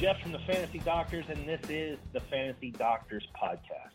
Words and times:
Jeff 0.00 0.20
from 0.22 0.30
the 0.30 0.38
Fantasy 0.46 0.78
Doctors, 0.78 1.24
and 1.28 1.48
this 1.48 1.60
is 1.68 1.98
the 2.12 2.20
Fantasy 2.30 2.70
Doctors 2.70 3.26
Podcast. 3.36 3.90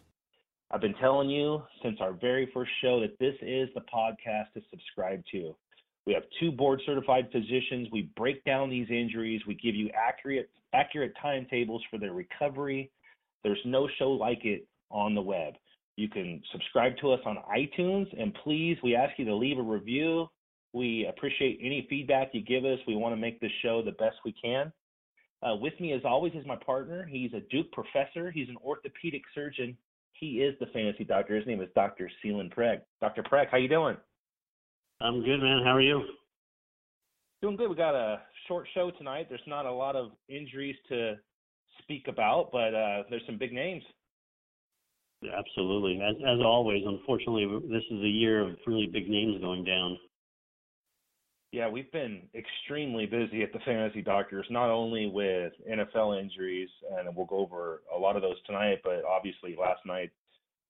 I've 0.69 0.81
been 0.81 0.95
telling 0.95 1.29
you 1.29 1.63
since 1.81 1.99
our 2.01 2.11
very 2.11 2.51
first 2.53 2.71
show 2.81 2.99
that 2.99 3.17
this 3.19 3.35
is 3.41 3.69
the 3.73 3.79
podcast 3.81 4.51
to 4.55 4.61
subscribe 4.69 5.23
to. 5.31 5.55
We 6.05 6.11
have 6.11 6.23
two 6.41 6.51
board 6.51 6.81
certified 6.85 7.29
physicians. 7.31 7.87
We 7.93 8.09
break 8.17 8.43
down 8.43 8.69
these 8.69 8.87
injuries. 8.89 9.43
We 9.47 9.55
give 9.55 9.75
you 9.75 9.89
accurate 9.95 10.49
accurate 10.73 11.13
timetables 11.21 11.81
for 11.89 11.97
their 11.97 12.11
recovery. 12.11 12.91
There's 13.45 13.61
no 13.63 13.87
show 13.97 14.11
like 14.11 14.43
it 14.43 14.67
on 14.91 15.15
the 15.15 15.21
web. 15.21 15.53
You 15.95 16.09
can 16.09 16.41
subscribe 16.51 16.97
to 16.97 17.13
us 17.13 17.21
on 17.25 17.37
iTunes, 17.49 18.07
and 18.21 18.33
please, 18.43 18.77
we 18.83 18.93
ask 18.93 19.17
you 19.17 19.23
to 19.23 19.35
leave 19.35 19.57
a 19.57 19.61
review. 19.61 20.27
We 20.73 21.05
appreciate 21.07 21.59
any 21.61 21.87
feedback 21.89 22.31
you 22.33 22.41
give 22.41 22.65
us. 22.65 22.79
We 22.89 22.97
want 22.97 23.13
to 23.13 23.21
make 23.21 23.39
this 23.39 23.51
show 23.61 23.81
the 23.81 23.93
best 23.93 24.17
we 24.25 24.33
can. 24.33 24.73
Uh, 25.43 25.55
with 25.55 25.77
me, 25.79 25.93
as 25.93 26.01
always, 26.05 26.33
is 26.33 26.45
my 26.45 26.55
partner. 26.55 27.05
He's 27.05 27.33
a 27.33 27.41
Duke 27.51 27.71
professor. 27.71 28.31
He's 28.31 28.47
an 28.49 28.57
orthopedic 28.63 29.23
surgeon. 29.35 29.77
He 30.13 30.41
is 30.41 30.55
the 30.59 30.67
fantasy 30.67 31.03
doctor. 31.03 31.35
His 31.35 31.45
name 31.45 31.61
is 31.61 31.69
Dr. 31.75 32.09
Selene 32.21 32.49
Parekh. 32.49 32.81
Dr. 33.01 33.23
Parekh, 33.23 33.49
how 33.49 33.57
you 33.57 33.67
doing? 33.67 33.97
I'm 35.01 35.21
good, 35.23 35.41
man. 35.41 35.61
How 35.65 35.75
are 35.75 35.81
you? 35.81 36.01
Doing 37.41 37.57
good. 37.57 37.69
We 37.69 37.75
got 37.75 37.95
a 37.95 38.21
short 38.47 38.67
show 38.73 38.91
tonight. 38.91 39.27
There's 39.27 39.41
not 39.45 39.65
a 39.65 39.71
lot 39.71 39.97
of 39.97 40.11
injuries 40.29 40.77
to 40.87 41.15
speak 41.81 42.07
about, 42.07 42.49
but 42.53 42.73
uh, 42.73 43.03
there's 43.09 43.23
some 43.25 43.37
big 43.37 43.51
names. 43.51 43.83
Absolutely. 45.23 46.01
As 46.01 46.15
as 46.21 46.39
always, 46.43 46.83
unfortunately, 46.85 47.47
this 47.69 47.83
is 47.91 48.03
a 48.03 48.07
year 48.07 48.41
of 48.41 48.55
really 48.67 48.87
big 48.91 49.09
names 49.09 49.41
going 49.41 49.63
down. 49.63 49.97
Yeah, 51.53 51.69
we've 51.69 51.91
been 51.91 52.23
extremely 52.33 53.05
busy 53.05 53.43
at 53.43 53.53
the 53.53 53.59
Fantasy 53.59 54.01
Doctors, 54.01 54.47
not 54.49 54.71
only 54.71 55.05
with 55.05 55.53
NFL 55.71 56.19
injuries, 56.19 56.69
and 56.97 57.15
we'll 57.15 57.27
go 57.27 57.37
over 57.37 57.83
a 57.95 57.97
lot 57.97 58.15
of 58.15 58.23
those 58.23 58.41
tonight, 58.47 58.79
but 58.83 59.03
obviously 59.07 59.55
last 59.55 59.81
night 59.85 60.09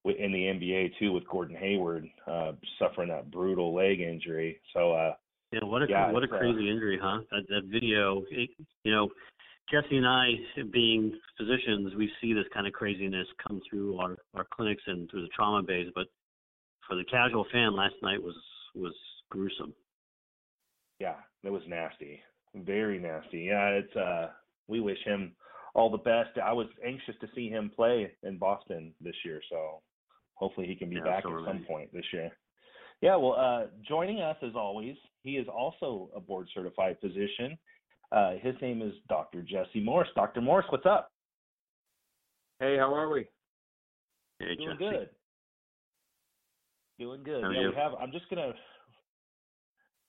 in 0.04 0.34
the 0.34 0.40
NBA 0.40 0.92
too 1.00 1.14
with 1.14 1.26
Gordon 1.30 1.56
Hayward 1.56 2.06
uh, 2.28 2.52
suffering 2.78 3.08
that 3.08 3.32
brutal 3.32 3.74
leg 3.74 4.02
injury. 4.02 4.60
So 4.74 4.92
uh, 4.92 5.14
yeah, 5.54 5.64
what 5.64 5.84
a 5.84 5.86
yeah, 5.88 6.12
what 6.12 6.22
a 6.22 6.26
uh, 6.26 6.38
crazy 6.38 6.70
injury, 6.70 7.00
huh? 7.02 7.22
That 7.32 7.48
that 7.48 7.64
video, 7.72 8.24
it, 8.30 8.50
you 8.84 8.92
know, 8.92 9.08
Jesse 9.72 9.96
and 9.96 10.06
I, 10.06 10.32
being 10.74 11.18
physicians, 11.38 11.94
we 11.96 12.12
see 12.20 12.34
this 12.34 12.44
kind 12.54 12.68
of 12.68 12.74
craziness 12.74 13.28
come 13.48 13.62
through 13.70 14.00
our 14.00 14.18
our 14.36 14.46
clinics 14.54 14.84
and 14.88 15.10
through 15.10 15.22
the 15.22 15.30
trauma 15.34 15.64
base, 15.64 15.88
but 15.96 16.08
for 16.86 16.98
the 16.98 17.06
casual 17.06 17.46
fan, 17.54 17.74
last 17.74 17.96
night 18.02 18.22
was 18.22 18.36
was 18.76 18.94
gruesome. 19.30 19.74
Yeah, 21.04 21.16
it 21.44 21.50
was 21.50 21.64
nasty, 21.68 22.22
very 22.56 22.98
nasty. 22.98 23.40
Yeah, 23.50 23.68
it's 23.72 23.94
uh, 23.94 24.30
we 24.70 24.80
wish 24.80 25.00
him 25.04 25.34
all 25.76 25.90
the 25.90 25.98
best. 25.98 26.38
I 26.42 26.54
was 26.54 26.68
anxious 26.86 27.16
to 27.20 27.28
see 27.36 27.50
him 27.50 27.70
play 27.76 28.14
in 28.24 28.38
Boston 28.38 28.94
this 29.02 29.16
year, 29.26 29.42
so 29.50 29.82
hopefully 30.36 30.66
he 30.66 30.76
can 30.76 30.90
be 30.90 30.96
Yeah, 30.96 31.04
back 31.04 31.24
so 31.24 31.38
at 31.38 31.46
some 31.46 31.66
point 31.68 31.92
this 31.92 32.06
year. 32.14 32.32
Yeah, 33.02 33.18
well, 33.18 33.36
uh, 33.38 33.66
joining 33.86 34.22
us 34.22 34.38
as 34.42 34.56
always, 34.56 34.96
he 35.24 35.32
is 35.32 35.46
also 35.54 36.10
a 36.16 36.22
board 36.22 36.48
certified 36.54 36.96
physician. 37.02 37.58
Uh, 38.14 38.36
his 38.42 38.56
name 38.62 38.82
is 38.82 38.94
Dr. 39.10 39.42
Jesse 39.42 39.84
Morse. 39.84 40.08
Dr. 40.16 40.40
Morse, 40.40 40.66
what's 40.70 40.86
up? 40.86 41.12
Hey, 42.62 42.78
how 42.78 42.96
are 42.96 43.10
we? 43.10 43.28
Hey, 44.40 44.56
Doing 44.56 44.78
Jesse. 44.80 44.90
good. 44.90 45.10
Doing 46.98 47.24
good. 47.26 47.44
How 47.44 47.52
yeah, 47.52 47.68
we 47.68 47.76
have. 47.76 47.92
I'm 48.00 48.14
just 48.14 48.30
gonna. 48.30 48.54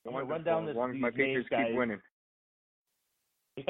I'm 0.06 0.12
gonna 0.12 0.24
run 0.24 0.44
Wonderful, 0.44 0.52
down 0.52 0.66
this. 0.66 0.72
as 0.72 0.76
long 0.76 0.90
as 0.94 1.00
my 1.00 1.08
names, 1.08 1.16
Patriots 1.16 1.48
guys. 1.50 1.66
keep 1.68 1.76
winning. 1.76 2.00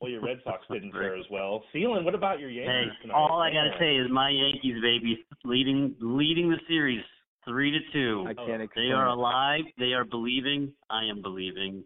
well, 0.00 0.10
your 0.10 0.22
Red 0.22 0.38
Sox 0.44 0.64
didn't 0.72 0.92
fare 0.92 1.16
as 1.16 1.24
well. 1.30 1.62
Selene, 1.72 2.04
what 2.04 2.14
about 2.14 2.40
your 2.40 2.50
Hey, 2.50 2.56
Yankees 2.64 2.92
tonight? 3.02 3.14
all 3.14 3.40
I 3.40 3.50
gotta 3.50 3.76
say 3.78 3.96
is 3.96 4.08
my 4.10 4.30
Yankees, 4.30 4.80
baby, 4.82 5.24
leading 5.44 5.94
leading 6.00 6.50
the 6.50 6.58
series 6.68 7.02
three 7.46 7.70
to 7.70 7.78
two. 7.92 8.24
I 8.28 8.34
can't 8.34 8.62
oh. 8.62 8.66
They 8.74 8.90
are 8.92 9.08
alive. 9.08 9.62
They 9.78 9.92
are 9.92 10.04
believing. 10.04 10.72
I 10.90 11.04
am 11.04 11.22
believing. 11.22 11.78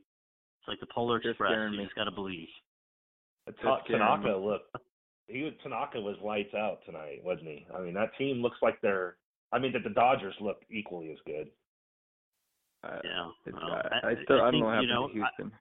It's 0.60 0.68
like 0.68 0.80
the 0.80 0.86
Polar 0.94 1.18
Just 1.18 1.30
Express. 1.30 1.52
You 1.72 1.78
me. 1.78 1.84
just 1.84 1.94
gotta 1.96 2.10
believe. 2.12 2.48
Ta- 3.62 3.78
Just 3.78 3.90
Tanaka 3.90 4.38
me. 4.38 4.46
looked. 4.46 4.76
He 5.26 5.42
was, 5.42 5.52
Tanaka 5.62 6.00
was 6.00 6.16
lights 6.22 6.54
out 6.54 6.78
tonight, 6.86 7.20
wasn't 7.24 7.48
he? 7.48 7.66
I 7.76 7.80
mean, 7.80 7.94
that 7.94 8.10
team 8.18 8.42
looks 8.42 8.58
like 8.62 8.80
they're. 8.80 9.16
I 9.52 9.58
mean, 9.58 9.72
that 9.72 9.82
the 9.82 9.90
Dodgers 9.90 10.34
look 10.40 10.58
equally 10.70 11.10
as 11.10 11.18
good. 11.26 11.48
Uh, 12.84 12.98
Yeah. 13.04 13.30
it's, 13.46 13.54
well, 13.56 13.82
I, 13.92 14.08
I 14.10 14.14
still 14.24 14.36
I, 14.42 14.50
don't 14.50 14.52
think, 14.52 14.62
know 14.62 14.68
what 14.70 14.82
you 14.82 14.88
know, 14.88 15.06
to 15.08 15.12
Houston. 15.14 15.52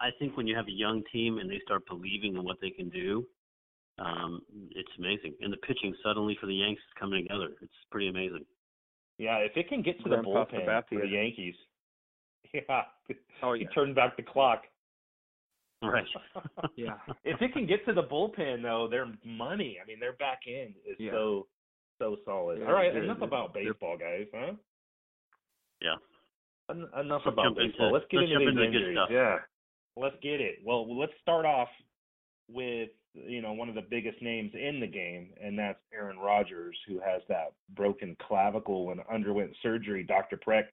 I, 0.00 0.06
I 0.08 0.10
think 0.18 0.36
when 0.36 0.46
you 0.46 0.56
have 0.56 0.66
a 0.68 0.72
young 0.72 1.02
team 1.12 1.38
and 1.38 1.50
they 1.50 1.60
start 1.64 1.86
believing 1.86 2.36
in 2.36 2.44
what 2.44 2.56
they 2.60 2.70
can 2.70 2.88
do, 2.88 3.26
um, 3.98 4.42
it's 4.74 4.90
amazing. 4.98 5.34
And 5.40 5.52
the 5.52 5.56
pitching 5.58 5.94
suddenly 6.02 6.36
for 6.40 6.46
the 6.46 6.54
Yankees 6.54 6.78
is 6.78 6.98
coming 6.98 7.22
together. 7.24 7.50
It's 7.62 7.72
pretty 7.90 8.08
amazing. 8.08 8.44
Yeah, 9.18 9.36
if 9.38 9.56
it 9.56 9.68
can 9.68 9.82
get 9.82 9.98
to 9.98 10.04
the 10.08 10.16
Grandpa 10.16 10.44
bullpen 10.46 10.66
Sabathia. 10.66 10.88
for 10.88 11.00
the 11.02 11.06
Yankees, 11.06 11.54
yeah, 12.52 12.82
oh 13.42 13.52
he 13.54 13.62
yeah, 13.62 13.68
turned 13.74 13.94
back 13.94 14.16
the 14.16 14.22
clock. 14.24 14.62
Right. 15.82 16.04
yeah. 16.76 16.94
if 17.24 17.40
it 17.40 17.52
can 17.52 17.66
get 17.66 17.84
to 17.86 17.92
the 17.92 18.02
bullpen 18.02 18.62
though, 18.62 18.88
their 18.90 19.06
money. 19.24 19.78
I 19.82 19.86
mean, 19.86 20.00
their 20.00 20.14
back 20.14 20.40
end 20.48 20.74
is 20.88 20.96
Yeah. 20.98 21.12
so 21.12 21.46
so 22.00 22.16
solid. 22.24 22.58
Yeah, 22.60 22.66
All 22.66 22.72
right, 22.72 22.94
enough 22.94 23.18
they're- 23.18 23.28
about 23.28 23.54
baseball, 23.54 23.96
guys. 23.96 24.26
Huh? 24.34 24.54
Yeah. 25.80 25.94
En- 26.70 26.88
enough 26.98 27.22
Let's 27.26 27.34
about 27.34 27.56
baseball. 27.56 27.86
into- 27.88 27.94
let's 27.94 28.06
get 28.10 28.18
let's 28.20 28.32
into 28.32 28.48
into 28.48 28.60
the 28.60 28.66
good 28.70 28.92
stuff. 28.94 29.08
Yeah, 29.10 29.38
let's 29.96 30.16
get 30.22 30.40
it. 30.40 30.56
Well, 30.64 30.98
let's 30.98 31.12
start 31.20 31.44
off 31.44 31.68
with 32.48 32.90
you 33.14 33.40
know 33.42 33.52
one 33.52 33.68
of 33.68 33.74
the 33.74 33.82
biggest 33.82 34.20
names 34.22 34.52
in 34.54 34.80
the 34.80 34.86
game, 34.86 35.32
and 35.40 35.58
that's 35.58 35.78
Aaron 35.92 36.18
Rodgers, 36.18 36.76
who 36.88 37.00
has 37.00 37.22
that 37.28 37.52
broken 37.74 38.16
clavicle 38.26 38.90
and 38.90 39.00
underwent 39.12 39.54
surgery. 39.62 40.02
Dr. 40.04 40.36
Parekh, 40.38 40.66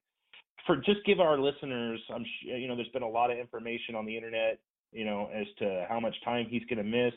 for 0.66 0.76
just 0.78 1.04
give 1.04 1.20
our 1.20 1.38
listeners, 1.38 2.00
I'm 2.12 2.24
sh- 2.24 2.44
you 2.46 2.68
know 2.68 2.74
there's 2.76 2.88
been 2.88 3.02
a 3.02 3.08
lot 3.08 3.30
of 3.30 3.38
information 3.38 3.94
on 3.94 4.06
the 4.06 4.16
internet, 4.16 4.58
you 4.92 5.04
know, 5.04 5.28
as 5.32 5.46
to 5.58 5.84
how 5.88 6.00
much 6.00 6.16
time 6.24 6.46
he's 6.48 6.64
going 6.64 6.78
to 6.78 6.84
miss. 6.84 7.14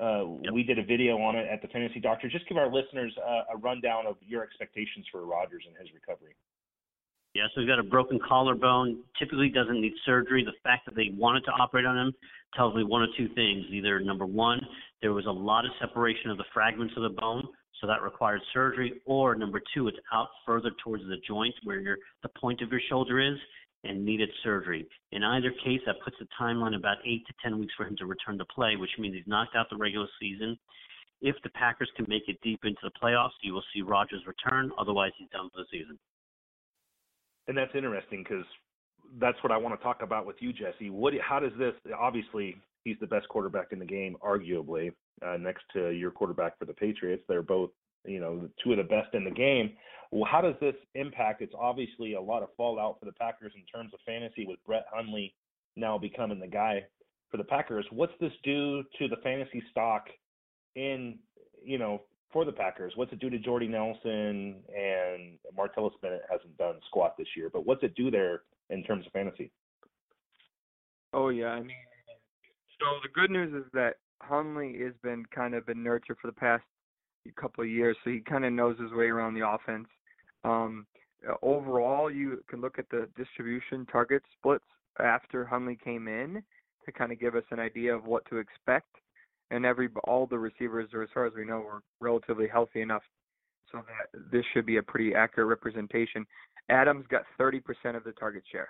Uh, 0.00 0.24
Yep. 0.42 0.52
We 0.54 0.62
did 0.62 0.78
a 0.78 0.84
video 0.84 1.18
on 1.20 1.34
it 1.36 1.48
at 1.48 1.62
the 1.62 1.68
Fantasy 1.68 1.98
Doctor. 1.98 2.28
Just 2.28 2.46
give 2.48 2.56
our 2.56 2.70
listeners 2.72 3.12
a, 3.18 3.54
a 3.54 3.56
rundown 3.56 4.06
of 4.06 4.16
your 4.20 4.42
expectations 4.44 5.04
for 5.10 5.24
Rodgers 5.26 5.64
and 5.66 5.76
his 5.76 5.92
recovery. 5.92 6.34
Yeah, 7.34 7.44
so 7.54 7.60
he's 7.60 7.68
got 7.68 7.78
a 7.78 7.84
broken 7.84 8.18
collarbone. 8.26 9.02
Typically 9.18 9.50
doesn't 9.50 9.80
need 9.80 9.92
surgery. 10.04 10.44
The 10.44 10.58
fact 10.64 10.84
that 10.86 10.96
they 10.96 11.10
wanted 11.16 11.44
to 11.44 11.52
operate 11.52 11.86
on 11.86 11.96
him 11.96 12.12
tells 12.56 12.74
me 12.74 12.82
one 12.82 13.04
of 13.04 13.10
two 13.16 13.28
things. 13.34 13.64
Either 13.70 14.00
number 14.00 14.26
one, 14.26 14.60
there 15.00 15.12
was 15.12 15.26
a 15.26 15.30
lot 15.30 15.64
of 15.64 15.70
separation 15.80 16.30
of 16.30 16.38
the 16.38 16.44
fragments 16.52 16.94
of 16.96 17.04
the 17.04 17.20
bone, 17.20 17.46
so 17.80 17.86
that 17.86 18.02
required 18.02 18.40
surgery, 18.52 19.00
or 19.06 19.36
number 19.36 19.60
two, 19.72 19.86
it's 19.86 19.96
out 20.12 20.28
further 20.44 20.70
towards 20.82 21.04
the 21.04 21.16
joint 21.26 21.54
where 21.62 21.78
your 21.78 21.96
the 22.22 22.28
point 22.40 22.60
of 22.62 22.70
your 22.70 22.80
shoulder 22.88 23.20
is 23.20 23.38
and 23.84 24.04
needed 24.04 24.28
surgery. 24.42 24.86
In 25.12 25.22
either 25.22 25.52
case, 25.64 25.80
that 25.86 26.02
puts 26.04 26.16
a 26.20 26.42
timeline 26.42 26.76
about 26.76 26.98
eight 27.06 27.24
to 27.28 27.32
ten 27.42 27.58
weeks 27.58 27.72
for 27.76 27.86
him 27.86 27.96
to 27.96 28.06
return 28.06 28.38
to 28.38 28.44
play, 28.46 28.74
which 28.76 28.90
means 28.98 29.14
he's 29.14 29.26
knocked 29.26 29.54
out 29.54 29.70
the 29.70 29.76
regular 29.76 30.08
season. 30.20 30.58
If 31.22 31.36
the 31.44 31.50
Packers 31.50 31.90
can 31.96 32.06
make 32.08 32.24
it 32.28 32.40
deep 32.42 32.60
into 32.64 32.80
the 32.82 32.90
playoffs, 33.02 33.38
you 33.42 33.52
will 33.52 33.64
see 33.72 33.82
Rodgers 33.82 34.22
return. 34.26 34.72
Otherwise, 34.78 35.12
he's 35.16 35.30
done 35.30 35.48
for 35.54 35.62
the 35.62 35.66
season. 35.70 35.98
And 37.50 37.58
that's 37.58 37.74
interesting 37.74 38.22
because 38.22 38.44
that's 39.18 39.36
what 39.42 39.50
I 39.50 39.56
want 39.56 39.76
to 39.76 39.82
talk 39.82 40.02
about 40.02 40.24
with 40.24 40.36
you, 40.38 40.52
Jesse. 40.52 40.88
What? 40.88 41.14
How 41.20 41.40
does 41.40 41.50
this? 41.58 41.72
Obviously, 41.98 42.54
he's 42.84 42.96
the 43.00 43.08
best 43.08 43.28
quarterback 43.28 43.72
in 43.72 43.80
the 43.80 43.84
game, 43.84 44.16
arguably, 44.24 44.92
uh, 45.26 45.36
next 45.36 45.64
to 45.72 45.90
your 45.90 46.12
quarterback 46.12 46.56
for 46.60 46.64
the 46.64 46.72
Patriots. 46.72 47.24
They're 47.26 47.42
both, 47.42 47.70
you 48.06 48.20
know, 48.20 48.48
two 48.62 48.70
of 48.70 48.76
the 48.76 48.84
best 48.84 49.14
in 49.14 49.24
the 49.24 49.32
game. 49.32 49.72
Well, 50.12 50.30
how 50.30 50.40
does 50.40 50.54
this 50.60 50.76
impact? 50.94 51.42
It's 51.42 51.52
obviously 51.58 52.14
a 52.14 52.20
lot 52.20 52.44
of 52.44 52.50
fallout 52.56 53.00
for 53.00 53.06
the 53.06 53.14
Packers 53.14 53.52
in 53.56 53.64
terms 53.66 53.92
of 53.94 53.98
fantasy 54.06 54.46
with 54.46 54.60
Brett 54.64 54.84
Hundley 54.88 55.34
now 55.74 55.98
becoming 55.98 56.38
the 56.38 56.46
guy 56.46 56.84
for 57.32 57.36
the 57.36 57.42
Packers. 57.42 57.84
What's 57.90 58.12
this 58.20 58.32
do 58.44 58.84
to 59.00 59.08
the 59.08 59.16
fantasy 59.24 59.60
stock 59.72 60.06
in 60.76 61.18
you 61.64 61.78
know 61.78 62.02
for 62.32 62.44
the 62.44 62.52
Packers? 62.52 62.92
What's 62.96 63.12
it 63.12 63.18
do 63.18 63.30
to 63.30 63.38
Jordy 63.38 63.68
Nelson 63.68 64.56
and 64.68 65.38
Martellus 65.56 65.92
Bennett 66.02 66.22
hasn't 66.30 66.56
done 66.58 66.76
squat 66.86 67.16
this 67.18 67.28
year, 67.36 67.50
but 67.52 67.66
what's 67.66 67.82
it 67.82 67.94
do 67.94 68.10
there 68.10 68.42
in 68.70 68.82
terms 68.84 69.06
of 69.06 69.12
fantasy? 69.12 69.50
Oh 71.12 71.30
yeah, 71.30 71.48
I 71.48 71.60
mean, 71.60 71.76
so 72.78 72.86
the 73.02 73.08
good 73.08 73.30
news 73.30 73.52
is 73.52 73.68
that 73.72 73.96
Hundley 74.22 74.78
has 74.84 74.92
been 75.02 75.24
kind 75.34 75.54
of 75.54 75.66
been 75.66 75.82
nurtured 75.82 76.18
for 76.20 76.28
the 76.28 76.32
past 76.32 76.62
couple 77.36 77.62
of 77.64 77.70
years, 77.70 77.96
so 78.04 78.10
he 78.10 78.20
kind 78.20 78.44
of 78.44 78.52
knows 78.52 78.78
his 78.78 78.92
way 78.92 79.06
around 79.06 79.34
the 79.34 79.46
offense. 79.46 79.88
Um, 80.44 80.86
overall, 81.42 82.10
you 82.10 82.42
can 82.48 82.60
look 82.60 82.78
at 82.78 82.88
the 82.90 83.08
distribution 83.16 83.86
target 83.86 84.22
splits 84.38 84.64
after 84.98 85.44
Hundley 85.44 85.78
came 85.82 86.08
in 86.08 86.42
to 86.84 86.92
kind 86.92 87.12
of 87.12 87.20
give 87.20 87.34
us 87.34 87.44
an 87.50 87.58
idea 87.58 87.94
of 87.94 88.04
what 88.04 88.24
to 88.30 88.38
expect. 88.38 88.88
And 89.50 89.66
every 89.66 89.88
all 90.04 90.26
the 90.26 90.38
receivers, 90.38 90.88
as 91.00 91.08
far 91.12 91.26
as 91.26 91.32
we 91.34 91.44
know, 91.44 91.60
were 91.60 91.82
relatively 92.00 92.46
healthy 92.46 92.82
enough, 92.82 93.02
so 93.72 93.78
that 93.78 94.20
this 94.32 94.44
should 94.52 94.66
be 94.66 94.76
a 94.76 94.82
pretty 94.82 95.14
accurate 95.14 95.48
representation. 95.48 96.24
Adams 96.68 97.04
got 97.10 97.22
30% 97.38 97.60
of 97.96 98.04
the 98.04 98.12
target 98.12 98.44
share. 98.50 98.68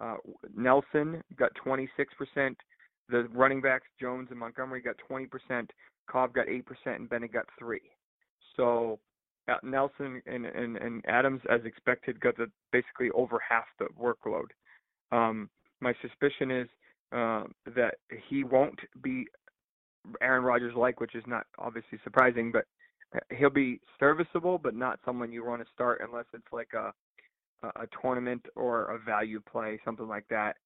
Uh, 0.00 0.16
Nelson 0.56 1.22
got 1.36 1.50
26%. 1.64 1.88
The 3.08 3.28
running 3.34 3.60
backs 3.60 3.86
Jones 4.00 4.28
and 4.30 4.38
Montgomery 4.38 4.80
got 4.80 4.96
20%. 5.10 5.68
Cobb 6.10 6.34
got 6.34 6.46
8%, 6.46 6.62
and 6.86 7.08
Bennett 7.08 7.32
got 7.32 7.46
three. 7.58 7.82
So 8.56 8.98
uh, 9.48 9.56
Nelson 9.62 10.22
and, 10.26 10.46
and, 10.46 10.76
and 10.76 11.04
Adams, 11.06 11.40
as 11.50 11.60
expected, 11.64 12.20
got 12.20 12.36
the, 12.36 12.50
basically 12.72 13.10
over 13.10 13.38
half 13.46 13.64
the 13.78 13.86
workload. 14.00 14.46
Um, 15.10 15.50
my 15.80 15.94
suspicion 16.00 16.50
is 16.50 16.68
uh, 17.12 17.44
that 17.74 17.96
he 18.28 18.44
won't 18.44 18.78
be 19.02 19.26
Aaron 20.20 20.44
Rodgers 20.44 20.74
like, 20.76 21.00
which 21.00 21.14
is 21.14 21.24
not 21.26 21.46
obviously 21.58 21.98
surprising, 22.04 22.52
but 22.52 22.64
uh, 23.14 23.20
he'll 23.36 23.50
be 23.50 23.80
serviceable, 23.98 24.58
but 24.58 24.74
not 24.74 24.98
someone 25.04 25.32
you 25.32 25.44
want 25.44 25.62
to 25.62 25.72
start 25.72 26.00
unless 26.04 26.26
it's 26.32 26.52
like 26.52 26.72
a 26.74 26.92
a 27.76 27.86
tournament 28.00 28.44
or 28.56 28.90
a 28.90 28.98
value 28.98 29.40
play, 29.40 29.78
something 29.84 30.08
like 30.08 30.26
that. 30.28 30.56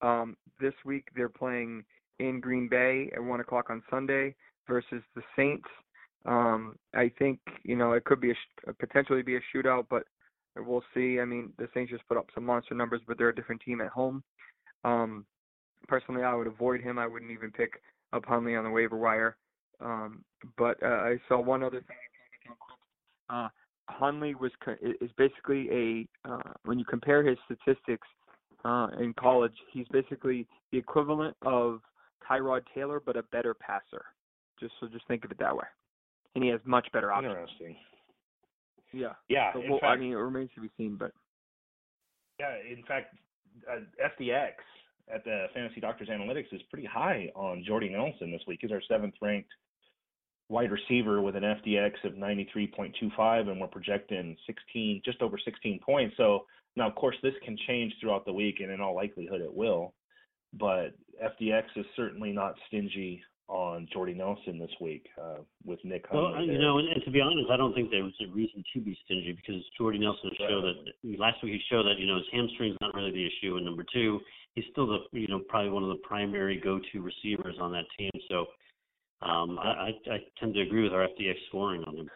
Um, 0.00 0.36
this 0.60 0.74
week 0.84 1.08
they're 1.14 1.28
playing 1.28 1.84
in 2.18 2.40
Green 2.40 2.68
Bay 2.68 3.10
at 3.14 3.22
one 3.22 3.40
o'clock 3.40 3.68
on 3.70 3.82
Sunday 3.90 4.34
versus 4.66 5.02
the 5.14 5.22
Saints. 5.36 5.68
Um, 6.24 6.76
I 6.94 7.10
think 7.18 7.38
you 7.62 7.76
know 7.76 7.92
it 7.92 8.04
could 8.04 8.20
be 8.20 8.30
a, 8.30 8.72
potentially 8.72 9.22
be 9.22 9.36
a 9.36 9.40
shootout, 9.54 9.86
but 9.90 10.04
we'll 10.56 10.84
see. 10.94 11.20
I 11.20 11.24
mean, 11.24 11.52
the 11.58 11.68
Saints 11.74 11.92
just 11.92 12.08
put 12.08 12.16
up 12.16 12.26
some 12.34 12.44
monster 12.44 12.74
numbers, 12.74 13.02
but 13.06 13.18
they're 13.18 13.28
a 13.28 13.34
different 13.34 13.60
team 13.60 13.80
at 13.80 13.88
home. 13.88 14.22
Um, 14.84 15.26
personally, 15.88 16.22
I 16.22 16.34
would 16.34 16.46
avoid 16.46 16.80
him. 16.80 16.98
I 16.98 17.06
wouldn't 17.06 17.30
even 17.30 17.50
pick 17.50 17.80
up 18.16 18.24
Hundley 18.26 18.56
on 18.56 18.64
the 18.64 18.70
waiver 18.70 18.96
wire. 18.96 19.36
Um, 19.80 20.24
but 20.56 20.82
uh, 20.82 20.86
I 20.86 21.16
saw 21.28 21.40
one 21.40 21.62
other 21.62 21.80
thing. 21.80 21.96
Uh, 23.28 23.48
Hundley 23.88 24.34
was 24.34 24.50
is 24.82 25.10
basically 25.16 25.68
a 25.70 26.28
uh, 26.28 26.52
when 26.64 26.78
you 26.78 26.84
compare 26.84 27.22
his 27.22 27.38
statistics 27.44 28.06
uh, 28.66 28.88
in 28.98 29.14
college, 29.14 29.52
he's 29.72 29.86
basically 29.92 30.46
the 30.72 30.78
equivalent 30.78 31.36
of 31.42 31.80
Tyrod 32.28 32.62
Taylor, 32.74 33.00
but 33.04 33.16
a 33.16 33.22
better 33.24 33.54
passer. 33.54 34.04
Just 34.58 34.72
so 34.80 34.88
just 34.88 35.06
think 35.06 35.24
of 35.24 35.30
it 35.30 35.38
that 35.38 35.54
way, 35.54 35.66
and 36.34 36.42
he 36.42 36.50
has 36.50 36.60
much 36.64 36.88
better 36.92 37.12
options. 37.12 37.32
Interesting. 37.32 37.76
Yeah. 38.92 39.12
Yeah. 39.28 39.52
So, 39.52 39.60
well, 39.68 39.78
fact, 39.80 39.98
I 39.98 40.00
mean, 40.00 40.12
it 40.12 40.16
remains 40.16 40.50
to 40.54 40.60
be 40.60 40.70
seen, 40.76 40.96
but. 40.96 41.12
Yeah, 42.40 42.54
in 42.70 42.82
fact, 42.84 43.14
uh, 43.70 43.80
FDX 44.20 44.52
at 45.12 45.24
the 45.24 45.46
Fantasy 45.54 45.80
Doctors 45.80 46.08
Analytics 46.08 46.52
is 46.52 46.62
pretty 46.70 46.86
high 46.86 47.30
on 47.34 47.64
Jordy 47.66 47.88
Nelson 47.88 48.30
this 48.30 48.42
week. 48.46 48.58
He's 48.62 48.72
our 48.72 48.82
seventh 48.88 49.14
ranked 49.20 49.50
wide 50.48 50.70
receiver 50.70 51.20
with 51.22 51.36
an 51.36 51.42
FDX 51.42 51.92
of 52.04 52.12
93.25, 52.14 53.48
and 53.48 53.60
we're 53.60 53.66
projecting 53.66 54.36
16, 54.46 55.02
just 55.04 55.22
over 55.22 55.38
16 55.42 55.80
points. 55.84 56.16
So 56.16 56.46
now, 56.76 56.88
of 56.88 56.94
course, 56.94 57.16
this 57.22 57.34
can 57.44 57.56
change 57.66 57.92
throughout 58.00 58.24
the 58.24 58.32
week, 58.32 58.56
and 58.60 58.70
in 58.70 58.80
all 58.80 58.94
likelihood, 58.94 59.40
it 59.40 59.52
will. 59.52 59.94
But 60.52 60.94
FDX 61.22 61.64
is 61.76 61.86
certainly 61.96 62.32
not 62.32 62.54
stingy 62.68 63.22
on 63.48 63.86
Jordy 63.92 64.14
Nelson 64.14 64.58
this 64.58 64.70
week 64.80 65.06
uh, 65.22 65.38
with 65.64 65.78
Nick. 65.84 66.06
Well, 66.12 66.40
you 66.42 66.52
there. 66.52 66.60
know, 66.60 66.78
and, 66.78 66.88
and 66.88 67.02
to 67.04 67.10
be 67.10 67.20
honest, 67.20 67.48
I 67.50 67.56
don't 67.56 67.74
think 67.74 67.90
there 67.90 68.02
was 68.02 68.14
a 68.26 68.32
reason 68.32 68.64
to 68.74 68.80
be 68.80 68.98
stingy 69.04 69.32
because 69.32 69.62
Jordy 69.78 69.98
Nelson 69.98 70.30
showed 70.36 70.64
that 70.64 71.18
last 71.18 71.42
week 71.42 71.52
he 71.52 71.60
showed 71.70 71.84
that 71.84 71.98
you 71.98 72.06
know 72.06 72.16
his 72.16 72.26
hamstring's 72.32 72.76
not 72.80 72.94
really 72.94 73.12
the 73.12 73.26
issue, 73.26 73.56
and 73.56 73.64
number 73.64 73.84
two, 73.92 74.20
he's 74.56 74.64
still 74.72 74.86
the 74.86 74.98
you 75.12 75.28
know 75.28 75.40
probably 75.48 75.70
one 75.70 75.84
of 75.84 75.90
the 75.90 76.02
primary 76.02 76.60
go-to 76.62 77.00
receivers 77.00 77.54
on 77.60 77.70
that 77.72 77.84
team. 77.96 78.10
So 78.28 78.46
um, 79.22 79.58
I, 79.60 79.90
I 80.10 80.18
tend 80.40 80.54
to 80.54 80.60
agree 80.60 80.82
with 80.82 80.92
our 80.92 81.06
FDX 81.06 81.36
scoring 81.48 81.84
on 81.84 81.96
him. 81.96 82.10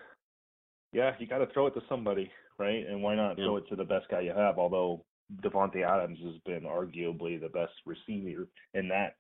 Yeah, 0.93 1.13
you 1.21 1.27
got 1.27 1.39
to 1.39 1.47
throw 1.53 1.69
it 1.69 1.75
to 1.75 1.83
somebody, 1.89 2.31
right? 2.59 2.85
And 2.89 3.03
why 3.03 3.15
not 3.15 3.39
yeah. 3.39 3.45
throw 3.45 3.57
it 3.59 3.69
to 3.69 3.77
the 3.77 3.85
best 3.85 4.07
guy 4.11 4.21
you 4.21 4.33
have? 4.37 4.59
Although 4.59 5.05
Davante 5.43 5.87
Adams 5.87 6.19
has 6.25 6.35
been 6.45 6.69
arguably 6.69 7.41
the 7.41 7.49
best 7.49 7.73
receiver 7.87 8.49
in 8.75 8.89
that, 8.89 9.15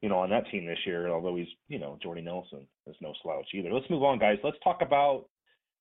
you 0.00 0.08
know, 0.08 0.18
on 0.18 0.30
that 0.30 0.48
team 0.50 0.66
this 0.66 0.78
year. 0.86 1.08
Although 1.08 1.36
he's, 1.36 1.48
you 1.68 1.78
know, 1.78 1.98
Jordy 2.02 2.22
Nelson 2.22 2.66
is 2.86 2.96
no 3.00 3.12
slouch 3.22 3.46
either. 3.54 3.72
Let's 3.72 3.90
move 3.90 4.04
on, 4.04 4.18
guys. 4.18 4.38
Let's 4.44 4.58
talk 4.62 4.78
about 4.82 5.26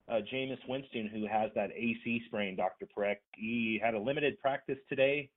uh, 0.09 0.19
Jameis 0.33 0.57
Winston, 0.67 1.09
who 1.13 1.27
has 1.27 1.51
that 1.55 1.69
AC 1.71 2.23
sprain. 2.25 2.55
Dr. 2.55 2.87
Parekh. 2.97 3.17
He 3.35 3.79
had 3.81 3.93
a 3.93 3.99
limited 3.99 4.39
practice 4.39 4.79
today. 4.89 5.29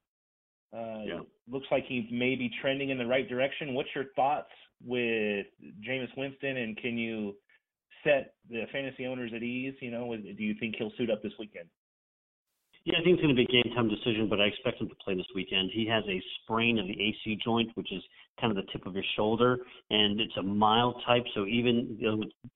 Uh, 0.72 1.02
yeah. 1.04 1.20
Looks 1.50 1.66
like 1.70 1.84
he 1.86 2.08
may 2.10 2.34
be 2.34 2.50
trending 2.60 2.90
in 2.90 2.98
the 2.98 3.06
right 3.06 3.28
direction. 3.28 3.74
What's 3.74 3.90
your 3.94 4.06
thoughts 4.16 4.50
with 4.84 5.46
Jameis 5.86 6.08
Winston, 6.16 6.56
and 6.56 6.76
can 6.76 6.96
you 6.96 7.34
set 8.04 8.34
the 8.50 8.64
fantasy 8.72 9.06
owners 9.06 9.32
at 9.34 9.42
ease? 9.42 9.74
You 9.80 9.90
know, 9.90 10.16
do 10.16 10.42
you 10.42 10.54
think 10.58 10.76
he'll 10.78 10.92
suit 10.96 11.10
up 11.10 11.22
this 11.22 11.32
weekend? 11.38 11.68
Yeah, 12.84 12.98
I 12.98 13.04
think 13.04 13.14
it's 13.14 13.22
going 13.22 13.34
to 13.34 13.38
be 13.38 13.44
a 13.44 13.62
game 13.62 13.72
time 13.76 13.88
decision, 13.88 14.28
but 14.28 14.40
I 14.40 14.44
expect 14.44 14.80
him 14.80 14.88
to 14.88 14.94
play 15.04 15.14
this 15.14 15.26
weekend. 15.36 15.70
He 15.72 15.86
has 15.86 16.02
a 16.08 16.20
sprain 16.42 16.78
of 16.80 16.86
the 16.86 17.00
AC 17.00 17.38
joint, 17.44 17.70
which 17.74 17.92
is 17.92 18.02
kind 18.40 18.50
of 18.50 18.56
the 18.56 18.70
tip 18.72 18.86
of 18.86 18.94
his 18.94 19.04
shoulder, 19.14 19.58
and 19.90 20.20
it's 20.20 20.36
a 20.36 20.42
mild 20.42 21.00
type. 21.06 21.22
So 21.34 21.46
even 21.46 21.96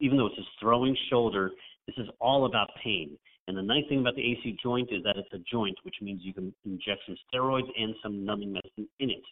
even 0.01 0.17
though 0.17 0.27
it's 0.27 0.37
his 0.37 0.47
throwing 0.59 0.97
shoulder, 1.11 1.53
this 1.87 1.95
is 1.99 2.09
all 2.21 2.47
about 2.47 2.69
pain. 2.83 3.17
And 3.49 3.57
the 3.57 3.63
nice 3.63 3.85
thing 3.89 4.01
about 4.01 4.17
the 4.17 4.23
AC 4.23 4.59
joint 4.63 4.89
is 4.91 5.03
that 5.05 5.17
it's 5.17 5.33
a 5.33 5.39
joint, 5.51 5.77
which 5.85 5.97
means 6.03 6.21
you 6.25 6.35
can 6.35 6.53
inject 6.65 7.03
some 7.07 7.17
steroids 7.33 7.69
and 7.79 7.95
some 8.03 8.25
numbing 8.25 8.53
medicine 8.53 8.89
in 8.99 9.11
it. 9.11 9.23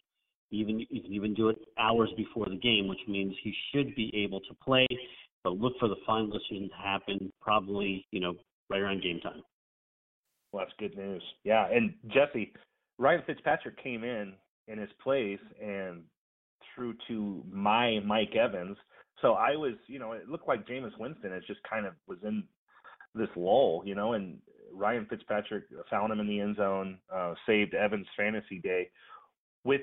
Even 0.50 0.78
you 0.78 1.02
can 1.02 1.12
even 1.12 1.34
do 1.34 1.49
it 1.49 1.56
hours 1.78 2.11
before 2.16 2.46
the 2.49 2.56
game, 2.56 2.87
which 2.87 3.00
means 3.09 3.35
he 3.42 3.52
should 3.73 3.94
be 3.97 4.12
able 4.14 4.40
to 4.40 4.54
play. 4.64 4.87
But 5.42 5.59
look 5.59 5.75
for 5.80 5.88
the 5.88 5.97
final 6.06 6.28
decision 6.30 6.68
to 6.71 6.76
happen 6.76 7.33
probably, 7.40 8.06
you 8.12 8.21
know, 8.21 8.35
right 8.71 8.80
around 8.80 9.02
game 9.02 9.21
time. 9.21 9.42
Well, 10.52 10.64
that's 10.64 10.76
good 10.78 10.97
news. 10.97 11.23
Yeah, 11.42 11.66
and 11.71 11.94
Jesse, 12.06 12.52
Ryan 12.99 13.23
Fitzpatrick 13.26 13.83
came 13.83 14.04
in 14.04 14.35
in 14.68 14.78
his 14.78 14.90
place 15.02 15.40
and 15.61 16.02
threw 16.75 16.94
to 17.09 17.42
my 17.50 17.99
Mike 18.06 18.37
Evans. 18.37 18.76
So 19.21 19.33
I 19.33 19.56
was, 19.56 19.75
you 19.88 19.99
know, 19.99 20.12
it 20.12 20.28
looked 20.28 20.47
like 20.47 20.66
Jameis 20.66 20.97
Winston 20.99 21.33
is 21.33 21.42
just 21.47 21.61
kind 21.68 21.87
of 21.87 21.94
was 22.06 22.18
in 22.23 22.44
this 23.14 23.28
lull, 23.37 23.83
you 23.85 23.94
know, 23.94 24.12
and 24.14 24.38
Ryan 24.73 25.06
Fitzpatrick 25.09 25.64
found 25.90 26.12
him 26.12 26.21
in 26.21 26.26
the 26.26 26.40
end 26.40 26.56
zone, 26.56 26.99
uh, 27.12 27.35
saved 27.47 27.75
Evans' 27.75 28.06
fantasy 28.16 28.59
day. 28.59 28.90
With 29.64 29.83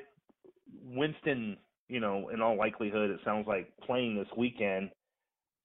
Winston, 0.83 1.57
you 1.88 2.00
know, 2.00 2.29
in 2.29 2.41
all 2.41 2.57
likelihood, 2.57 3.09
it 3.09 3.19
sounds 3.25 3.47
like 3.47 3.71
playing 3.85 4.15
this 4.15 4.27
weekend. 4.38 4.91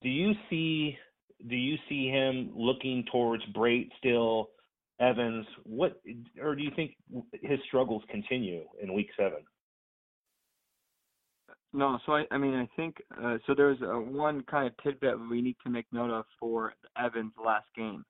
Do 0.01 0.09
you 0.09 0.33
see 0.49 0.97
do 1.47 1.55
you 1.55 1.77
see 1.87 2.07
him 2.07 2.51
looking 2.55 3.05
towards 3.11 3.43
Brate 3.55 3.89
still, 3.97 4.49
Evans? 4.99 5.45
What 5.63 6.01
or 6.41 6.55
do 6.55 6.63
you 6.63 6.71
think 6.75 6.95
his 7.41 7.59
struggles 7.67 8.03
continue 8.09 8.63
in 8.81 8.93
Week 8.93 9.09
Seven? 9.17 9.39
No, 11.73 11.99
so 12.05 12.13
I, 12.13 12.25
I 12.31 12.37
mean, 12.37 12.53
I 12.53 12.67
think 12.75 13.01
uh, 13.21 13.37
so. 13.45 13.53
There's 13.53 13.79
a, 13.81 13.99
one 13.99 14.43
kind 14.43 14.67
of 14.67 14.73
tidbit 14.83 15.19
we 15.29 15.41
need 15.41 15.57
to 15.63 15.69
make 15.69 15.85
note 15.91 16.11
of 16.11 16.25
for 16.39 16.73
Evans' 17.01 17.33
last 17.43 17.67
game. 17.75 18.03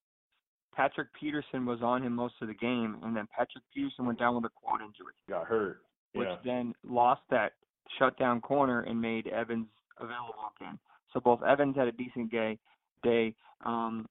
Patrick 0.75 1.07
Peterson 1.19 1.65
was 1.65 1.79
on 1.81 2.03
him 2.03 2.13
most 2.13 2.35
of 2.41 2.47
the 2.47 2.53
game, 2.53 2.97
and 3.03 3.15
then 3.15 3.27
Patrick 3.35 3.63
Peterson 3.73 4.05
went 4.05 4.19
down 4.19 4.35
with 4.35 4.45
a 4.45 4.49
quad 4.49 4.81
injury. 4.81 5.13
Got 5.27 5.47
hurt 5.47 5.81
which 6.17 6.29
then 6.43 6.73
lost 6.87 7.21
that 7.29 7.53
shutdown 7.99 8.41
corner 8.41 8.81
and 8.81 8.99
made 8.99 9.27
Evans 9.27 9.67
available 9.99 10.51
again. 10.59 10.77
So 11.13 11.19
both 11.19 11.41
Evans 11.43 11.75
had 11.75 11.87
a 11.87 11.91
decent 11.91 12.31
day. 12.31 12.57
Day. 13.03 13.35
Um, 13.65 14.07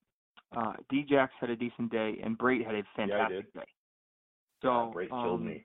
uh, 0.56 0.75
Djax 0.92 1.28
had 1.40 1.50
a 1.50 1.56
decent 1.56 1.90
day, 1.90 2.18
and 2.23 2.38
Brate 2.38 2.64
had 2.64 2.75
a 2.75 2.83
fantastic 2.97 3.47
yeah, 3.54 3.61
day. 3.61 3.68
So 4.62 4.95
yeah, 4.99 5.09
um, 5.11 5.25
killed 5.25 5.42
me. 5.42 5.64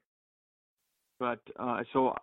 But 1.19 1.39
uh, 1.59 1.81
so 1.93 2.15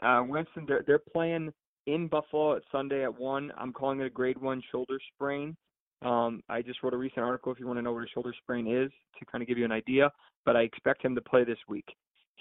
uh, 0.00 0.22
Winston, 0.26 0.64
they're 0.66 0.84
they're 0.86 0.98
playing 0.98 1.52
in 1.86 2.08
Buffalo 2.08 2.56
at 2.56 2.62
Sunday 2.72 3.04
at 3.04 3.18
one. 3.18 3.52
I'm 3.56 3.72
calling 3.72 4.00
it 4.00 4.06
a 4.06 4.10
grade 4.10 4.38
one 4.38 4.62
shoulder 4.72 4.98
sprain. 5.14 5.56
Um, 6.02 6.42
I 6.48 6.62
just 6.62 6.82
wrote 6.82 6.94
a 6.94 6.96
recent 6.96 7.24
article 7.24 7.52
if 7.52 7.60
you 7.60 7.66
want 7.66 7.78
to 7.78 7.82
know 7.82 7.92
what 7.92 8.04
a 8.04 8.08
shoulder 8.08 8.34
sprain 8.42 8.66
is 8.66 8.90
to 9.18 9.24
kind 9.24 9.42
of 9.42 9.48
give 9.48 9.58
you 9.58 9.64
an 9.64 9.72
idea. 9.72 10.10
But 10.44 10.56
I 10.56 10.62
expect 10.62 11.04
him 11.04 11.14
to 11.14 11.20
play 11.20 11.44
this 11.44 11.58
week. 11.68 11.86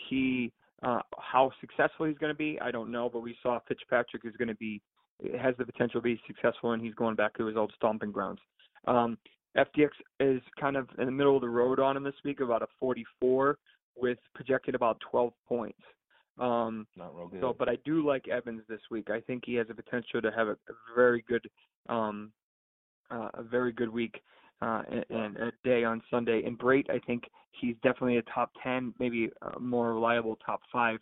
He 0.09 0.51
Uh, 0.83 0.99
how 1.17 1.51
successful 1.61 2.05
he's 2.05 2.17
going 2.17 2.31
to 2.31 2.37
be, 2.37 2.59
I 2.61 2.69
don't 2.69 2.91
know, 2.91 3.09
but 3.09 3.21
we 3.21 3.35
saw 3.41 3.59
Fitzpatrick 3.65 4.25
is 4.25 4.35
going 4.35 4.49
to 4.49 4.55
be 4.55 4.81
has 5.39 5.55
the 5.57 5.65
potential 5.65 6.01
to 6.01 6.03
be 6.03 6.19
successful, 6.27 6.73
and 6.73 6.83
he's 6.83 6.93
going 6.95 7.15
back 7.15 7.33
to 7.37 7.45
his 7.45 7.55
old 7.55 7.71
stomping 7.77 8.11
grounds. 8.11 8.39
Um, 8.85 9.17
FDX 9.57 9.91
is 10.19 10.41
kind 10.59 10.75
of 10.75 10.89
in 10.99 11.05
the 11.05 11.11
middle 11.11 11.35
of 11.35 11.41
the 11.41 11.49
road 11.49 11.79
on 11.79 11.95
him 11.95 12.03
this 12.03 12.13
week, 12.25 12.41
about 12.41 12.61
a 12.61 12.67
44 12.79 13.57
with 13.95 14.17
projected 14.33 14.75
about 14.75 14.99
12 15.09 15.31
points. 15.47 15.79
Um, 16.37 16.85
Not 16.97 17.15
real 17.15 17.27
good. 17.27 17.41
so, 17.41 17.55
but 17.57 17.69
I 17.69 17.77
do 17.85 18.05
like 18.05 18.27
Evans 18.27 18.61
this 18.67 18.81
week. 18.91 19.09
I 19.09 19.21
think 19.21 19.43
he 19.45 19.55
has 19.55 19.67
a 19.69 19.73
potential 19.73 20.21
to 20.21 20.31
have 20.31 20.47
a, 20.47 20.51
a 20.51 20.95
very 20.95 21.23
good, 21.27 21.47
um, 21.87 22.31
uh, 23.09 23.29
a 23.35 23.43
very 23.43 23.71
good 23.71 23.89
week 23.89 24.21
uh, 24.61 24.83
and, 24.91 25.05
and 25.09 25.37
a 25.37 25.51
day 25.63 25.83
on 25.83 26.01
Sunday. 26.11 26.43
And 26.45 26.57
Brate, 26.57 26.89
I 26.89 26.99
think 26.99 27.23
he's 27.59 27.75
definitely 27.83 28.17
a 28.17 28.21
top 28.23 28.51
10, 28.63 28.93
maybe 28.99 29.29
a 29.55 29.59
more 29.59 29.93
reliable 29.93 30.37
top 30.45 30.61
five 30.71 30.99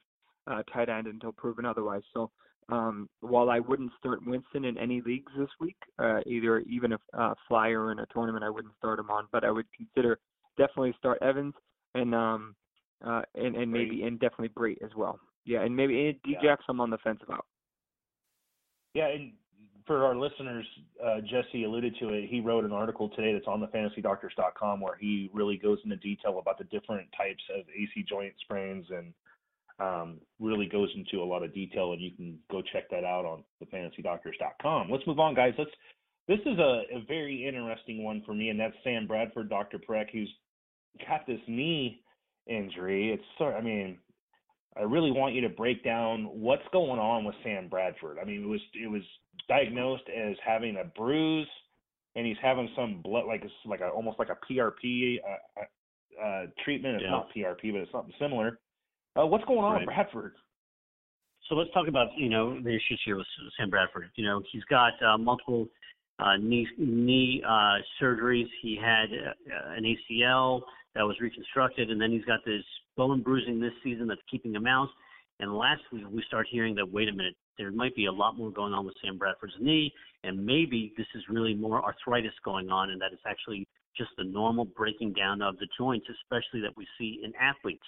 uh, 0.48 0.62
tight 0.72 0.90
end 0.90 1.08
until 1.08 1.32
proven 1.32 1.66
otherwise. 1.66 2.04
So, 2.14 2.30
um, 2.70 3.10
while 3.20 3.50
I 3.50 3.60
wouldn't 3.60 3.92
start 4.00 4.26
Winston 4.26 4.66
in 4.66 4.78
any 4.78 5.02
leagues 5.02 5.32
this 5.38 5.50
week, 5.60 5.76
uh, 6.00 6.20
either 6.26 6.60
even 6.62 6.94
a 6.94 6.98
uh, 7.14 7.34
flyer 7.48 7.92
in 7.92 8.00
a 8.00 8.06
tournament, 8.14 8.44
I 8.44 8.50
wouldn't 8.50 8.74
start 8.78 9.00
him 9.00 9.10
on, 9.10 9.28
but 9.34 9.44
I 9.44 9.52
would 9.52 9.66
consider 9.76 10.18
definitely 10.58 10.96
start 10.98 11.18
Evans 11.22 11.54
and 11.94 12.16
um, 12.16 12.56
uh, 13.04 13.22
and 13.36 13.56
and 13.56 13.72
maybe 13.72 14.04
and 14.04 14.20
definitely 14.20 14.50
Brate 14.50 14.84
as 14.84 14.92
well. 14.96 15.20
Yeah, 15.46 15.62
and 15.62 15.76
maybe 15.76 16.08
and 16.08 16.36
Djax 16.36 16.44
Yeah. 16.44 16.56
I'm 16.70 16.80
on 16.82 16.90
the 16.90 16.98
fence 17.00 17.20
about. 17.24 17.46
Yeah, 18.94 19.08
and 19.08 19.34
for 19.86 20.06
our 20.06 20.16
listeners, 20.16 20.66
uh, 21.04 21.20
Jesse 21.22 21.64
alluded 21.64 21.96
to 22.00 22.10
it. 22.10 22.30
He 22.30 22.40
wrote 22.40 22.64
an 22.64 22.72
article 22.72 23.10
today 23.10 23.34
that's 23.34 23.48
on 23.48 23.60
the 23.60 23.68
fantasydoctors.com 23.68 24.80
where 24.80 24.96
he 24.96 25.30
really 25.34 25.58
goes 25.58 25.80
into 25.84 25.98
detail 25.98 26.40
about 26.40 26.58
the 26.58 26.64
different 26.66 27.08
types 27.18 27.44
of 27.58 27.66
AC 27.70 28.06
joint 28.08 28.34
sprains 28.42 28.86
and 28.90 29.14
um, 29.80 30.20
really 30.40 30.68
goes 30.68 30.90
into 30.96 31.22
a 31.22 31.26
lot 31.26 31.44
of 31.44 31.54
detail. 31.54 31.92
And 31.92 32.02
you 32.02 32.12
can 32.12 32.40
go 32.50 32.62
check 32.62 32.90
that 32.92 33.04
out 33.04 33.26
on 33.26 33.44
the 33.60 33.66
fantasydoctors.com. 33.66 34.90
Let's 34.90 35.06
move 35.08 35.20
on, 35.20 35.36
guys. 35.36 35.54
Let's. 35.58 35.72
This 36.26 36.40
is 36.46 36.58
a, 36.58 36.84
a 36.96 37.04
very 37.06 37.46
interesting 37.46 38.02
one 38.02 38.24
for 38.26 38.34
me, 38.34 38.48
and 38.48 38.58
that's 38.58 38.76
Sam 38.82 39.08
Bradford, 39.08 39.50
Dr. 39.50 39.78
Parekh, 39.78 40.10
who's 40.14 40.34
got 41.06 41.28
this 41.28 41.42
knee 41.50 42.03
injury. 42.48 43.12
It's 43.12 43.24
sort. 43.38 43.56
I 43.56 43.62
mean, 43.62 43.98
I 44.78 44.82
really 44.82 45.12
want 45.12 45.36
you 45.36 45.42
to 45.42 45.50
break 45.50 45.84
down 45.84 46.26
what's 46.26 46.64
going 46.72 47.00
on 47.00 47.26
with 47.26 47.36
Sam 47.44 47.68
Bradford. 47.68 48.18
I 48.20 48.26
mean, 48.26 48.44
it 48.44 48.48
was 48.48 48.62
it 48.74 48.90
was 48.90 49.02
diagnosed 49.48 50.04
as 50.10 50.36
having 50.46 50.78
a 50.78 50.84
bruise, 50.84 51.48
and 52.16 52.26
he's 52.26 52.38
having 52.42 52.70
some 52.76 53.02
blood 53.02 53.26
like 53.26 53.44
it's 53.44 53.54
like 53.66 53.82
a 53.82 53.90
almost 53.90 54.20
like 54.20 54.30
a 54.30 54.38
PRP 54.52 55.20
uh, 55.24 55.62
uh, 55.62 56.26
uh, 56.26 56.46
treatment. 56.64 56.96
It's 56.96 57.04
Yeah. 57.04 57.12
not 57.12 57.30
PRP, 57.34 57.72
but 57.72 57.82
it's 57.82 57.92
something 57.92 58.14
similar. 58.20 58.60
Uh, 59.16 59.28
what's 59.28 59.46
going 59.46 59.60
on 59.60 59.74
Right. 59.74 59.82
with 59.82 59.96
Bradford? 59.96 60.36
So 61.50 61.56
let's 61.56 61.72
talk 61.72 61.88
about 61.88 62.08
you 62.18 62.30
know 62.30 62.60
the 62.62 62.70
issues 62.70 63.02
here 63.06 63.18
with 63.18 63.28
Sam 63.58 63.70
Bradford. 63.70 64.10
You 64.16 64.26
know 64.26 64.42
he's 64.52 64.64
got 64.66 64.94
uh, 65.04 65.18
multiple 65.18 65.68
uh, 66.20 66.38
knee 66.38 66.68
knee 66.78 67.44
uh, 67.48 67.78
surgeries. 68.02 68.48
He 68.62 68.78
had 68.80 69.06
uh, 69.06 69.74
an 69.76 69.84
ACL 69.84 70.62
that 70.96 71.04
was 71.04 71.16
reconstructed, 71.20 71.90
and 71.90 72.00
then 72.00 72.12
he's 72.12 72.26
got 72.26 72.40
this 72.46 72.64
bone 72.96 73.22
bruising 73.22 73.60
this 73.60 73.74
season 73.84 74.08
that's 74.08 74.22
keeping 74.30 74.54
him 74.54 74.68
out. 74.68 74.90
And 75.40 75.56
last 75.56 75.82
week 75.92 76.06
we 76.12 76.24
start 76.28 76.48
hearing 76.50 76.76
that 76.76 76.92
wait 76.92 77.10
a 77.10 77.12
minute, 77.12 77.36
there 77.58 77.72
might 77.72 77.96
be 77.96 78.06
a 78.06 78.12
lot 78.12 78.38
more 78.38 78.52
going 78.52 78.74
on 78.74 78.86
with 78.86 78.96
Sam 79.04 79.18
Bradford's 79.18 79.54
knee, 79.60 79.92
and 80.24 80.46
maybe 80.46 80.94
this 80.98 81.08
is 81.16 81.24
really 81.30 81.54
more 81.54 81.84
arthritis 81.84 82.34
going 82.46 82.70
on, 82.70 82.92
and 82.92 83.02
that 83.02 83.12
it's 83.12 83.24
actually 83.28 83.68
just 83.98 84.12
the 84.18 84.24
normal 84.24 84.66
breaking 84.66 85.14
down 85.14 85.42
of 85.42 85.58
the 85.58 85.68
joints, 85.78 86.06
especially 86.10 86.62
that 86.62 86.76
we 86.78 86.88
see 86.98 87.22
in 87.24 87.34
athletes. 87.36 87.86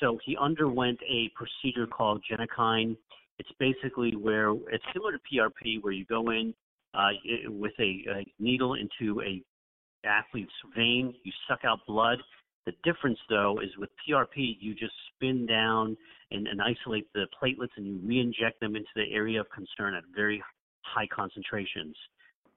So 0.00 0.18
he 0.24 0.36
underwent 0.36 0.98
a 1.08 1.30
procedure 1.34 1.86
called 1.86 2.22
Genokine. 2.30 2.96
It's 3.38 3.50
basically 3.58 4.16
where 4.16 4.50
it's 4.70 4.84
similar 4.92 5.12
to 5.12 5.18
PRP, 5.32 5.82
where 5.82 5.92
you 5.92 6.04
go 6.06 6.30
in 6.30 6.54
uh, 6.94 7.10
with 7.48 7.72
a, 7.78 8.04
a 8.10 8.26
needle 8.38 8.74
into 8.74 9.20
a 9.22 9.42
athlete's 10.04 10.52
vein, 10.76 11.14
you 11.24 11.32
suck 11.48 11.60
out 11.64 11.80
blood. 11.86 12.18
The 12.66 12.72
difference, 12.84 13.18
though, 13.28 13.60
is 13.62 13.70
with 13.78 13.90
PRP, 14.06 14.56
you 14.60 14.74
just 14.74 14.92
spin 15.14 15.46
down 15.46 15.96
and, 16.30 16.46
and 16.46 16.60
isolate 16.60 17.12
the 17.14 17.26
platelets, 17.42 17.70
and 17.76 17.86
you 17.86 18.00
re-inject 18.02 18.60
them 18.60 18.76
into 18.76 18.88
the 18.94 19.12
area 19.12 19.40
of 19.40 19.46
concern 19.50 19.94
at 19.94 20.04
very 20.14 20.42
high 20.82 21.06
concentrations. 21.14 21.96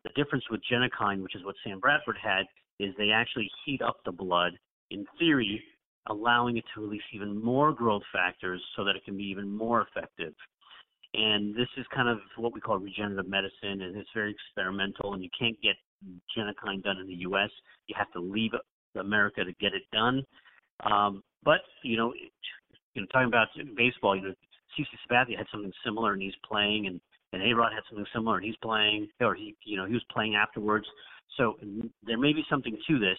The 0.03 0.11
difference 0.15 0.43
with 0.49 0.61
Genokine, 0.71 1.23
which 1.23 1.35
is 1.35 1.45
what 1.45 1.55
Sam 1.63 1.79
Bradford 1.79 2.17
had, 2.21 2.45
is 2.79 2.93
they 2.97 3.11
actually 3.11 3.49
heat 3.65 3.81
up 3.81 3.97
the 4.05 4.11
blood. 4.11 4.53
In 4.91 5.05
theory, 5.17 5.63
allowing 6.07 6.57
it 6.57 6.65
to 6.75 6.81
release 6.81 7.01
even 7.13 7.41
more 7.41 7.71
growth 7.71 8.03
factors 8.11 8.61
so 8.75 8.83
that 8.83 8.95
it 8.95 9.05
can 9.05 9.15
be 9.15 9.23
even 9.23 9.49
more 9.49 9.87
effective. 9.87 10.33
And 11.13 11.53
this 11.53 11.67
is 11.77 11.85
kind 11.93 12.09
of 12.09 12.19
what 12.37 12.53
we 12.53 12.59
call 12.59 12.79
regenerative 12.79 13.29
medicine, 13.29 13.81
and 13.81 13.95
it's 13.95 14.09
very 14.15 14.31
experimental. 14.31 15.13
And 15.13 15.23
you 15.23 15.29
can't 15.37 15.59
get 15.61 15.75
Genokine 16.35 16.81
done 16.83 16.97
in 16.99 17.07
the 17.07 17.21
U.S. 17.29 17.49
You 17.87 17.95
have 17.97 18.11
to 18.13 18.19
leave 18.19 18.51
America 18.99 19.43
to 19.43 19.53
get 19.53 19.73
it 19.73 19.83
done. 19.91 20.25
Um, 20.83 21.23
but 21.43 21.61
you 21.83 21.97
know, 21.97 22.13
you 22.95 23.01
know, 23.01 23.07
talking 23.11 23.27
about 23.27 23.47
baseball, 23.75 24.15
you 24.15 24.23
know, 24.23 24.33
CC 24.77 24.85
Sabathia 25.07 25.37
had 25.37 25.47
something 25.51 25.71
similar, 25.85 26.13
and 26.13 26.21
he's 26.21 26.33
playing, 26.47 26.87
and 26.87 26.99
and 27.33 27.41
A 27.41 27.55
Rod 27.55 27.73
had 27.73 27.83
something 27.89 28.05
similar, 28.13 28.37
and 28.37 28.45
he's 28.45 28.55
playing, 28.61 29.07
or 29.19 29.35
he, 29.35 29.55
you 29.65 29.77
know, 29.77 29.85
he 29.85 29.93
was 29.93 30.05
playing 30.11 30.35
afterwards. 30.35 30.85
So 31.37 31.55
there 32.05 32.17
may 32.17 32.31
be 32.31 32.43
something 32.49 32.77
to 32.87 32.99
this, 32.99 33.17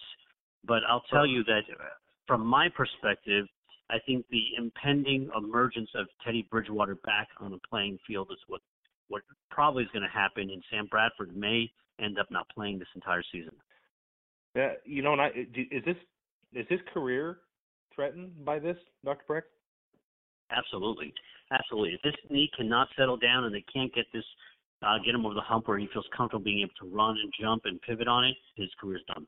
but 0.65 0.79
I'll 0.89 1.03
tell 1.11 1.27
you 1.27 1.43
that 1.45 1.61
uh, 1.71 1.83
from 2.27 2.45
my 2.45 2.69
perspective, 2.75 3.45
I 3.89 3.97
think 4.05 4.25
the 4.29 4.43
impending 4.57 5.29
emergence 5.37 5.89
of 5.95 6.07
Teddy 6.23 6.47
Bridgewater 6.49 6.95
back 6.95 7.27
on 7.39 7.51
the 7.51 7.59
playing 7.69 7.99
field 8.07 8.29
is 8.31 8.39
what 8.47 8.61
what 9.07 9.21
probably 9.51 9.83
is 9.83 9.89
going 9.93 10.03
to 10.03 10.09
happen, 10.09 10.49
and 10.49 10.63
Sam 10.71 10.87
Bradford 10.89 11.35
may 11.37 11.71
end 12.01 12.17
up 12.17 12.25
not 12.31 12.47
playing 12.49 12.79
this 12.79 12.87
entire 12.95 13.23
season. 13.31 13.53
Yeah, 14.55 14.73
you 14.83 15.03
know, 15.03 15.13
and 15.13 15.21
I, 15.21 15.27
is 15.27 15.83
this 15.85 15.97
is 16.53 16.65
his 16.69 16.79
career 16.93 17.39
threatened 17.93 18.43
by 18.43 18.57
this, 18.57 18.77
Dr. 19.03 19.23
Parekh? 19.29 19.41
Absolutely, 20.51 21.13
absolutely. 21.51 21.93
If 21.93 22.01
this 22.01 22.15
knee 22.29 22.49
cannot 22.57 22.87
settle 22.97 23.17
down 23.17 23.45
and 23.45 23.53
they 23.53 23.65
can't 23.71 23.93
get 23.93 24.05
this, 24.13 24.23
uh, 24.81 24.97
get 25.05 25.13
him 25.13 25.25
over 25.25 25.35
the 25.35 25.41
hump 25.41 25.67
where 25.67 25.77
he 25.77 25.87
feels 25.93 26.05
comfortable 26.15 26.43
being 26.43 26.61
able 26.61 26.73
to 26.79 26.95
run 26.95 27.17
and 27.21 27.31
jump 27.39 27.63
and 27.65 27.81
pivot 27.81 28.07
on 28.07 28.25
it, 28.25 28.35
his 28.55 28.69
career's 28.79 29.03
done. 29.07 29.27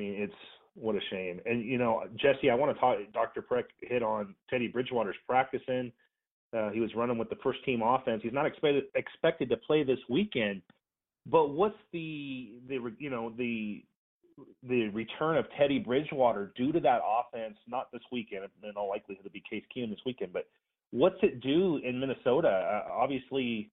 mean, 0.00 0.14
it's 0.18 0.34
what 0.74 0.96
a 0.96 1.00
shame. 1.10 1.40
And 1.46 1.64
you 1.64 1.78
know, 1.78 2.04
Jesse, 2.16 2.50
I 2.50 2.54
want 2.54 2.74
to 2.74 2.80
talk. 2.80 2.98
Dr. 3.12 3.42
Parekh 3.42 3.64
hit 3.80 4.02
on 4.02 4.34
Teddy 4.48 4.68
Bridgewater's 4.68 5.16
practicing. 5.28 5.92
Uh, 6.56 6.70
he 6.70 6.80
was 6.80 6.90
running 6.96 7.18
with 7.18 7.28
the 7.30 7.36
first 7.42 7.64
team 7.64 7.82
offense. 7.82 8.22
He's 8.22 8.32
not 8.32 8.46
expected 8.46 8.84
expected 8.94 9.48
to 9.50 9.56
play 9.56 9.84
this 9.84 9.98
weekend. 10.08 10.62
But 11.26 11.50
what's 11.50 11.76
the 11.92 12.52
the 12.68 12.92
you 12.98 13.10
know 13.10 13.32
the 13.36 13.84
the 14.68 14.88
return 14.88 15.36
of 15.36 15.44
Teddy 15.58 15.78
Bridgewater 15.78 16.52
due 16.56 16.72
to 16.72 16.80
that 16.80 17.00
offense? 17.04 17.56
Not 17.68 17.92
this 17.92 18.02
weekend. 18.10 18.44
In 18.62 18.72
all 18.76 18.88
likelihood, 18.88 19.26
it'll 19.26 19.32
be 19.32 19.42
Case 19.48 19.64
Keenum 19.76 19.90
this 19.90 20.00
weekend. 20.06 20.32
But 20.32 20.46
what's 20.90 21.18
it 21.22 21.40
do 21.40 21.80
in 21.84 22.00
Minnesota? 22.00 22.48
Uh, 22.48 22.92
obviously, 22.92 23.70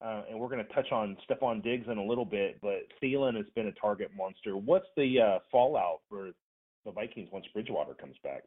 uh, 0.00 0.22
and 0.30 0.38
we're 0.38 0.48
going 0.48 0.64
to 0.64 0.72
touch 0.72 0.92
on 0.92 1.16
Stefon 1.28 1.62
Diggs 1.62 1.86
in 1.90 1.98
a 1.98 2.04
little 2.04 2.24
bit, 2.24 2.60
but 2.62 2.82
Thielen 3.02 3.36
has 3.36 3.46
been 3.54 3.66
a 3.66 3.72
target 3.72 4.10
monster. 4.16 4.56
What's 4.56 4.86
the 4.96 5.20
uh, 5.20 5.38
fallout 5.50 6.00
for 6.08 6.30
the 6.84 6.92
Vikings 6.92 7.28
once 7.32 7.46
Bridgewater 7.52 7.94
comes 7.94 8.16
back? 8.22 8.42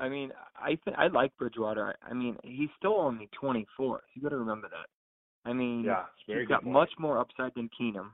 I 0.00 0.08
mean, 0.08 0.32
I 0.56 0.74
th- 0.84 0.96
I 0.98 1.06
like 1.06 1.36
Bridgewater. 1.38 1.94
I 2.02 2.12
mean, 2.12 2.36
he's 2.42 2.68
still 2.78 2.94
only 2.94 3.28
24. 3.40 4.02
You 4.14 4.22
got 4.22 4.30
to 4.30 4.36
remember 4.36 4.68
that. 4.68 5.48
I 5.48 5.52
mean, 5.52 5.84
very 6.26 6.40
he's 6.40 6.48
got 6.48 6.62
point. 6.62 6.72
much 6.72 6.90
more 6.98 7.18
upside 7.18 7.52
than 7.54 7.70
Keenum. 7.78 8.10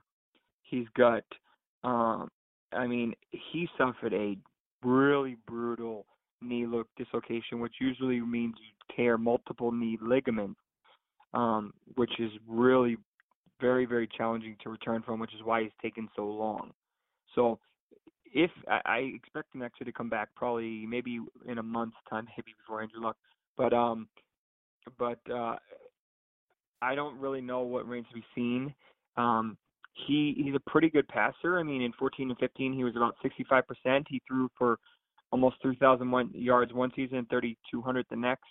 He's 0.62 0.86
got, 0.96 1.24
um, 1.82 2.28
I 2.72 2.86
mean, 2.86 3.14
he 3.30 3.68
suffered 3.78 4.12
a 4.12 4.36
really 4.84 5.36
brutal 5.46 6.06
knee 6.42 6.66
look 6.66 6.88
dislocation, 6.96 7.60
which 7.60 7.74
usually 7.80 8.20
means 8.20 8.54
you 8.58 8.94
tear 8.96 9.18
multiple 9.18 9.72
knee 9.72 9.98
ligaments, 10.00 10.60
um, 11.34 11.72
which 11.96 12.12
is 12.18 12.30
really 12.46 12.96
very, 13.60 13.84
very 13.84 14.08
challenging 14.16 14.56
to 14.62 14.70
return 14.70 15.02
from, 15.02 15.20
which 15.20 15.34
is 15.34 15.40
why 15.44 15.62
he's 15.62 15.72
taken 15.82 16.08
so 16.16 16.24
long. 16.24 16.72
So 17.34 17.58
if 18.32 18.50
I, 18.68 18.80
I 18.84 18.98
expect 18.98 19.54
him 19.54 19.62
actually 19.62 19.86
to 19.86 19.92
come 19.92 20.08
back 20.08 20.28
probably 20.34 20.86
maybe 20.86 21.20
in 21.46 21.58
a 21.58 21.62
month's 21.62 21.96
time, 22.08 22.26
maybe 22.36 22.54
before 22.58 22.82
Andrew 22.82 23.02
Luck. 23.02 23.16
But 23.56 23.72
um, 23.72 24.08
but 24.98 25.18
uh, 25.30 25.56
I 26.82 26.94
don't 26.94 27.18
really 27.18 27.40
know 27.40 27.60
what 27.60 27.84
remains 27.86 28.06
to 28.08 28.14
be 28.14 28.24
seen. 28.34 28.74
Um, 29.16 29.56
he 30.06 30.34
he's 30.42 30.54
a 30.54 30.70
pretty 30.70 30.88
good 30.88 31.06
passer. 31.08 31.58
I 31.58 31.62
mean, 31.62 31.82
in 31.82 31.92
14 31.98 32.30
and 32.30 32.38
15, 32.38 32.72
he 32.72 32.84
was 32.84 32.96
about 32.96 33.16
65%. 33.24 34.04
He 34.08 34.22
threw 34.26 34.48
for 34.56 34.78
almost 35.32 35.56
3,000 35.62 36.32
yards 36.34 36.72
one 36.72 36.90
season, 36.96 37.26
3,200 37.30 38.06
the 38.10 38.16
next, 38.16 38.48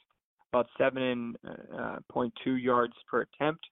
about 0.51 0.67
seven 0.77 1.35
uh, 1.77 1.97
point 2.11 2.33
two 2.43 2.55
yards 2.55 2.93
per 3.09 3.21
attempt, 3.21 3.65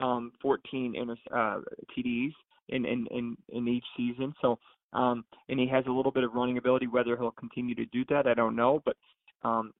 um, 0.00 0.32
14 0.40 0.94
inter- 0.96 1.16
uh, 1.34 1.60
TDs 1.96 2.32
in, 2.68 2.84
in 2.84 3.06
in 3.10 3.36
in 3.50 3.68
each 3.68 3.84
season. 3.96 4.32
So 4.40 4.58
um, 4.92 5.24
and 5.48 5.60
he 5.60 5.66
has 5.68 5.84
a 5.86 5.90
little 5.90 6.12
bit 6.12 6.24
of 6.24 6.34
running 6.34 6.58
ability. 6.58 6.86
Whether 6.86 7.16
he'll 7.16 7.30
continue 7.32 7.74
to 7.74 7.86
do 7.86 8.04
that, 8.10 8.26
I 8.26 8.34
don't 8.34 8.56
know. 8.56 8.82
But 8.84 8.96
um, 9.42 9.72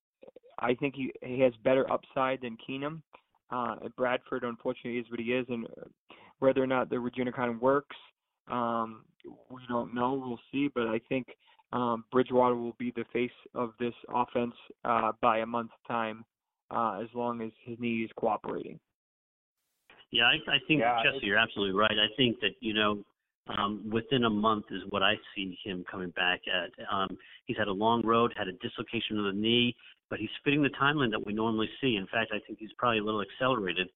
I 0.58 0.74
think 0.74 0.94
he 0.94 1.12
he 1.22 1.40
has 1.40 1.52
better 1.64 1.90
upside 1.90 2.40
than 2.42 2.56
Keenum. 2.68 3.02
Uh, 3.50 3.88
Bradford, 3.96 4.44
unfortunately, 4.44 5.00
is 5.00 5.10
what 5.10 5.18
he 5.18 5.32
is, 5.32 5.44
and 5.48 5.66
uh, 5.66 6.14
whether 6.38 6.62
or 6.62 6.66
not 6.66 6.88
the 6.88 6.96
Regenokine 6.96 7.60
works, 7.60 7.96
um, 8.48 9.04
we 9.50 9.60
don't 9.68 9.92
know. 9.92 10.14
We'll 10.24 10.40
see. 10.52 10.68
But 10.72 10.86
I 10.86 11.00
think 11.08 11.26
um, 11.72 12.04
Bridgewater 12.12 12.54
will 12.54 12.76
be 12.78 12.92
the 12.94 13.04
face 13.12 13.30
of 13.54 13.72
this 13.80 13.94
offense 14.14 14.54
uh, 14.84 15.12
by 15.20 15.38
a 15.38 15.46
month's 15.46 15.74
time, 15.88 16.24
uh, 16.70 17.00
as 17.02 17.08
long 17.14 17.42
as 17.42 17.50
his 17.64 17.78
knee 17.78 18.02
is 18.02 18.10
cooperating. 18.16 18.78
Yeah, 20.10 20.24
I, 20.24 20.50
I 20.50 20.58
think 20.66 20.80
yeah, 20.80 21.00
Jesse, 21.04 21.26
you're 21.26 21.38
absolutely 21.38 21.78
right. 21.78 21.92
I 21.92 22.14
think 22.16 22.40
that 22.40 22.50
you 22.60 22.74
know 22.74 23.04
um, 23.46 23.88
within 23.90 24.24
a 24.24 24.30
month 24.30 24.66
is 24.70 24.82
what 24.90 25.02
I 25.02 25.14
see 25.34 25.56
him 25.64 25.84
coming 25.90 26.10
back 26.10 26.40
at. 26.46 26.70
Um, 26.92 27.16
he's 27.46 27.56
had 27.56 27.68
a 27.68 27.72
long 27.72 28.02
road, 28.04 28.32
had 28.36 28.48
a 28.48 28.52
dislocation 28.54 29.18
of 29.18 29.24
the 29.24 29.40
knee, 29.40 29.74
but 30.08 30.18
he's 30.18 30.30
fitting 30.44 30.62
the 30.62 30.70
timeline 30.80 31.10
that 31.10 31.24
we 31.24 31.32
normally 31.32 31.68
see. 31.80 31.96
In 31.96 32.06
fact, 32.06 32.32
I 32.32 32.38
think 32.46 32.58
he's 32.58 32.72
probably 32.78 32.98
a 32.98 33.04
little 33.04 33.22
accelerated. 33.22 33.88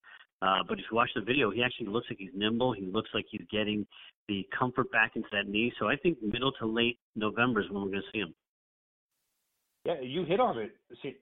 Uh, 0.43 0.59
but 0.69 0.79
if 0.79 0.85
you 0.91 0.97
watch 0.97 1.11
the 1.15 1.21
video, 1.21 1.51
he 1.51 1.63
actually 1.63 1.87
looks 1.87 2.07
like 2.11 2.19
he's 2.19 2.31
nimble. 2.35 2.73
He 2.73 2.87
looks 2.87 3.11
like 3.15 3.25
he's 3.31 3.47
getting 3.51 3.87
the 4.29 4.47
comfort 4.57 4.91
back 4.93 5.13
into 5.17 5.29
that 5.33 5.49
knee. 5.49 5.73
So 5.79 5.89
I 5.89 5.97
think 5.97 6.19
middle 6.23 6.53
to 6.61 6.67
late 6.67 6.99
November 7.17 7.61
is 7.61 7.71
when 7.71 7.83
we're 7.83 7.91
going 7.91 8.03
to 8.03 8.11
see 8.13 8.19
him. 8.19 8.35
Yeah, 9.85 10.01
you 10.01 10.25
hit 10.25 10.41
on 10.41 10.57
it, 10.59 10.75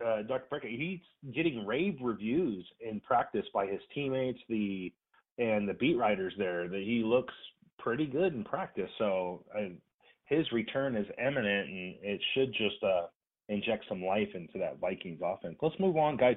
uh, 0.04 0.22
Dr. 0.22 0.44
Prickett. 0.48 0.70
He's 0.70 1.00
getting 1.34 1.66
rave 1.66 1.98
reviews 2.00 2.64
in 2.80 3.00
practice 3.00 3.46
by 3.52 3.66
his 3.66 3.80
teammates, 3.92 4.38
the 4.48 4.92
and 5.38 5.68
the 5.68 5.74
beat 5.74 5.96
writers 5.96 6.32
there. 6.38 6.68
That 6.68 6.82
he 6.82 7.02
looks 7.04 7.34
pretty 7.78 8.06
good 8.06 8.34
in 8.34 8.44
practice. 8.44 8.90
So 8.98 9.44
uh, 9.56 9.70
his 10.26 10.50
return 10.52 10.94
is 10.94 11.06
imminent, 11.18 11.68
and 11.68 11.94
it 12.02 12.20
should 12.34 12.52
just 12.52 12.82
uh, 12.84 13.06
inject 13.48 13.84
some 13.88 14.04
life 14.04 14.28
into 14.34 14.58
that 14.58 14.78
Vikings 14.80 15.20
offense. 15.24 15.56
Let's 15.60 15.78
move 15.80 15.96
on, 15.96 16.16
guys. 16.16 16.36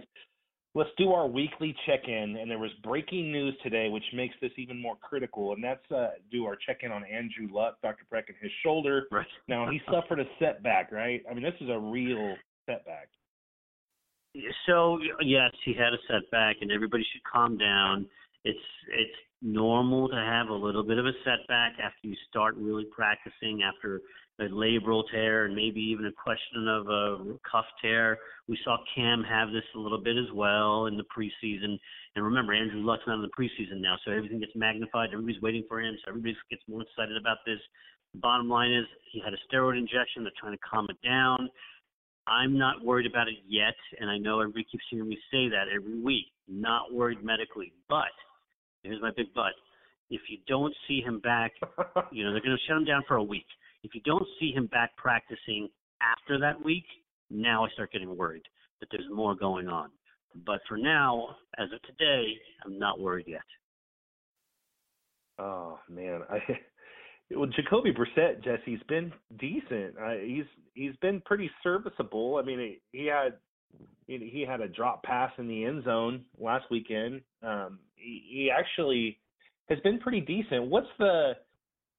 Let's 0.76 0.90
do 0.98 1.14
our 1.14 1.26
weekly 1.26 1.74
check-in, 1.86 2.36
and 2.36 2.52
there 2.52 2.60
was 2.60 2.72
breaking 2.84 3.32
news 3.32 3.56
today, 3.64 3.88
which 3.88 4.04
makes 4.14 4.36
this 4.42 4.52
even 4.58 4.82
more 4.82 4.98
critical, 4.98 5.54
and 5.54 5.64
that's 5.64 5.90
uh, 5.90 6.10
do 6.30 6.46
our 6.46 6.58
check-in 6.58 6.92
on 6.92 7.06
Andrew 7.06 7.48
Luck, 7.50 7.78
Dr. 7.82 8.04
Parekh, 8.12 8.28
and 8.28 8.36
his 8.42 8.52
shoulder. 8.62 9.04
Right. 9.10 9.26
Now 9.48 9.70
he 9.72 9.80
suffered 9.92 10.20
a 10.20 10.26
setback, 10.38 10.92
right? 10.92 11.24
I 11.32 11.34
mean, 11.34 11.44
this 11.44 11.54
is 11.62 11.70
a 11.70 11.80
real 11.80 12.36
setback. 12.66 13.08
So 14.68 15.00
yes, 15.22 15.52
he 15.64 15.74
had 15.74 15.94
a 15.94 15.98
setback, 16.10 16.58
and 16.60 16.70
everybody 16.70 17.06
should 17.14 17.24
calm 17.24 17.58
down. 17.58 18.06
It's 18.44 18.60
it's 18.90 19.16
normal 19.42 20.10
to 20.10 20.16
have 20.16 20.50
a 20.50 20.54
little 20.54 20.84
bit 20.84 20.98
of 20.98 21.06
a 21.06 21.14
setback 21.24 21.74
after 21.82 22.00
you 22.04 22.16
start 22.30 22.56
really 22.58 22.86
practicing 22.92 23.62
after 23.64 24.02
a 24.40 24.44
labral 24.44 25.04
tear 25.12 25.46
and 25.46 25.56
maybe 25.56 25.80
even 25.80 26.06
a 26.06 26.12
question 26.12 26.68
of 26.68 26.88
a 26.88 27.38
cuff 27.50 27.66
tear. 27.82 28.18
We 28.48 28.60
saw 28.64 28.78
Cam 28.94 29.24
have 29.24 29.52
this 29.52 29.64
a 29.76 29.80
little 29.80 30.02
bit 30.02 30.18
as 30.18 30.32
well 30.34 30.88
in 30.88 30.98
the 30.98 31.06
preseason. 31.06 31.80
And 32.16 32.26
remember, 32.26 32.54
Andrew 32.54 32.82
Luck's 32.82 33.04
not 33.08 33.16
in 33.16 33.22
the 33.22 33.30
preseason 33.30 33.82
now, 33.82 33.96
so 34.04 34.12
everything 34.12 34.40
gets 34.40 34.56
magnified. 34.56 35.10
Everybody's 35.14 35.42
waiting 35.42 35.64
for 35.68 35.82
him, 35.82 35.96
so 36.04 36.10
everybody 36.10 36.36
gets 36.50 36.64
more 36.68 36.82
excited 36.82 37.16
about 37.18 37.38
this. 37.46 37.60
The 38.14 38.20
bottom 38.20 38.50
line 38.50 38.74
is 38.74 38.86
he 39.12 39.22
had 39.24 39.34
a 39.34 39.38
steroid 39.48 39.78
injection. 39.78 40.24
They're 40.24 40.32
trying 40.40 40.54
to 40.54 40.64
calm 40.70 40.88
it 40.90 40.98
down. 41.08 41.50
I'm 42.28 42.58
not 42.58 42.84
worried 42.84 43.06
about 43.06 43.28
it 43.28 43.36
yet, 43.48 43.76
and 44.00 44.10
I 44.10 44.18
know 44.18 44.40
everybody 44.40 44.66
keeps 44.72 44.84
hearing 44.90 45.10
me 45.10 45.18
say 45.32 45.48
that 45.50 45.66
every 45.74 46.00
week. 46.00 46.26
Not 46.48 46.94
worried 46.94 47.24
medically, 47.24 47.72
but 47.88 48.14
here's 48.84 49.02
my 49.02 49.12
big 49.16 49.28
but. 49.34 49.54
If 50.10 50.22
you 50.30 50.38
don't 50.48 50.74
see 50.88 51.02
him 51.02 51.20
back, 51.20 51.54
you 52.12 52.24
know 52.24 52.32
they're 52.32 52.42
going 52.42 52.58
to 52.58 52.64
shut 52.68 52.78
him 52.78 52.86
down 52.86 53.04
for 53.08 53.16
a 53.16 53.24
week. 53.24 53.46
If 53.86 53.94
you 53.94 54.02
don't 54.04 54.26
see 54.40 54.52
him 54.52 54.66
back 54.66 54.98
practicing 54.98 55.70
after 56.02 56.40
that 56.40 56.64
week, 56.64 56.86
now 57.30 57.64
I 57.66 57.70
start 57.70 57.92
getting 57.92 58.18
worried 58.18 58.42
that 58.80 58.88
there's 58.92 59.06
more 59.14 59.36
going 59.36 59.68
on. 59.68 59.92
But 60.44 60.60
for 60.68 60.76
now, 60.76 61.36
as 61.60 61.70
of 61.72 61.80
today, 61.84 62.34
I'm 62.66 62.80
not 62.80 63.00
worried 63.00 63.28
yet. 63.28 63.46
Oh 65.38 65.78
man, 65.88 66.22
I 66.32 66.40
well 67.36 67.48
Jacoby 67.56 67.94
Brissett, 67.94 68.44
Jesse's 68.44 68.82
been 68.90 69.14
decent. 69.38 69.96
Uh, 70.02 70.16
he's 70.24 70.46
he's 70.74 70.96
been 71.02 71.22
pretty 71.24 71.52
serviceable. 71.62 72.40
I 72.42 72.46
mean, 72.46 72.78
he 72.92 73.06
had 73.06 73.34
he 74.08 74.44
had 74.48 74.62
a 74.62 74.68
drop 74.68 75.04
pass 75.04 75.32
in 75.38 75.48
the 75.48 75.64
end 75.64 75.84
zone 75.84 76.26
last 76.40 76.66
weekend. 76.72 77.22
Um, 77.44 77.80
he, 77.96 78.24
he 78.28 78.52
actually 78.52 79.20
has 79.70 79.80
been 79.82 80.00
pretty 80.00 80.22
decent. 80.22 80.66
What's 80.66 80.88
the 80.98 81.34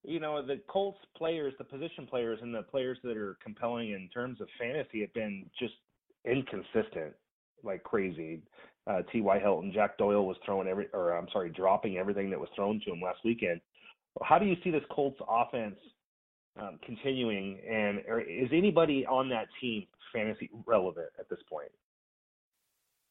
you 0.07 0.21
know, 0.21 0.41
the 0.45 0.61
Colts 0.69 0.99
players, 1.17 1.53
the 1.59 1.65
position 1.65 2.07
players, 2.07 2.39
and 2.41 2.55
the 2.55 2.63
players 2.63 2.99
that 3.03 3.17
are 3.17 3.37
compelling 3.43 3.91
in 3.91 4.09
terms 4.15 4.41
of 4.41 4.49
fantasy 4.59 5.01
have 5.01 5.13
been 5.13 5.47
just 5.59 5.75
inconsistent, 6.25 7.13
like 7.65 7.83
crazy. 7.83 8.41
Uh, 8.87 9.03
T.Y. 9.11 9.39
Hilton, 9.41 9.73
Jack 9.75 9.99
Doyle 9.99 10.25
was 10.25 10.37
throwing 10.45 10.69
every, 10.69 10.87
or 10.93 11.11
I'm 11.11 11.27
sorry, 11.33 11.51
dropping 11.51 11.97
everything 11.97 12.31
that 12.31 12.39
was 12.39 12.49
thrown 12.55 12.81
to 12.85 12.93
him 12.93 13.01
last 13.03 13.19
weekend. 13.25 13.61
How 14.23 14.39
do 14.39 14.47
you 14.47 14.57
see 14.63 14.71
this 14.71 14.85
Colts 14.93 15.21
offense 15.29 15.77
um, 16.61 16.79
continuing? 16.85 17.59
And 17.69 17.99
is 18.29 18.49
anybody 18.53 19.05
on 19.07 19.29
that 19.31 19.49
team 19.61 19.87
fantasy 20.15 20.51
relevant 20.67 21.09
at 21.19 21.29
this 21.29 21.41
point? 21.51 21.71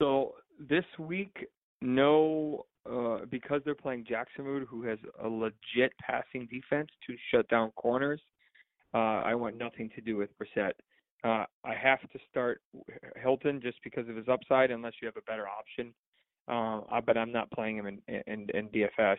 So 0.02 0.36
this 0.70 0.86
week, 0.98 1.36
no 1.82 2.66
uh, 2.90 3.26
because 3.30 3.62
they're 3.66 3.76
playing 3.76 4.06
Jacksonville, 4.08 4.66
who 4.68 4.84
has 4.84 5.00
a 5.24 5.28
legit 5.28 5.94
passing 6.00 6.48
defense 6.52 6.90
to 7.08 7.16
shut 7.32 7.48
down 7.50 7.72
corners. 7.72 8.22
Uh, 8.94 9.22
I 9.24 9.36
want 9.36 9.58
nothing 9.58 9.90
to 9.96 10.02
do 10.02 10.18
with 10.18 10.30
Brissett. 10.40 10.74
Uh, 11.24 11.46
I 11.64 11.74
have 11.74 12.02
to 12.02 12.20
start 12.30 12.62
Hilton 13.22 13.60
just 13.62 13.78
because 13.84 14.08
of 14.08 14.16
his 14.16 14.28
upside, 14.28 14.72
unless 14.72 14.94
you 15.02 15.08
have 15.08 15.18
a 15.18 15.30
better 15.30 15.48
option. 15.48 15.94
Uh, 16.48 17.02
but 17.02 17.18
I'm 17.18 17.32
not 17.32 17.50
playing 17.52 17.78
him 17.78 17.88
in 17.88 18.00
in, 18.28 18.48
in 18.54 18.70
DFS. 18.70 19.18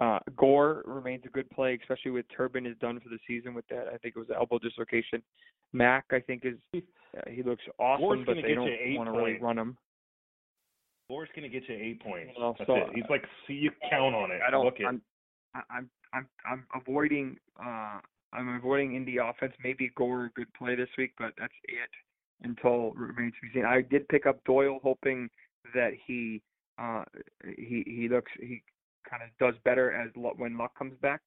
Uh, 0.00 0.18
Gore 0.36 0.82
remains 0.86 1.22
a 1.26 1.28
good 1.28 1.50
play, 1.50 1.78
especially 1.80 2.12
with 2.12 2.24
Turbin 2.34 2.64
is 2.64 2.76
done 2.80 2.98
for 3.00 3.10
the 3.10 3.18
season 3.26 3.52
with 3.52 3.66
that. 3.68 3.86
I 3.88 3.98
think 3.98 4.14
it 4.16 4.18
was 4.18 4.30
an 4.30 4.36
elbow 4.36 4.58
dislocation. 4.58 5.22
Mack, 5.72 6.06
I 6.10 6.20
think 6.20 6.44
is 6.44 6.54
uh, 6.74 7.20
he 7.28 7.42
looks 7.42 7.62
awesome, 7.78 8.24
but 8.24 8.36
they 8.42 8.54
don't 8.54 8.70
want 8.96 9.08
to 9.08 9.12
really 9.12 9.38
run 9.38 9.58
him. 9.58 9.76
Moore's 11.10 11.28
going 11.34 11.42
to 11.42 11.48
get 11.48 11.68
you 11.68 11.74
eight 11.74 12.00
points. 12.00 12.32
Well, 12.38 12.54
That's 12.56 12.68
so, 12.68 12.76
it. 12.76 12.84
He's 12.94 13.04
like, 13.10 13.24
see, 13.48 13.54
you 13.54 13.72
count 13.90 14.14
on 14.14 14.30
it. 14.30 14.40
I 14.46 14.50
don't. 14.50 14.64
Look 14.64 14.76
I'm, 14.86 15.02
I'm, 15.54 15.90
I'm, 16.14 16.28
I'm 16.46 16.64
avoiding. 16.80 17.36
Uh, 17.58 17.98
I'm 18.32 18.48
avoiding 18.56 18.94
Indy 18.94 19.16
offense. 19.18 19.52
Maybe 19.62 19.90
Gore 19.96 20.26
a 20.26 20.30
good 20.30 20.46
play 20.54 20.76
this 20.76 20.88
week, 20.96 21.12
but 21.18 21.32
that's 21.36 21.52
it 21.64 21.90
until 22.42 22.92
remains 22.92 23.34
to 23.34 23.40
be 23.42 23.52
seen. 23.52 23.64
I 23.64 23.82
did 23.82 24.06
pick 24.08 24.24
up 24.24 24.42
Doyle, 24.44 24.78
hoping 24.84 25.28
that 25.74 25.90
he, 26.06 26.40
uh, 26.78 27.02
he, 27.56 27.84
he 27.86 28.08
looks, 28.08 28.30
he 28.38 28.62
kind 29.08 29.22
of 29.24 29.30
does 29.38 29.60
better 29.64 29.92
as 29.92 30.10
when 30.14 30.56
Luck 30.56 30.78
comes 30.78 30.94
back, 31.02 31.20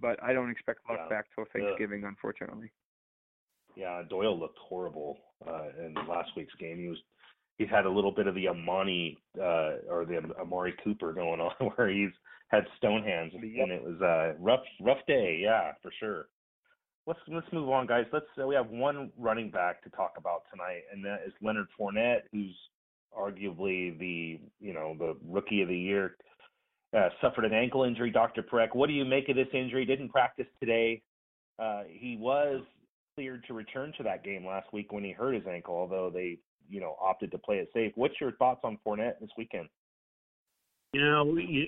but 0.00 0.20
I 0.22 0.32
don't 0.32 0.50
expect 0.50 0.80
Luck 0.88 1.00
yeah. 1.02 1.08
back 1.16 1.26
till 1.34 1.44
Thanksgiving, 1.52 2.00
yeah. 2.00 2.08
unfortunately. 2.08 2.72
Yeah, 3.76 4.02
Doyle 4.08 4.38
looked 4.38 4.58
horrible 4.58 5.18
uh, 5.46 5.68
in 5.78 5.94
last 6.08 6.30
week's 6.34 6.54
game. 6.58 6.78
He 6.78 6.88
was 6.88 6.98
he's 7.58 7.68
had 7.68 7.84
a 7.84 7.90
little 7.90 8.12
bit 8.12 8.26
of 8.26 8.34
the 8.34 8.48
Amani 8.48 9.18
uh, 9.38 9.82
or 9.90 10.06
the 10.06 10.22
Amari 10.40 10.74
Cooper 10.82 11.12
going 11.12 11.40
on, 11.40 11.52
where 11.76 11.88
he's 11.88 12.12
had 12.48 12.64
stone 12.78 13.02
hands, 13.02 13.32
and 13.34 13.70
it 13.70 13.82
was 13.82 14.00
a 14.00 14.34
rough 14.40 14.64
rough 14.80 15.04
day. 15.06 15.40
Yeah, 15.42 15.72
for 15.82 15.92
sure. 16.00 16.28
Let's 17.06 17.20
let's 17.28 17.46
move 17.52 17.68
on, 17.68 17.86
guys. 17.86 18.06
Let's 18.12 18.26
uh, 18.40 18.46
we 18.46 18.54
have 18.54 18.68
one 18.68 19.10
running 19.18 19.50
back 19.50 19.82
to 19.84 19.90
talk 19.90 20.14
about 20.16 20.42
tonight, 20.50 20.82
and 20.92 21.04
that 21.04 21.20
is 21.26 21.32
Leonard 21.42 21.66
Fournette, 21.78 22.22
who's 22.32 22.56
arguably 23.18 23.98
the 23.98 24.40
you 24.60 24.72
know 24.72 24.94
the 24.98 25.16
rookie 25.26 25.62
of 25.62 25.68
the 25.68 25.78
year. 25.78 26.16
Uh, 26.96 27.10
suffered 27.20 27.44
an 27.44 27.52
ankle 27.52 27.84
injury, 27.84 28.10
Dr. 28.10 28.42
Parekh. 28.42 28.74
What 28.74 28.86
do 28.86 28.94
you 28.94 29.04
make 29.04 29.28
of 29.28 29.36
this 29.36 29.48
injury? 29.52 29.84
Didn't 29.84 30.08
practice 30.08 30.46
today. 30.58 31.02
Uh, 31.58 31.82
he 31.86 32.16
was 32.18 32.62
cleared 33.14 33.44
to 33.46 33.52
return 33.52 33.92
to 33.98 34.02
that 34.04 34.24
game 34.24 34.46
last 34.46 34.72
week 34.72 34.90
when 34.90 35.04
he 35.04 35.12
hurt 35.12 35.34
his 35.34 35.46
ankle, 35.46 35.74
although 35.74 36.08
they 36.08 36.38
you 36.68 36.80
know 36.80 36.96
opted 37.00 37.30
to 37.32 37.38
play 37.38 37.56
it 37.56 37.68
safe. 37.72 37.92
What's 37.94 38.20
your 38.20 38.32
thoughts 38.32 38.60
on 38.64 38.78
Fournette 38.86 39.20
this 39.20 39.30
weekend? 39.36 39.68
You 40.92 41.02
know, 41.02 41.20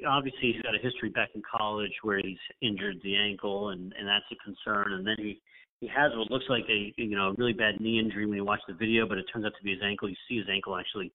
obviously 0.08 0.52
he's 0.52 0.62
got 0.62 0.74
a 0.74 0.82
history 0.82 1.10
back 1.10 1.28
in 1.34 1.42
college 1.42 1.92
where 2.02 2.18
he's 2.18 2.38
injured 2.62 2.96
the 3.02 3.16
ankle, 3.16 3.70
and 3.70 3.92
and 3.98 4.08
that's 4.08 4.24
a 4.32 4.36
concern. 4.44 4.94
And 4.94 5.06
then 5.06 5.16
he 5.18 5.40
he 5.80 5.88
has 5.88 6.12
what 6.16 6.30
looks 6.30 6.46
like 6.48 6.64
a 6.70 6.92
you 6.96 7.16
know 7.16 7.34
really 7.36 7.52
bad 7.52 7.80
knee 7.80 7.98
injury 7.98 8.26
when 8.26 8.36
you 8.36 8.44
watch 8.44 8.60
the 8.66 8.74
video, 8.74 9.06
but 9.06 9.18
it 9.18 9.26
turns 9.32 9.44
out 9.44 9.52
to 9.58 9.64
be 9.64 9.72
his 9.72 9.82
ankle. 9.84 10.08
You 10.08 10.16
see 10.28 10.38
his 10.38 10.46
ankle 10.50 10.76
actually 10.76 11.12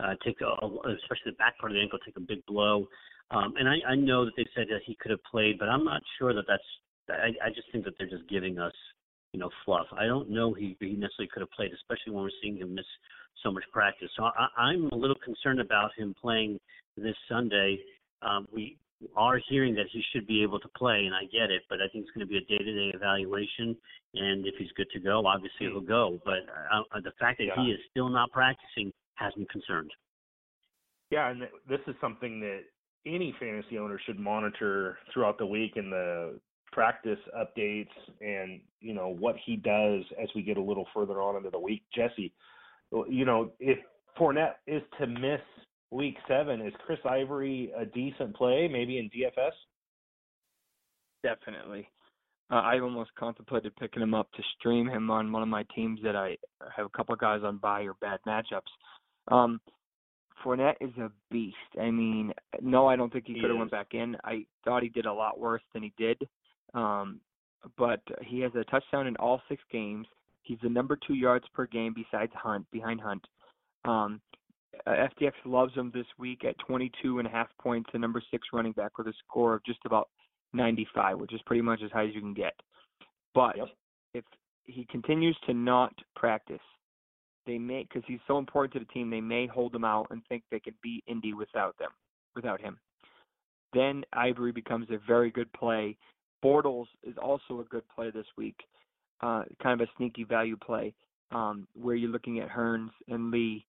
uh, 0.00 0.14
take 0.24 0.40
a, 0.40 0.66
especially 0.66 1.32
the 1.32 1.38
back 1.38 1.58
part 1.58 1.72
of 1.72 1.76
the 1.76 1.82
ankle 1.82 1.98
take 2.04 2.16
a 2.16 2.20
big 2.20 2.44
blow. 2.46 2.86
Um, 3.30 3.54
and 3.58 3.68
I, 3.68 3.92
I 3.92 3.94
know 3.96 4.24
that 4.24 4.34
they 4.36 4.46
said 4.54 4.66
that 4.68 4.80
he 4.86 4.96
could 5.00 5.10
have 5.10 5.24
played, 5.24 5.58
but 5.58 5.68
I'm 5.68 5.84
not 5.84 6.02
sure 6.18 6.34
that 6.34 6.44
that's. 6.46 6.62
I, 7.08 7.32
I 7.46 7.48
just 7.50 7.70
think 7.72 7.84
that 7.84 7.94
they're 7.98 8.10
just 8.10 8.28
giving 8.28 8.58
us 8.58 8.72
you 9.32 9.40
know 9.40 9.50
fluff. 9.64 9.86
I 9.92 10.06
don't 10.06 10.30
know 10.30 10.54
he 10.54 10.76
he 10.80 10.92
necessarily 10.92 11.28
could 11.32 11.40
have 11.40 11.50
played, 11.50 11.72
especially 11.72 12.12
when 12.12 12.24
we're 12.24 12.38
seeing 12.42 12.56
him 12.56 12.74
miss 12.74 12.86
so 13.42 13.50
much 13.50 13.64
practice. 13.72 14.08
So 14.16 14.24
I, 14.24 14.48
I'm 14.56 14.88
a 14.92 14.96
little 14.96 15.16
concerned 15.24 15.60
about 15.60 15.90
him 15.96 16.14
playing 16.20 16.58
this 16.96 17.16
Sunday. 17.28 17.78
Um, 18.22 18.48
we 18.52 18.78
are 19.14 19.38
hearing 19.48 19.74
that 19.74 19.86
he 19.92 20.02
should 20.12 20.26
be 20.26 20.42
able 20.42 20.58
to 20.58 20.68
play, 20.76 21.04
and 21.04 21.14
I 21.14 21.24
get 21.24 21.50
it, 21.50 21.62
but 21.68 21.80
I 21.80 21.88
think 21.92 22.04
it's 22.04 22.10
going 22.12 22.26
to 22.26 22.30
be 22.30 22.38
a 22.38 22.40
day-to-day 22.40 22.92
evaluation. 22.94 23.76
And 24.14 24.46
if 24.46 24.54
he's 24.58 24.70
good 24.76 24.88
to 24.94 25.00
go, 25.00 25.26
obviously 25.26 25.66
he'll 25.66 25.80
go. 25.80 26.18
But 26.24 26.46
uh, 26.72 27.00
the 27.02 27.12
fact 27.20 27.38
that 27.38 27.44
yeah. 27.44 27.62
he 27.62 27.70
is 27.70 27.78
still 27.90 28.08
not 28.08 28.30
practicing 28.32 28.92
has 29.14 29.36
me 29.36 29.46
concerned. 29.50 29.90
Yeah, 31.10 31.30
and 31.30 31.42
this 31.68 31.80
is 31.86 31.94
something 32.00 32.40
that 32.40 32.60
any 33.06 33.34
fantasy 33.38 33.78
owner 33.78 34.00
should 34.04 34.18
monitor 34.18 34.98
throughout 35.12 35.38
the 35.38 35.46
week 35.46 35.72
in 35.76 35.90
the 35.90 36.40
practice 36.72 37.18
updates 37.38 37.88
and 38.20 38.60
you 38.80 38.92
know 38.92 39.08
what 39.08 39.36
he 39.46 39.56
does 39.56 40.02
as 40.20 40.28
we 40.34 40.42
get 40.42 40.58
a 40.58 40.62
little 40.62 40.86
further 40.92 41.22
on 41.22 41.36
into 41.36 41.50
the 41.50 41.58
week. 41.58 41.82
Jesse, 41.94 42.32
you 43.08 43.24
know 43.24 43.50
if 43.60 43.78
Fournette 44.18 44.54
is 44.66 44.82
to 44.98 45.06
miss 45.06 45.40
week 45.90 46.16
seven. 46.28 46.60
Is 46.60 46.72
Chris 46.84 46.98
Ivory 47.04 47.72
a 47.76 47.84
decent 47.84 48.34
play, 48.34 48.68
maybe 48.70 48.98
in 48.98 49.10
DFS? 49.10 49.52
Definitely. 51.22 51.88
Uh, 52.50 52.56
I 52.56 52.78
almost 52.78 53.10
contemplated 53.18 53.74
picking 53.76 54.02
him 54.02 54.14
up 54.14 54.30
to 54.32 54.42
stream 54.58 54.88
him 54.88 55.10
on 55.10 55.32
one 55.32 55.42
of 55.42 55.48
my 55.48 55.64
teams 55.74 55.98
that 56.04 56.14
I 56.14 56.36
have 56.76 56.86
a 56.86 56.96
couple 56.96 57.12
of 57.12 57.18
guys 57.18 57.40
on 57.42 57.58
buy 57.58 57.82
or 57.82 57.94
bad 58.00 58.20
matchups. 58.26 58.60
Um, 59.28 59.60
Fournette 60.44 60.76
is 60.80 60.96
a 60.98 61.10
beast. 61.30 61.56
I 61.80 61.90
mean, 61.90 62.32
no, 62.60 62.86
I 62.86 62.94
don't 62.94 63.12
think 63.12 63.26
he, 63.26 63.34
he 63.34 63.40
could 63.40 63.50
have 63.50 63.58
went 63.58 63.70
back 63.70 63.94
in. 63.94 64.16
I 64.22 64.44
thought 64.64 64.82
he 64.84 64.88
did 64.88 65.06
a 65.06 65.12
lot 65.12 65.40
worse 65.40 65.62
than 65.72 65.82
he 65.82 65.92
did. 65.98 66.18
Um, 66.74 67.20
but 67.76 68.00
he 68.24 68.40
has 68.40 68.52
a 68.54 68.62
touchdown 68.64 69.08
in 69.08 69.16
all 69.16 69.40
six 69.48 69.60
games. 69.72 70.06
He's 70.46 70.58
the 70.62 70.68
number 70.68 70.96
two 71.06 71.14
yards 71.14 71.44
per 71.52 71.66
game 71.66 71.92
besides 71.92 72.32
Hunt, 72.34 72.66
behind 72.70 73.00
Hunt. 73.00 73.26
Um, 73.84 74.20
uh, 74.86 74.90
FDX 74.90 75.32
loves 75.44 75.74
him 75.74 75.90
this 75.92 76.06
week 76.18 76.44
at 76.44 76.56
22 76.58 77.18
and 77.18 77.26
a 77.26 77.30
half 77.30 77.48
points, 77.60 77.90
the 77.92 77.98
number 77.98 78.22
six 78.30 78.46
running 78.52 78.72
back 78.72 78.96
with 78.96 79.08
a 79.08 79.12
score 79.26 79.54
of 79.54 79.64
just 79.64 79.80
about 79.84 80.08
95, 80.52 81.18
which 81.18 81.32
is 81.34 81.40
pretty 81.46 81.62
much 81.62 81.80
as 81.84 81.90
high 81.90 82.06
as 82.06 82.14
you 82.14 82.20
can 82.20 82.32
get. 82.32 82.52
But 83.34 83.56
yep. 83.56 83.68
if 84.14 84.24
he 84.64 84.86
continues 84.88 85.36
to 85.46 85.54
not 85.54 85.92
practice, 86.14 86.60
they 87.44 87.58
may 87.58 87.82
because 87.82 88.02
he's 88.06 88.20
so 88.28 88.38
important 88.38 88.72
to 88.74 88.78
the 88.78 88.92
team, 88.92 89.10
they 89.10 89.20
may 89.20 89.48
hold 89.48 89.74
him 89.74 89.84
out 89.84 90.06
and 90.10 90.22
think 90.28 90.44
they 90.50 90.60
can 90.60 90.74
beat 90.80 91.02
Indy 91.08 91.34
without 91.34 91.76
them, 91.78 91.90
without 92.36 92.60
him. 92.60 92.78
Then 93.72 94.04
Ivory 94.12 94.52
becomes 94.52 94.86
a 94.90 94.98
very 95.06 95.30
good 95.30 95.52
play. 95.52 95.96
Bortles 96.44 96.86
is 97.02 97.16
also 97.20 97.60
a 97.60 97.64
good 97.64 97.82
play 97.94 98.10
this 98.10 98.26
week, 98.36 98.56
uh, 99.20 99.42
kind 99.62 99.80
of 99.80 99.86
a 99.86 99.90
sneaky 99.96 100.24
value 100.24 100.56
play 100.56 100.94
um, 101.32 101.66
where 101.74 101.94
you're 101.94 102.10
looking 102.10 102.40
at 102.40 102.48
Hurns 102.48 102.90
and 103.08 103.30
Lee 103.30 103.64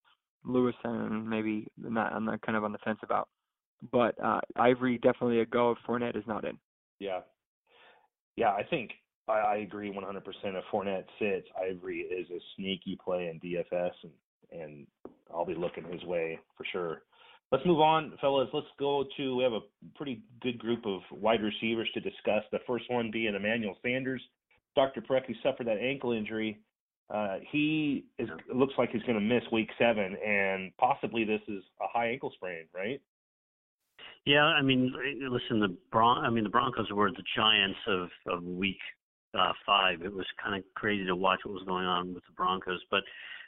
Lewis 0.46 0.76
and 0.84 1.28
maybe 1.30 1.68
not 1.78 2.14
I'm 2.14 2.26
not 2.26 2.42
kind 2.42 2.58
of 2.58 2.64
on 2.64 2.72
the 2.72 2.78
fence 2.80 3.00
about. 3.04 3.28
But 3.92 4.16
uh 4.24 4.40
Ivory 4.56 4.98
definitely 4.98 5.42
a 5.42 5.46
go 5.46 5.72
if 5.72 5.78
Fournette 5.88 6.18
is 6.18 6.24
not 6.28 6.46
in. 6.46 6.58
Yeah. 7.00 7.20
Yeah, 8.36 8.50
I 8.52 8.64
think 8.64 8.92
I, 9.28 9.34
I 9.34 9.56
agree 9.58 9.92
100%. 9.92 10.18
If 10.24 10.64
Fournette 10.72 11.06
sits, 11.20 11.48
Ivory 11.60 12.00
is 12.00 12.30
a 12.30 12.40
sneaky 12.56 12.98
play 13.04 13.28
in 13.28 13.40
DFS, 13.40 13.92
and 14.04 14.12
and 14.62 14.88
I'll 15.34 15.46
be 15.46 15.56
looking 15.56 15.84
his 15.92 16.04
way 16.04 16.40
for 16.56 16.66
sure. 16.72 17.02
Let's 17.52 17.66
move 17.66 17.80
on, 17.80 18.14
fellas. 18.22 18.50
Let's 18.54 18.68
go 18.80 19.06
to. 19.18 19.38
We 19.38 19.44
have 19.44 19.54
a 19.54 19.62
pretty 19.96 20.22
good 20.42 20.58
group 20.58 20.86
of 20.86 21.02
wide 21.12 21.42
receivers 21.42 21.90
to 21.94 22.00
discuss. 22.00 22.44
The 22.52 22.60
first 22.66 22.86
one 22.90 23.12
being 23.12 23.36
Emmanuel 23.36 23.78
Sanders. 23.82 24.22
Dr. 24.78 25.02
Parekh, 25.02 25.26
who 25.26 25.34
suffered 25.44 25.68
that 25.68 25.80
ankle 25.80 26.14
injury 26.14 26.58
uh, 27.10 27.38
he 27.52 28.06
is 28.20 28.28
looks 28.54 28.74
like 28.78 28.90
he's 28.92 29.04
going 29.04 29.16
to 29.16 29.22
miss 29.22 29.44
week 29.52 29.70
seven, 29.80 30.18
and 30.26 30.76
possibly 30.78 31.24
this 31.24 31.42
is 31.48 31.64
a 31.82 31.88
high 31.88 32.10
ankle 32.10 32.32
sprain, 32.36 32.66
right? 32.76 33.02
Yeah, 34.26 34.44
I 34.44 34.62
mean, 34.62 34.94
listen, 35.30 35.62
the 35.62 35.78
Bron- 35.90 36.26
I 36.26 36.30
mean, 36.30 36.44
the 36.44 36.50
Broncos 36.50 36.92
were 36.92 37.10
the 37.12 37.24
giants 37.36 37.80
of 37.88 38.10
of 38.28 38.44
week 38.44 38.80
uh, 39.38 39.54
five. 39.66 40.02
It 40.02 40.14
was 40.14 40.26
kind 40.44 40.58
of 40.58 40.66
crazy 40.76 41.06
to 41.06 41.16
watch 41.16 41.40
what 41.46 41.54
was 41.54 41.64
going 41.64 41.86
on 41.86 42.14
with 42.14 42.26
the 42.26 42.34
Broncos, 42.36 42.82
but 42.92 43.04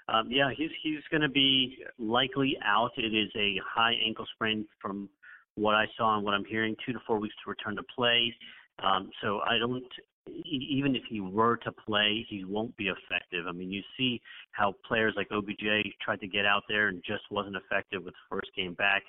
um, 0.07 0.31
yeah, 0.31 0.51
he's 0.55 0.71
he's 0.81 1.03
going 1.11 1.21
to 1.21 1.29
be 1.29 1.79
likely 1.97 2.57
out. 2.63 2.91
It 2.95 3.13
is 3.13 3.29
a 3.35 3.59
high 3.67 3.93
ankle 4.05 4.25
sprain 4.35 4.65
from 4.81 5.09
what 5.55 5.75
I 5.75 5.85
saw 5.97 6.15
and 6.15 6.23
what 6.23 6.33
I'm 6.33 6.45
hearing, 6.45 6.77
two 6.85 6.93
to 6.93 6.99
four 7.05 7.19
weeks 7.19 7.35
to 7.43 7.49
return 7.49 7.75
to 7.75 7.83
play. 7.93 8.33
Um, 8.81 9.09
so 9.21 9.41
I 9.41 9.57
don't 9.57 9.83
even 10.27 10.95
if 10.95 11.03
he 11.09 11.21
were 11.21 11.57
to 11.57 11.71
play, 11.71 12.25
he 12.29 12.45
won't 12.45 12.75
be 12.77 12.89
effective. 12.89 13.47
I 13.47 13.51
mean, 13.51 13.71
you 13.71 13.81
see 13.97 14.21
how 14.51 14.73
players 14.87 15.13
like 15.17 15.27
OBJ 15.31 15.63
tried 16.01 16.19
to 16.21 16.27
get 16.27 16.45
out 16.45 16.63
there 16.67 16.87
and 16.87 17.01
just 17.05 17.23
wasn't 17.31 17.55
effective 17.55 18.03
with 18.03 18.13
the 18.13 18.35
first 18.35 18.49
game 18.55 18.73
back. 18.73 19.03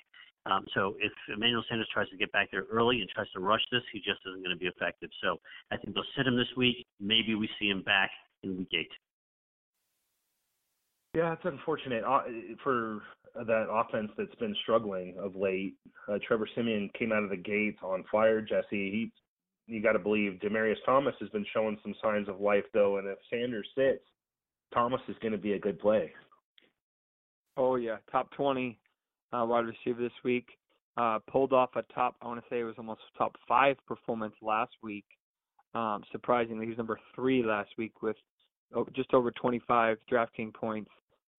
Um, 0.45 0.65
so 0.73 0.95
if 0.99 1.11
Emmanuel 1.33 1.63
Sanders 1.69 1.87
tries 1.93 2.09
to 2.09 2.17
get 2.17 2.31
back 2.31 2.49
there 2.51 2.65
early 2.71 3.01
and 3.01 3.09
tries 3.09 3.29
to 3.31 3.39
rush 3.39 3.61
this, 3.71 3.83
he 3.93 3.99
just 3.99 4.19
isn't 4.25 4.43
going 4.43 4.55
to 4.55 4.59
be 4.59 4.65
effective. 4.65 5.09
So 5.21 5.37
I 5.71 5.77
think 5.77 5.93
they'll 5.93 6.03
sit 6.17 6.25
him 6.25 6.35
this 6.35 6.49
week. 6.57 6.87
Maybe 6.99 7.35
we 7.35 7.47
see 7.59 7.67
him 7.69 7.83
back 7.83 8.09
in 8.43 8.57
week 8.57 8.69
eight. 8.73 8.89
Yeah, 11.13 11.33
it's 11.33 11.41
unfortunate 11.43 12.03
uh, 12.05 12.21
for 12.63 13.01
that 13.35 13.67
offense 13.69 14.11
that's 14.17 14.33
been 14.35 14.55
struggling 14.63 15.15
of 15.19 15.35
late. 15.35 15.75
Uh, 16.07 16.17
Trevor 16.25 16.47
Siemian 16.55 16.89
came 16.97 17.11
out 17.11 17.23
of 17.23 17.29
the 17.29 17.37
gates 17.37 17.79
on 17.83 18.03
fire. 18.11 18.41
Jesse, 18.41 18.63
he 18.71 19.11
you 19.71 19.81
got 19.81 19.93
to 19.93 19.99
believe 19.99 20.39
Demaryius 20.43 20.75
Thomas 20.85 21.15
has 21.19 21.29
been 21.29 21.45
showing 21.53 21.77
some 21.81 21.95
signs 22.03 22.27
of 22.27 22.41
life 22.41 22.65
though, 22.73 22.97
and 22.97 23.07
if 23.07 23.17
Sanders 23.29 23.67
sits, 23.75 24.03
Thomas 24.73 25.01
is 25.07 25.15
going 25.21 25.31
to 25.31 25.37
be 25.37 25.53
a 25.53 25.59
good 25.59 25.79
play. 25.79 26.11
Oh 27.57 27.75
yeah, 27.75 27.97
top 28.11 28.31
twenty 28.31 28.77
uh, 29.31 29.45
wide 29.45 29.65
receiver 29.65 30.01
this 30.01 30.11
week. 30.23 30.47
Uh, 30.97 31.19
pulled 31.31 31.53
off 31.53 31.69
a 31.75 31.83
top, 31.93 32.15
I 32.21 32.27
want 32.27 32.41
to 32.41 32.45
say 32.49 32.59
it 32.59 32.65
was 32.65 32.75
almost 32.77 32.99
top 33.17 33.35
five 33.47 33.77
performance 33.87 34.33
last 34.41 34.73
week. 34.83 35.05
Um, 35.73 36.03
surprisingly, 36.11 36.65
he 36.65 36.69
was 36.69 36.77
number 36.77 36.99
three 37.15 37.43
last 37.43 37.69
week 37.77 38.01
with 38.01 38.17
oh, 38.75 38.85
just 38.93 39.13
over 39.13 39.31
25 39.31 39.97
DraftKings 40.11 40.53
points 40.53 40.91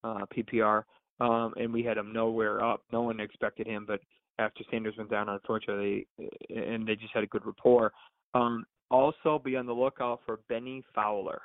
uh, 0.05 0.25
PPR, 0.35 0.85
um, 1.21 1.53
and 1.57 1.71
we 1.71 1.83
had 1.83 1.99
him 1.99 2.15
nowhere 2.15 2.65
up. 2.65 2.83
No 2.93 3.03
one 3.03 3.21
expected 3.21 3.67
him, 3.67 3.85
but 3.87 4.01
after 4.39 4.65
Sanders 4.71 4.95
went 4.97 5.11
down, 5.11 5.29
unfortunately, 5.29 6.07
and 6.49 6.87
they 6.87 6.97
just 6.97 7.13
had 7.13 7.23
a 7.23 7.29
good 7.29 7.45
rapport. 7.45 7.93
Um, 8.35 8.65
also, 8.91 9.41
be 9.43 9.57
on 9.57 9.67
the 9.67 9.73
lookout 9.73 10.21
for 10.27 10.41
Bennie 10.49 10.85
Fowler. 10.95 11.41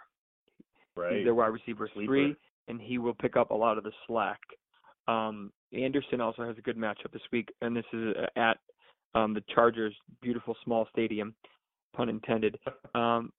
Right. 0.95 1.17
He's 1.17 1.25
their 1.25 1.35
wide 1.35 1.47
receiver 1.47 1.89
Sleeper. 1.93 2.07
three, 2.07 2.35
and 2.67 2.81
he 2.81 2.97
will 2.97 3.13
pick 3.13 3.37
up 3.37 3.51
a 3.51 3.55
lot 3.55 3.77
of 3.77 3.83
the 3.83 3.91
slack. 4.05 4.39
Um, 5.07 5.51
Anderson 5.73 6.21
also 6.21 6.43
has 6.43 6.57
a 6.57 6.61
good 6.61 6.77
matchup 6.77 7.11
this 7.13 7.21
week, 7.31 7.49
and 7.61 7.75
this 7.75 7.85
is 7.93 8.15
at 8.35 8.57
um, 9.15 9.33
the 9.33 9.43
Chargers' 9.53 9.95
beautiful 10.21 10.55
small 10.63 10.87
stadium, 10.91 11.35
pun 11.95 12.09
intended, 12.09 12.57
um, 12.95 13.31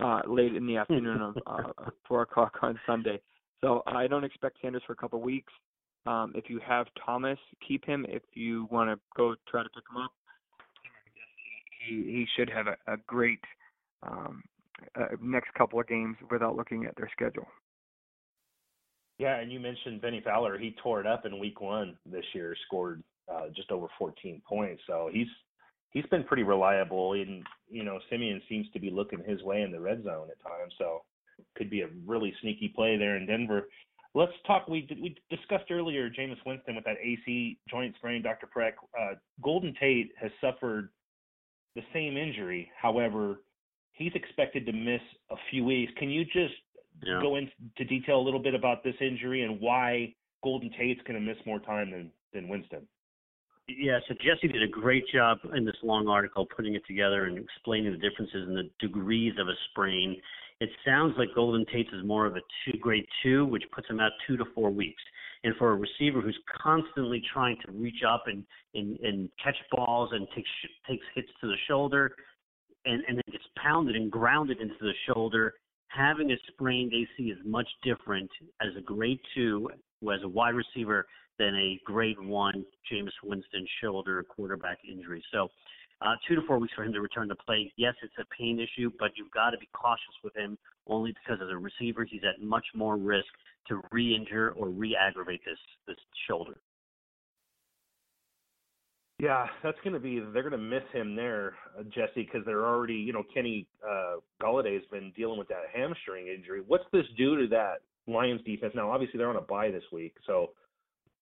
uh, 0.00 0.20
late 0.26 0.54
in 0.54 0.66
the 0.66 0.76
afternoon 0.76 1.20
of 1.20 1.36
uh, 1.46 1.90
four 2.06 2.22
o'clock 2.22 2.58
on 2.62 2.78
Sunday. 2.86 3.20
So 3.60 3.82
I 3.86 4.06
don't 4.06 4.24
expect 4.24 4.56
Sanders 4.60 4.82
for 4.86 4.92
a 4.92 4.96
couple 4.96 5.18
of 5.18 5.24
weeks. 5.24 5.52
Um, 6.06 6.32
if 6.34 6.50
you 6.50 6.60
have 6.66 6.86
Thomas, 7.04 7.38
keep 7.66 7.84
him. 7.84 8.04
If 8.08 8.22
you 8.34 8.66
want 8.70 8.90
to 8.90 8.98
go 9.16 9.34
try 9.48 9.62
to 9.62 9.68
pick 9.68 9.84
him 9.90 10.02
up, 10.02 10.12
he 11.86 11.94
he 11.94 12.26
should 12.36 12.50
have 12.50 12.66
a, 12.66 12.76
a 12.92 12.96
great 13.06 13.38
um, 14.02 14.42
uh, 14.96 15.06
next 15.20 15.52
couple 15.54 15.78
of 15.78 15.86
games 15.86 16.16
without 16.30 16.56
looking 16.56 16.84
at 16.86 16.96
their 16.96 17.10
schedule. 17.12 17.46
Yeah, 19.18 19.38
and 19.38 19.52
you 19.52 19.60
mentioned 19.60 20.00
Bennie 20.00 20.22
Fowler. 20.24 20.58
He 20.58 20.74
tore 20.82 21.00
it 21.00 21.06
up 21.06 21.26
in 21.26 21.38
Week 21.38 21.60
One 21.60 21.96
this 22.10 22.24
year, 22.34 22.56
scored 22.66 23.02
uh, 23.32 23.48
just 23.54 23.70
over 23.70 23.86
14 23.98 24.42
points. 24.48 24.82
So 24.86 25.10
he's 25.12 25.28
he's 25.90 26.06
been 26.06 26.24
pretty 26.24 26.42
reliable, 26.42 27.12
and 27.12 27.46
you 27.68 27.84
know 27.84 28.00
Siemian 28.10 28.42
seems 28.48 28.66
to 28.72 28.80
be 28.80 28.90
looking 28.90 29.22
his 29.24 29.42
way 29.42 29.62
in 29.62 29.70
the 29.70 29.80
red 29.80 30.02
zone 30.02 30.28
at 30.30 30.42
times. 30.42 30.74
So 30.78 31.02
could 31.56 31.70
be 31.70 31.82
a 31.82 31.88
really 32.06 32.34
sneaky 32.40 32.72
play 32.74 32.96
there 32.96 33.16
in 33.16 33.26
Denver. 33.26 33.68
Let's 34.14 34.32
talk. 34.46 34.68
We 34.68 34.86
we 35.00 35.16
discussed 35.30 35.70
earlier 35.70 36.10
Jameis 36.10 36.36
Winston 36.44 36.74
with 36.74 36.84
that 36.84 36.96
AC 37.02 37.58
joint 37.68 37.94
sprain. 37.96 38.22
Dr. 38.22 38.46
Parekh, 38.54 38.72
uh, 38.98 39.14
Golden 39.42 39.74
Tate 39.80 40.12
has 40.20 40.30
suffered 40.40 40.90
the 41.74 41.82
same 41.94 42.18
injury. 42.18 42.70
However, 42.80 43.40
he's 43.92 44.12
expected 44.14 44.66
to 44.66 44.72
miss 44.72 45.00
a 45.30 45.36
few 45.50 45.64
weeks. 45.64 45.92
Can 45.96 46.10
you 46.10 46.24
just 46.24 46.54
yeah. 47.02 47.20
go 47.22 47.36
into 47.36 47.84
detail 47.88 48.20
a 48.20 48.24
little 48.24 48.42
bit 48.42 48.54
about 48.54 48.84
this 48.84 48.94
injury 49.00 49.42
and 49.42 49.58
why 49.60 50.14
Golden 50.44 50.70
Tate's 50.78 51.00
going 51.06 51.18
to 51.18 51.26
miss 51.26 51.38
more 51.46 51.60
time 51.60 51.90
than 51.90 52.10
than 52.34 52.48
Winston? 52.48 52.86
Yeah, 53.68 54.00
so 54.08 54.14
Jesse 54.14 54.48
did 54.48 54.62
a 54.62 54.68
great 54.68 55.04
job 55.12 55.38
in 55.54 55.64
this 55.64 55.76
long 55.82 56.08
article 56.08 56.46
putting 56.46 56.74
it 56.74 56.82
together 56.86 57.26
and 57.26 57.38
explaining 57.38 57.92
the 57.92 57.98
differences 57.98 58.48
in 58.48 58.54
the 58.54 58.68
degrees 58.80 59.34
of 59.38 59.46
a 59.48 59.54
sprain 59.70 60.20
It 60.60 60.68
sounds 60.84 61.14
like 61.16 61.28
Golden 61.34 61.64
Tate's 61.66 61.92
is 61.92 62.04
more 62.04 62.26
of 62.26 62.34
a 62.34 62.40
two 62.64 62.76
grade 62.78 63.06
two, 63.22 63.46
which 63.46 63.62
puts 63.72 63.88
him 63.88 64.00
out 64.00 64.12
two 64.26 64.36
to 64.36 64.44
four 64.54 64.70
weeks. 64.70 65.02
And 65.44 65.54
for 65.56 65.72
a 65.72 65.76
receiver 65.76 66.20
who's 66.20 66.38
constantly 66.60 67.22
trying 67.32 67.56
to 67.64 67.72
reach 67.72 68.02
up 68.06 68.24
and 68.26 68.44
and, 68.74 68.98
and 69.00 69.28
catch 69.42 69.56
balls 69.70 70.10
and 70.12 70.26
takes 70.34 70.50
takes 70.88 71.04
hits 71.14 71.28
to 71.40 71.46
the 71.46 71.56
shoulder, 71.68 72.14
and 72.84 73.02
and 73.06 73.16
then 73.16 73.24
gets 73.30 73.44
pounded 73.62 73.94
and 73.94 74.10
grounded 74.10 74.60
into 74.60 74.78
the 74.80 74.92
shoulder, 75.06 75.54
having 75.88 76.32
a 76.32 76.36
sprained 76.48 76.92
AC 76.92 77.30
is 77.30 77.38
much 77.44 77.68
different 77.84 78.30
as 78.60 78.68
a 78.76 78.80
grade 78.80 79.20
two 79.34 79.68
as 80.12 80.22
a 80.24 80.28
wide 80.28 80.54
receiver 80.54 81.06
than 81.38 81.54
a 81.54 81.80
grade 81.84 82.20
one 82.20 82.64
Jameis 82.90 83.12
Winston 83.22 83.66
shoulder 83.80 84.22
quarterback 84.22 84.78
injury. 84.90 85.24
So 85.32 85.48
uh, 86.00 86.14
two 86.26 86.34
to 86.34 86.42
four 86.46 86.58
weeks 86.58 86.74
for 86.74 86.84
him 86.84 86.92
to 86.92 87.00
return 87.00 87.28
to 87.28 87.36
play. 87.36 87.72
Yes, 87.76 87.94
it's 88.02 88.12
a 88.18 88.24
pain 88.36 88.58
issue, 88.58 88.90
but 88.98 89.12
you've 89.16 89.30
got 89.30 89.50
to 89.50 89.58
be 89.58 89.68
cautious 89.72 90.14
with 90.24 90.36
him 90.36 90.58
only 90.86 91.12
because 91.12 91.40
as 91.42 91.50
a 91.50 91.56
receiver, 91.56 92.04
he's 92.04 92.22
at 92.24 92.42
much 92.42 92.66
more 92.74 92.96
risk 92.96 93.28
to 93.68 93.80
re-injure 93.92 94.50
or 94.56 94.68
re-aggravate 94.68 95.40
this 95.44 95.58
this 95.86 95.96
shoulder. 96.28 96.58
Yeah, 99.20 99.46
that's 99.62 99.78
going 99.84 99.94
to 99.94 100.00
be. 100.00 100.18
They're 100.18 100.42
going 100.42 100.50
to 100.50 100.58
miss 100.58 100.82
him 100.92 101.14
there, 101.14 101.54
uh, 101.78 101.84
Jesse, 101.84 102.24
because 102.24 102.44
they're 102.44 102.66
already. 102.66 102.94
You 102.94 103.12
know, 103.12 103.22
Kenny 103.32 103.68
uh, 103.88 104.16
Golladay 104.42 104.74
has 104.74 104.82
been 104.90 105.12
dealing 105.16 105.38
with 105.38 105.46
that 105.46 105.70
hamstring 105.72 106.26
injury. 106.26 106.60
What's 106.66 106.86
this 106.92 107.06
do 107.16 107.36
to 107.36 107.46
that 107.48 107.82
Lions 108.08 108.40
defense? 108.44 108.72
Now, 108.74 108.90
obviously, 108.90 109.18
they're 109.18 109.30
on 109.30 109.36
a 109.36 109.40
bye 109.40 109.70
this 109.70 109.84
week, 109.92 110.16
so 110.26 110.50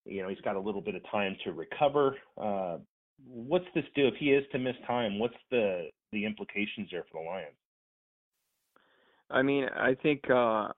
you 0.05 0.23
know 0.23 0.29
he's 0.29 0.41
got 0.41 0.57
a 0.57 0.61
little 0.61 0.81
bit 0.81 0.95
of 0.95 1.03
time 1.11 1.37
to 1.45 1.53
recover. 1.53 2.17
Uh, 2.41 2.79
what's 3.27 3.67
this 3.75 3.85
do 3.95 4.07
if 4.07 4.15
he 4.19 4.33
is 4.33 4.45
to 4.53 4.59
miss 4.59 4.77
time? 4.87 5.19
What's 5.19 5.35
the 5.51 5.89
the 6.13 6.25
implications 6.25 6.89
there 6.91 7.05
for 7.11 7.23
the 7.23 7.29
Lions? 7.29 7.57
I 9.31 9.43
mean, 9.43 9.67
I 9.77 9.95
think 10.03 10.29
uh 10.31 10.69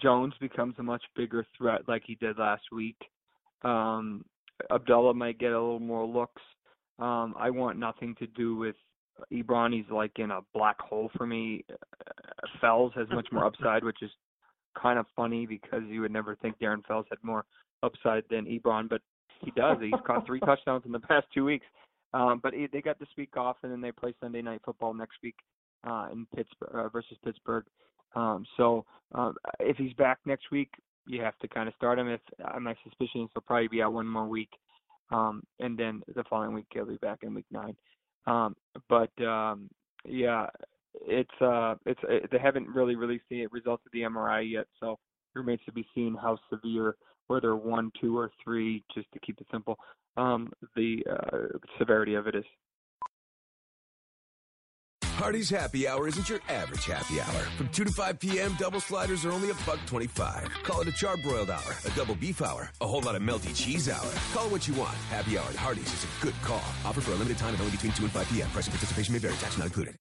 Jones 0.00 0.34
becomes 0.40 0.74
a 0.78 0.82
much 0.82 1.02
bigger 1.16 1.44
threat 1.56 1.82
like 1.88 2.02
he 2.06 2.14
did 2.16 2.38
last 2.38 2.64
week. 2.72 2.96
Um 3.62 4.24
Abdullah 4.70 5.14
might 5.14 5.38
get 5.38 5.52
a 5.52 5.60
little 5.60 5.80
more 5.80 6.06
looks. 6.06 6.42
Um 6.98 7.34
I 7.38 7.50
want 7.50 7.78
nothing 7.78 8.14
to 8.18 8.26
do 8.28 8.56
with 8.56 8.76
Ebron. 9.32 9.72
He's 9.72 9.90
like 9.90 10.12
in 10.18 10.30
a 10.30 10.40
black 10.52 10.80
hole 10.80 11.10
for 11.16 11.26
me. 11.26 11.64
Fells 12.60 12.92
has 12.94 13.08
much 13.10 13.28
more 13.32 13.44
upside, 13.44 13.84
which 13.84 14.02
is 14.02 14.10
kind 14.80 14.98
of 14.98 15.06
funny 15.14 15.46
because 15.46 15.82
you 15.88 16.00
would 16.00 16.12
never 16.12 16.36
think 16.36 16.58
Darren 16.58 16.84
Fells 16.86 17.06
had 17.10 17.18
more 17.22 17.44
upside 17.82 18.24
than 18.30 18.46
Ebron, 18.46 18.88
but 18.88 19.00
he 19.40 19.50
does. 19.52 19.78
He's 19.80 19.92
caught 20.06 20.26
three 20.26 20.40
touchdowns 20.44 20.84
in 20.86 20.92
the 20.92 21.00
past 21.00 21.26
two 21.32 21.44
weeks. 21.44 21.66
Um, 22.12 22.40
but 22.42 22.54
he, 22.54 22.68
they 22.72 22.80
got 22.80 22.98
this 22.98 23.08
week 23.18 23.36
off, 23.36 23.56
and 23.62 23.72
then 23.72 23.80
they 23.80 23.90
play 23.90 24.14
Sunday 24.20 24.40
night 24.40 24.60
football 24.64 24.94
next 24.94 25.16
week 25.22 25.34
uh, 25.84 26.08
in 26.12 26.26
Pittsburgh 26.34 26.70
uh, 26.72 26.88
versus 26.88 27.16
Pittsburgh. 27.24 27.64
Um, 28.14 28.46
so 28.56 28.84
uh, 29.14 29.32
if 29.58 29.76
he's 29.76 29.92
back 29.94 30.18
next 30.24 30.50
week, 30.52 30.70
you 31.06 31.20
have 31.22 31.36
to 31.40 31.48
kind 31.48 31.68
of 31.68 31.74
start 31.74 31.98
him. 31.98 32.08
If 32.08 32.20
uh, 32.44 32.60
my 32.60 32.74
suspicion 32.84 33.22
is 33.22 33.30
he'll 33.34 33.42
probably 33.42 33.68
be 33.68 33.82
out 33.82 33.92
one 33.92 34.06
more 34.06 34.26
week, 34.26 34.50
um, 35.10 35.42
and 35.58 35.76
then 35.76 36.02
the 36.14 36.24
following 36.30 36.54
week 36.54 36.66
he'll 36.72 36.86
be 36.86 36.96
back 36.96 37.18
in 37.22 37.34
week 37.34 37.46
nine. 37.50 37.76
Um, 38.26 38.54
but 38.88 39.10
um, 39.22 39.68
yeah, 40.06 40.46
it's 41.02 41.30
uh, 41.40 41.74
it's 41.86 42.00
uh, 42.04 42.26
they 42.30 42.38
haven't 42.38 42.68
really 42.68 42.94
released 42.94 43.24
the 43.30 43.46
results 43.48 43.82
of 43.86 43.92
the 43.92 44.00
MRI 44.00 44.50
yet, 44.50 44.66
so 44.80 44.92
it 44.92 45.38
remains 45.38 45.60
to 45.66 45.72
be 45.72 45.86
seen 45.94 46.16
how 46.20 46.38
severe 46.50 46.96
whether 47.26 47.56
one, 47.56 47.90
two, 48.00 48.16
or 48.18 48.30
three, 48.42 48.84
just 48.94 49.10
to 49.12 49.18
keep 49.20 49.40
it 49.40 49.46
simple, 49.50 49.78
um, 50.16 50.52
the 50.76 51.02
uh, 51.10 51.58
severity 51.78 52.14
of 52.14 52.26
it 52.26 52.34
is. 52.34 52.44
Hardee's 55.14 55.48
Happy 55.48 55.86
Hour 55.86 56.08
isn't 56.08 56.28
your 56.28 56.40
average 56.48 56.86
happy 56.86 57.20
hour. 57.20 57.42
From 57.56 57.68
2 57.68 57.84
to 57.84 57.90
5 57.92 58.18
p.m., 58.18 58.56
double 58.58 58.80
sliders 58.80 59.24
are 59.24 59.30
only 59.30 59.50
a 59.50 59.54
buck 59.64 59.78
25. 59.86 60.48
Call 60.64 60.80
it 60.80 60.88
a 60.88 60.90
charbroiled 60.90 61.50
hour, 61.50 61.76
a 61.86 61.96
double 61.96 62.16
beef 62.16 62.42
hour, 62.42 62.70
a 62.80 62.86
whole 62.86 63.00
lot 63.00 63.14
of 63.14 63.22
melty 63.22 63.54
cheese 63.54 63.88
hour. 63.88 64.10
Call 64.32 64.46
it 64.46 64.52
what 64.52 64.66
you 64.66 64.74
want. 64.74 64.94
Happy 65.10 65.38
Hour 65.38 65.48
at 65.48 65.54
Hardee's 65.54 65.86
is 65.86 66.04
a 66.04 66.08
good 66.20 66.34
call. 66.42 66.64
Offer 66.84 67.00
for 67.00 67.12
a 67.12 67.14
limited 67.14 67.38
time 67.38 67.50
and 67.50 67.60
only 67.60 67.70
between 67.70 67.92
2 67.92 68.02
and 68.02 68.12
5 68.12 68.28
p.m. 68.28 68.50
Price 68.50 68.66
and 68.66 68.74
participation 68.74 69.12
may 69.12 69.20
vary. 69.20 69.34
Tax 69.34 69.56
not 69.56 69.68
included. 69.68 69.94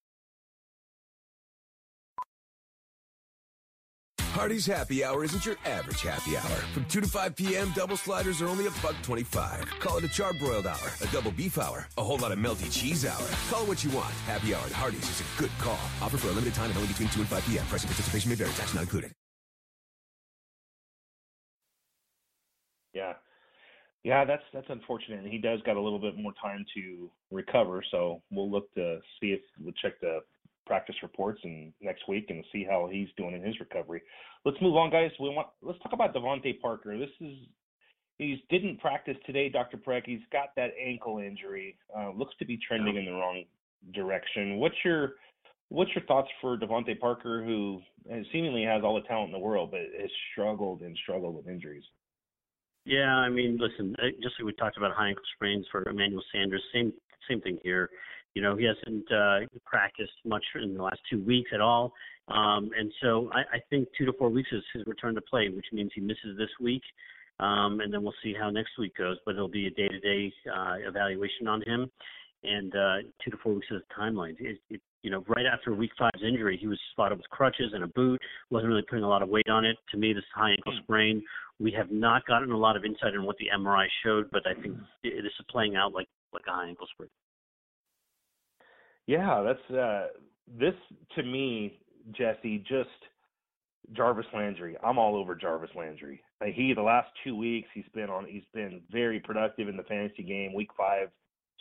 Hardee's 4.33 4.65
Happy 4.65 5.03
Hour 5.03 5.23
isn't 5.23 5.45
your 5.45 5.57
average 5.63 6.01
happy 6.01 6.35
hour. 6.35 6.57
From 6.73 6.85
2 6.85 7.01
to 7.01 7.07
5 7.07 7.35
p.m., 7.35 7.71
double 7.75 7.95
sliders 7.95 8.41
are 8.41 8.47
only 8.47 8.65
a 8.65 8.71
buck 8.81 8.95
25. 9.03 9.63
Call 9.79 9.97
it 9.99 10.05
a 10.05 10.07
charbroiled 10.07 10.65
hour, 10.65 10.89
a 11.01 11.13
double 11.13 11.29
beef 11.29 11.59
hour, 11.59 11.87
a 11.99 12.03
whole 12.03 12.17
lot 12.17 12.31
of 12.31 12.39
melty 12.39 12.71
cheese 12.73 13.05
hour. 13.05 13.27
Call 13.51 13.63
what 13.67 13.83
you 13.83 13.91
want. 13.91 14.11
Happy 14.25 14.55
Hour 14.55 14.65
at 14.65 14.71
Hardee's 14.71 15.07
is 15.07 15.21
a 15.21 15.39
good 15.39 15.51
call. 15.59 15.77
Offer 16.01 16.17
for 16.17 16.27
a 16.29 16.31
limited 16.31 16.55
time 16.55 16.71
and 16.71 16.77
only 16.77 16.87
between 16.87 17.09
2 17.09 17.19
and 17.19 17.29
5 17.29 17.45
p.m. 17.45 17.65
Price 17.67 17.83
and 17.83 17.91
participation 17.91 18.29
may 18.29 18.35
vary. 18.35 18.49
Tax 18.53 18.73
not 18.73 18.81
included. 18.81 19.11
Yeah. 22.95 23.13
Yeah, 24.03 24.25
that's 24.25 24.43
that's 24.51 24.67
unfortunate. 24.69 25.19
And 25.19 25.31
he 25.31 25.37
does 25.37 25.61
got 25.61 25.77
a 25.77 25.81
little 25.81 25.99
bit 25.99 26.17
more 26.17 26.33
time 26.41 26.65
to 26.75 27.11
recover, 27.29 27.83
so 27.91 28.23
we'll 28.31 28.49
look 28.49 28.73
to 28.73 28.97
see 29.21 29.27
if 29.27 29.41
we'll 29.61 29.73
check 29.73 30.01
the 30.01 30.21
practice 30.65 30.95
reports 31.01 31.39
and 31.43 31.73
next 31.81 32.07
week 32.07 32.27
and 32.29 32.43
see 32.51 32.65
how 32.67 32.89
he's 32.91 33.09
doing 33.17 33.35
in 33.35 33.43
his 33.43 33.59
recovery. 33.59 34.01
Let's 34.45 34.57
move 34.61 34.75
on, 34.75 34.91
guys. 34.91 35.11
We 35.19 35.29
want 35.29 35.47
let's 35.61 35.79
talk 35.79 35.93
about 35.93 36.13
DeVante 36.13 36.59
Parker. 36.61 36.97
This 36.97 37.09
is 37.21 37.37
he 38.17 38.43
didn't 38.49 38.79
practice 38.79 39.17
today, 39.25 39.49
Dr. 39.49 39.77
Parekh. 39.77 40.05
He's 40.05 40.19
got 40.31 40.49
that 40.55 40.71
ankle 40.81 41.19
injury. 41.19 41.77
Uh, 41.97 42.11
looks 42.11 42.35
to 42.39 42.45
be 42.45 42.59
trending 42.67 42.95
in 42.95 43.05
the 43.05 43.11
wrong 43.11 43.43
direction. 43.93 44.57
What's 44.57 44.75
your 44.85 45.13
what's 45.69 45.91
your 45.95 46.05
thoughts 46.05 46.29
for 46.39 46.57
DeVante 46.57 46.99
Parker, 46.99 47.43
who 47.43 47.81
seemingly 48.31 48.63
has 48.63 48.83
all 48.83 48.95
the 48.95 49.07
talent 49.07 49.27
in 49.27 49.33
the 49.33 49.39
world, 49.39 49.71
but 49.71 49.81
has 49.99 50.09
struggled 50.31 50.81
and 50.81 50.95
struggled 51.01 51.35
with 51.35 51.47
injuries? 51.47 51.83
Yeah, 52.85 53.15
I 53.15 53.29
mean, 53.29 53.57
listen, 53.59 53.95
uh, 53.99 54.07
just 54.21 54.35
like 54.37 54.45
we 54.45 54.53
talked 54.53 54.77
about 54.77 54.91
high 54.93 55.09
ankle 55.09 55.23
sprains 55.35 55.65
for 55.71 55.87
Emmanuel 55.87 56.23
Sanders, 56.31 56.61
same 56.73 56.93
same 57.29 57.41
thing 57.41 57.57
here. 57.63 57.89
You 58.35 58.41
know, 58.41 58.55
he 58.55 58.65
hasn't 58.65 59.11
uh, 59.11 59.39
practiced 59.65 60.13
much 60.25 60.43
in 60.61 60.75
the 60.75 60.83
last 60.83 60.99
two 61.09 61.23
weeks 61.23 61.51
at 61.53 61.61
all. 61.61 61.93
Um, 62.29 62.71
and 62.77 62.91
so 63.01 63.29
I, 63.33 63.57
I 63.57 63.59
think 63.69 63.87
two 63.97 64.05
to 64.05 64.13
four 64.13 64.29
weeks 64.29 64.49
is 64.51 64.63
his 64.73 64.83
return 64.87 65.15
to 65.15 65.21
play, 65.21 65.49
which 65.49 65.67
means 65.71 65.91
he 65.93 66.01
misses 66.01 66.37
this 66.37 66.49
week. 66.59 66.83
Um, 67.39 67.79
and 67.79 67.93
then 67.93 68.03
we'll 68.03 68.13
see 68.23 68.33
how 68.39 68.49
next 68.49 68.71
week 68.79 68.95
goes. 68.97 69.17
But 69.25 69.35
it'll 69.35 69.49
be 69.49 69.67
a 69.67 69.71
day 69.71 69.87
to 69.87 69.99
day 69.99 70.33
evaluation 70.87 71.47
on 71.47 71.61
him. 71.63 71.89
And 72.43 72.75
uh, 72.75 72.95
two 73.23 73.31
to 73.31 73.37
four 73.41 73.53
weeks 73.53 73.67
is 73.71 73.81
the 73.87 74.01
timeline. 74.01 74.35
It, 74.39 74.59
it, 74.69 74.81
you 75.01 75.11
know, 75.11 75.23
right 75.27 75.45
after 75.45 75.73
week 75.73 75.91
five's 75.97 76.23
injury, 76.25 76.57
he 76.59 76.67
was 76.67 76.79
spotted 76.91 77.17
with 77.17 77.29
crutches 77.29 77.71
and 77.73 77.83
a 77.83 77.87
boot, 77.87 78.19
wasn't 78.49 78.69
really 78.69 78.83
putting 78.89 79.03
a 79.03 79.07
lot 79.07 79.21
of 79.21 79.29
weight 79.29 79.49
on 79.49 79.65
it. 79.65 79.77
To 79.91 79.97
me, 79.97 80.13
this 80.13 80.23
high 80.33 80.51
ankle 80.51 80.73
hmm. 80.73 80.83
sprain, 80.83 81.23
we 81.59 81.71
have 81.71 81.91
not 81.91 82.25
gotten 82.25 82.51
a 82.51 82.57
lot 82.57 82.75
of 82.75 82.83
insight 82.83 83.15
on 83.17 83.25
what 83.25 83.37
the 83.37 83.47
MRI 83.57 83.85
showed, 84.03 84.29
but 84.31 84.43
I 84.45 84.59
think 84.61 84.77
this 85.03 85.13
is 85.13 85.45
playing 85.49 85.75
out 85.75 85.93
like, 85.93 86.07
like 86.33 86.43
a 86.47 86.51
high 86.51 86.67
ankle 86.67 86.87
sprain. 86.93 87.09
Yeah, 89.07 89.43
that's 89.43 89.77
uh 89.77 90.07
this 90.59 90.75
to 91.15 91.23
me, 91.23 91.79
Jesse, 92.11 92.59
just 92.67 92.89
Jarvis 93.93 94.25
Landry. 94.33 94.77
I'm 94.83 94.97
all 94.97 95.15
over 95.15 95.35
Jarvis 95.35 95.71
Landry. 95.75 96.21
Uh, 96.41 96.45
he 96.53 96.73
the 96.73 96.81
last 96.81 97.09
two 97.23 97.35
weeks 97.35 97.67
he's 97.73 97.83
been 97.93 98.09
on 98.09 98.25
he's 98.25 98.43
been 98.53 98.81
very 98.91 99.19
productive 99.19 99.67
in 99.67 99.77
the 99.77 99.83
fantasy 99.83 100.23
game. 100.23 100.53
Week 100.53 100.69
five 100.77 101.09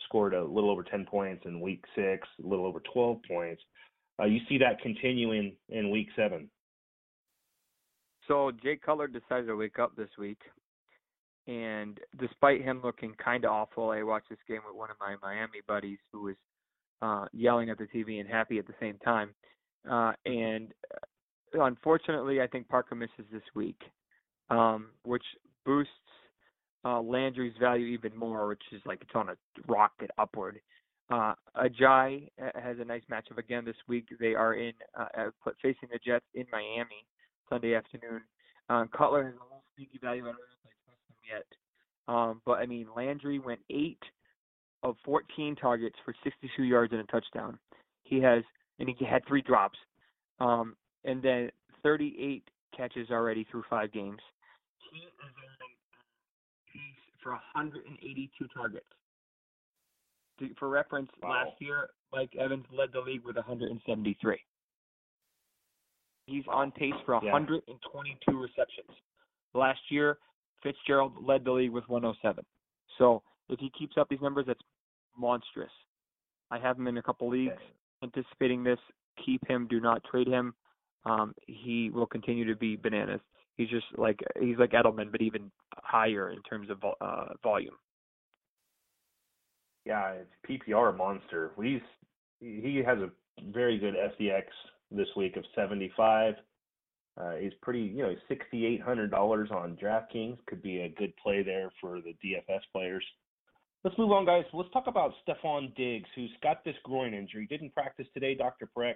scored 0.05 0.33
a 0.33 0.43
little 0.43 0.69
over 0.69 0.83
ten 0.83 1.05
points 1.05 1.43
and 1.45 1.61
week 1.61 1.83
six, 1.95 2.27
a 2.43 2.47
little 2.47 2.65
over 2.65 2.81
twelve 2.93 3.19
points. 3.27 3.61
Uh, 4.21 4.25
you 4.25 4.39
see 4.47 4.57
that 4.59 4.79
continuing 4.81 5.55
in 5.69 5.89
week 5.89 6.07
seven. 6.15 6.49
So 8.27 8.51
Jay 8.63 8.77
Cutler 8.77 9.07
decided 9.07 9.47
to 9.47 9.55
wake 9.55 9.79
up 9.79 9.95
this 9.97 10.09
week, 10.17 10.39
and 11.47 11.99
despite 12.19 12.61
him 12.61 12.81
looking 12.81 13.13
kind 13.23 13.43
of 13.43 13.51
awful, 13.51 13.89
I 13.89 14.01
watched 14.03 14.29
this 14.29 14.39
game 14.47 14.61
with 14.65 14.77
one 14.77 14.89
of 14.89 14.95
my 14.99 15.15
Miami 15.21 15.59
buddies 15.67 15.97
who 16.11 16.21
was 16.21 16.35
uh, 17.03 17.25
yelling 17.33 17.69
at 17.69 17.77
the 17.77 17.85
TV 17.85 18.21
and 18.21 18.29
happy 18.29 18.57
at 18.57 18.65
the 18.65 18.73
same 18.79 18.97
time. 18.99 19.31
Uh, 19.89 20.13
and 20.25 20.73
uh, 21.55 21.63
unfortunately, 21.63 22.41
I 22.41 22.47
think 22.47 22.69
Parker 22.69 22.95
misses 22.95 23.25
this 23.31 23.43
week, 23.53 23.79
um, 24.49 24.87
which 25.03 25.23
boosts 25.65 25.91
uh, 26.85 27.01
Landry's 27.01 27.55
value 27.59 27.87
even 27.87 28.15
more, 28.17 28.47
which 28.47 28.63
is 28.71 28.81
like 28.85 29.01
it's 29.01 29.15
on 29.15 29.29
a 29.29 29.35
rocket 29.67 30.11
upward. 30.17 30.61
Uh, 31.11 31.33
Ajay 31.57 32.29
has 32.55 32.77
a 32.79 32.85
nice 32.85 33.03
matchup 33.11 33.37
again 33.37 33.65
this 33.65 33.75
week. 33.87 34.07
They 34.19 34.33
are 34.33 34.53
in 34.53 34.71
uh, 34.97 35.29
facing 35.61 35.89
the 35.91 35.99
Jets 36.03 36.25
in 36.33 36.45
Miami 36.51 37.05
Sunday 37.49 37.75
afternoon. 37.75 38.21
Um, 38.69 38.89
Cutler 38.97 39.25
has 39.25 39.33
a 39.33 39.43
little 39.43 39.63
sneaky 39.75 39.99
value. 40.01 40.23
I 40.23 40.27
don't 40.27 40.35
know 40.35 40.41
if 40.63 40.71
I 40.71 40.73
trust 40.85 41.01
him 41.09 41.35
yet. 41.35 41.45
Um, 42.07 42.41
but 42.45 42.53
I 42.53 42.65
mean, 42.65 42.87
Landry 42.95 43.39
went 43.39 43.59
eight 43.69 43.99
of 44.83 44.95
14 45.05 45.55
targets 45.55 45.95
for 46.05 46.13
62 46.23 46.63
yards 46.63 46.91
and 46.91 47.01
a 47.01 47.05
touchdown. 47.05 47.57
He 48.03 48.21
has, 48.21 48.43
and 48.79 48.89
he 48.89 49.05
had 49.05 49.25
three 49.25 49.41
drops, 49.41 49.79
um, 50.39 50.75
and 51.05 51.21
then 51.21 51.49
38 51.83 52.43
catches 52.75 53.09
already 53.09 53.45
through 53.49 53.63
five 53.69 53.91
games. 53.91 54.19
He 54.91 54.99
is 54.99 55.13
on 55.23 55.31
pace 56.73 56.81
for 57.21 57.31
182 57.31 58.47
targets. 58.53 58.85
For 60.59 60.67
reference, 60.67 61.09
wow. 61.21 61.29
last 61.29 61.51
year 61.59 61.89
Mike 62.11 62.35
Evans 62.37 62.65
led 62.71 62.89
the 62.91 62.99
league 62.99 63.23
with 63.23 63.37
173. 63.37 64.37
He's 66.25 66.43
on 66.47 66.71
pace 66.71 66.93
for 67.05 67.19
Yeah. 67.23 67.31
122 67.31 68.41
receptions. 68.41 68.89
Last 69.53 69.79
year, 69.89 70.17
Fitzgerald 70.61 71.13
led 71.23 71.43
the 71.43 71.51
league 71.51 71.71
with 71.71 71.87
107. 71.87 72.45
So 72.97 73.23
if 73.49 73.59
he 73.59 73.69
keeps 73.71 73.97
up 73.97 74.09
these 74.09 74.21
numbers, 74.21 74.45
that's 74.47 74.61
monstrous. 75.17 75.71
I 76.51 76.59
have 76.59 76.77
him 76.77 76.87
in 76.87 76.97
a 76.97 77.01
couple 77.01 77.29
leagues. 77.29 77.53
Anticipating 78.03 78.63
this, 78.63 78.79
keep 79.25 79.45
him. 79.47 79.67
Do 79.69 79.79
not 79.79 80.03
trade 80.03 80.27
him. 80.27 80.53
Um, 81.05 81.33
he 81.47 81.89
will 81.89 82.05
continue 82.05 82.45
to 82.45 82.55
be 82.55 82.75
bananas. 82.75 83.21
He's 83.57 83.69
just 83.69 83.85
like 83.97 84.19
he's 84.39 84.57
like 84.57 84.71
Edelman, 84.71 85.11
but 85.11 85.21
even 85.21 85.51
higher 85.73 86.31
in 86.31 86.41
terms 86.43 86.69
of 86.69 86.83
uh, 87.01 87.33
volume. 87.43 87.75
Yeah, 89.85 90.13
it's 90.13 90.63
PPR 90.67 90.95
monster. 90.95 91.51
He's 91.61 91.81
he 92.39 92.81
has 92.85 92.97
a 92.99 93.09
very 93.51 93.77
good 93.77 93.95
FDX 93.95 94.43
this 94.91 95.07
week 95.15 95.37
of 95.37 95.43
75. 95.55 96.35
Uh, 97.19 97.35
he's 97.35 97.53
pretty, 97.61 97.81
you 97.81 98.01
know, 98.01 98.15
sixty 98.27 98.65
eight 98.65 98.81
hundred 98.81 99.11
dollars 99.11 99.49
on 99.51 99.77
DraftKings. 99.77 100.37
Could 100.47 100.63
be 100.63 100.79
a 100.79 100.89
good 100.89 101.13
play 101.17 101.43
there 101.43 101.69
for 101.79 101.99
the 102.01 102.15
DFS 102.25 102.61
players. 102.71 103.05
Let's 103.83 103.97
move 103.97 104.11
on, 104.11 104.25
guys. 104.25 104.45
Let's 104.53 104.71
talk 104.71 104.87
about 104.87 105.11
Stefon 105.27 105.75
Diggs, 105.75 106.07
who's 106.15 106.31
got 106.41 106.63
this 106.63 106.75
groin 106.83 107.13
injury. 107.13 107.47
Didn't 107.49 107.73
practice 107.73 108.07
today, 108.13 108.33
Dr. 108.33 108.69
Parekh. 108.75 108.95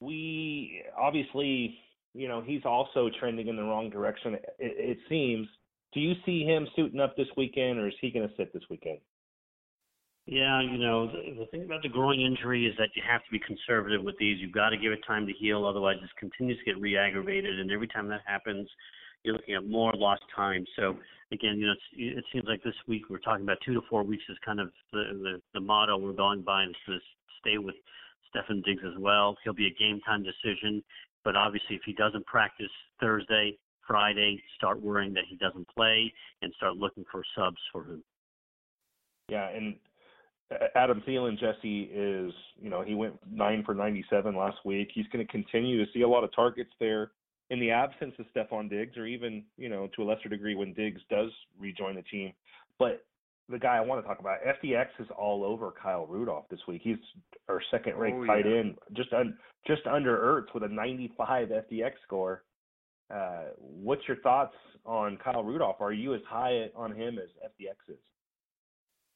We 0.00 0.82
obviously, 0.98 1.78
you 2.14 2.28
know, 2.28 2.42
he's 2.44 2.64
also 2.66 3.08
trending 3.18 3.48
in 3.48 3.56
the 3.56 3.62
wrong 3.62 3.88
direction. 3.88 4.34
It, 4.34 4.42
it 4.58 4.98
seems. 5.08 5.46
Do 5.94 6.00
you 6.00 6.12
see 6.26 6.44
him 6.44 6.68
suiting 6.76 7.00
up 7.00 7.16
this 7.16 7.26
weekend, 7.36 7.78
or 7.78 7.88
is 7.88 7.94
he 8.00 8.10
going 8.10 8.28
to 8.28 8.34
sit 8.36 8.52
this 8.52 8.62
weekend? 8.68 8.98
Yeah, 10.26 10.60
you 10.60 10.78
know, 10.78 11.06
the, 11.06 11.40
the 11.40 11.46
thing 11.46 11.64
about 11.64 11.82
the 11.82 11.88
groin 11.88 12.20
injury 12.20 12.66
is 12.66 12.74
that 12.78 12.90
you 12.94 13.02
have 13.10 13.24
to 13.24 13.30
be 13.32 13.40
conservative 13.40 14.02
with 14.02 14.16
these. 14.18 14.38
You've 14.38 14.52
got 14.52 14.70
to 14.70 14.76
give 14.76 14.92
it 14.92 15.00
time 15.06 15.26
to 15.26 15.32
heal, 15.32 15.66
otherwise 15.66 15.96
it 16.02 16.10
continues 16.18 16.58
to 16.58 16.64
get 16.64 16.80
re-aggravated, 16.80 17.58
and 17.58 17.72
every 17.72 17.88
time 17.88 18.08
that 18.08 18.20
happens, 18.26 18.68
you're 19.24 19.34
looking 19.34 19.54
at 19.54 19.66
more 19.66 19.92
lost 19.94 20.22
time. 20.34 20.64
So 20.76 20.96
again, 21.32 21.58
you 21.58 21.66
know, 21.66 21.74
it 21.96 22.24
seems 22.32 22.44
like 22.48 22.62
this 22.62 22.74
week 22.88 23.02
we're 23.10 23.18
talking 23.18 23.44
about 23.44 23.58
two 23.64 23.74
to 23.74 23.80
four 23.88 24.02
weeks 24.02 24.22
is 24.28 24.36
kind 24.44 24.60
of 24.60 24.70
the 24.92 25.40
the, 25.54 25.60
the 25.60 25.96
we're 25.98 26.12
going 26.12 26.42
by, 26.42 26.62
and 26.62 26.70
it's 26.70 26.78
going 26.86 26.98
to 26.98 27.04
stay 27.40 27.58
with 27.58 27.74
Stefon 28.34 28.64
Diggs 28.64 28.82
as 28.86 28.98
well. 28.98 29.36
He'll 29.44 29.52
be 29.52 29.66
a 29.66 29.78
game 29.78 30.00
time 30.06 30.22
decision, 30.22 30.82
but 31.24 31.36
obviously 31.36 31.76
if 31.76 31.82
he 31.84 31.92
doesn't 31.92 32.26
practice 32.26 32.70
Thursday, 33.00 33.58
Friday, 33.86 34.42
start 34.56 34.80
worrying 34.80 35.12
that 35.14 35.24
he 35.28 35.36
doesn't 35.36 35.68
play 35.68 36.12
and 36.42 36.52
start 36.56 36.76
looking 36.76 37.04
for 37.10 37.22
subs 37.36 37.58
for 37.72 37.84
him. 37.84 38.02
Yeah, 39.28 39.48
and 39.48 39.76
Adam 40.74 41.02
Thielen, 41.06 41.38
Jesse 41.38 41.90
is, 41.94 42.32
you 42.60 42.70
know, 42.70 42.82
he 42.82 42.94
went 42.94 43.14
nine 43.30 43.62
for 43.64 43.74
97 43.74 44.34
last 44.34 44.58
week. 44.64 44.90
He's 44.92 45.06
going 45.12 45.24
to 45.24 45.30
continue 45.30 45.84
to 45.84 45.90
see 45.92 46.02
a 46.02 46.08
lot 46.08 46.24
of 46.24 46.34
targets 46.34 46.70
there 46.80 47.12
in 47.50 47.58
the 47.60 47.70
absence 47.70 48.14
of 48.18 48.26
Stefon 48.34 48.70
Diggs, 48.70 48.96
or 48.96 49.06
even, 49.06 49.44
you 49.56 49.68
know, 49.68 49.88
to 49.96 50.02
a 50.02 50.04
lesser 50.04 50.28
degree 50.28 50.54
when 50.54 50.72
Diggs 50.72 51.00
does 51.10 51.30
rejoin 51.58 51.96
the 51.96 52.02
team. 52.02 52.32
But 52.78 53.04
the 53.48 53.58
guy 53.58 53.76
I 53.76 53.80
want 53.80 54.02
to 54.02 54.06
talk 54.06 54.20
about, 54.20 54.38
FDX 54.44 54.86
is 55.00 55.08
all 55.18 55.44
over 55.44 55.72
Kyle 55.72 56.06
Rudolph 56.06 56.46
this 56.48 56.60
week. 56.68 56.80
He's 56.84 56.96
our 57.48 57.60
second-ranked 57.70 58.20
Oh, 58.22 58.26
tight 58.26 58.46
yeah. 58.46 58.58
end, 58.58 58.76
just 58.92 59.12
un, 59.12 59.36
just 59.66 59.86
under 59.86 60.16
Ertz 60.16 60.54
with 60.54 60.62
a 60.62 60.68
95 60.68 61.48
FDX 61.48 61.92
score. 62.04 62.44
Uh, 63.12 63.46
what's 63.56 64.06
your 64.06 64.18
thoughts 64.18 64.54
on 64.86 65.16
Kyle 65.16 65.42
Rudolph? 65.42 65.80
Are 65.80 65.92
you 65.92 66.14
as 66.14 66.20
high 66.28 66.70
on 66.76 66.94
him 66.94 67.18
as 67.18 67.28
FDX 67.44 67.92
is? 67.92 67.98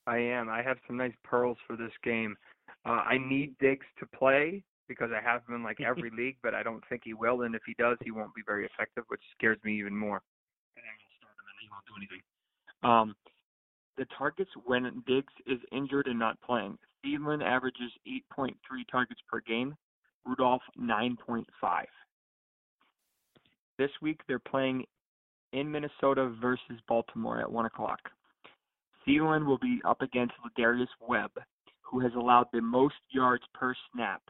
I 0.09 0.19
am. 0.19 0.49
I 0.49 0.63
have 0.63 0.79
some 0.89 0.97
nice 0.97 1.15
pearls 1.23 1.57
for 1.67 1.77
this 1.77 1.93
game. 2.03 2.37
Uh, 2.85 3.01
I 3.07 3.17
need 3.19 3.57
Diggs 3.59 3.87
to 4.01 4.07
play 4.07 4.65
because 4.89 5.11
I 5.13 5.23
have 5.23 5.43
him 5.49 5.57
in 5.57 5.63
like 5.63 5.81
every 5.81 6.11
league, 6.17 6.37
but 6.43 6.55
I 6.55 6.63
don't 6.63 6.83
think 6.89 7.03
he 7.05 7.15
will. 7.15 7.43
And 7.43 7.55
if 7.55 7.63
he 7.67 7.75
does, 7.79 7.97
he 8.03 8.11
won't 8.11 8.35
be 8.35 8.43
very 8.47 8.67
effective, 8.67 9.05
which 9.09 9.23
scares 9.37 9.59
me 9.65 9.79
even 9.79 9.97
more. 9.97 10.23
And 10.77 10.85
then 10.85 10.93
I'll 10.93 11.17
start 11.19 11.35
him 11.37 11.47
and 11.49 11.59
he 11.61 11.69
won't 11.71 11.87
do 11.87 11.95
anything. 11.97 12.23
Um, 12.83 13.17
the 13.97 14.07
targets 14.19 14.51
when 14.65 15.03
Diggs 15.07 15.33
is 15.47 15.61
injured 15.73 16.07
and 16.07 16.19
not 16.19 16.41
playing. 16.41 16.79
Thielen 17.05 17.45
averages 17.45 17.93
8.3 18.39 18.55
targets 18.91 19.21
per 19.31 19.41
game. 19.41 19.77
Rudolph 20.27 20.63
9.5. 20.81 21.45
This 23.79 23.91
week 24.01 24.21
they're 24.27 24.39
playing 24.39 24.85
in 25.53 25.71
Minnesota 25.71 26.35
versus 26.41 26.81
Baltimore 26.89 27.41
at 27.41 27.51
one 27.51 27.67
o'clock. 27.67 28.01
Thielen 29.07 29.47
will 29.47 29.59
be 29.59 29.81
up 29.85 30.01
against 30.01 30.35
Lardarius 30.43 30.89
Webb, 31.07 31.33
who 31.83 32.01
has 32.01 32.13
allowed 32.15 32.47
the 32.53 32.63
most 32.63 32.95
yards 33.11 33.45
per 33.53 33.75
snap 33.93 34.23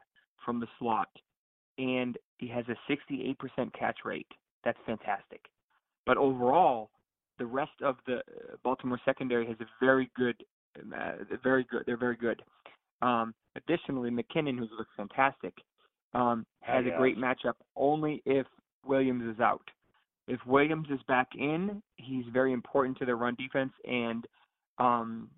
from 0.45 0.61
the 0.61 0.67
slot, 0.79 1.09
and 1.79 2.17
he 2.39 2.49
has 2.49 2.65
a 2.69 2.93
68% 2.93 3.37
catch 3.79 3.99
rate. 4.05 4.29
That's 4.65 4.79
fantastic. 4.87 5.41
But 6.07 6.17
overall, 6.17 6.91
the 7.39 7.47
rest 7.47 7.73
of 7.83 7.97
the 8.07 8.17
uh, 8.17 8.57
Baltimore 8.63 9.01
secondary 9.05 9.47
has 9.47 9.57
a 9.61 9.67
very 9.81 10.11
good, 10.17 10.37
uh, 10.79 11.13
very 11.43 11.67
good. 11.71 11.83
They're 11.87 11.97
very 11.97 12.17
good. 12.17 12.43
Um, 13.03 13.35
additionally, 13.57 14.11
McKinnon, 14.11 14.59
who 14.59 14.69
looks 14.77 14.91
fantastic, 14.97 15.55
um, 16.15 16.47
has 16.61 16.85
a 16.87 16.97
great 16.97 17.19
matchup 17.19 17.55
only 17.77 18.23
if 18.25 18.47
Williams 18.87 19.35
is 19.35 19.41
out. 19.41 19.69
If 20.27 20.41
Williams 20.47 20.89
is 20.91 21.01
back 21.07 21.29
in, 21.37 21.83
he's 21.97 22.25
very 22.33 22.53
important 22.53 22.97
to 22.99 23.05
their 23.05 23.17
run 23.17 23.35
defense, 23.35 23.73
and 23.85 24.27
um, 24.79 25.29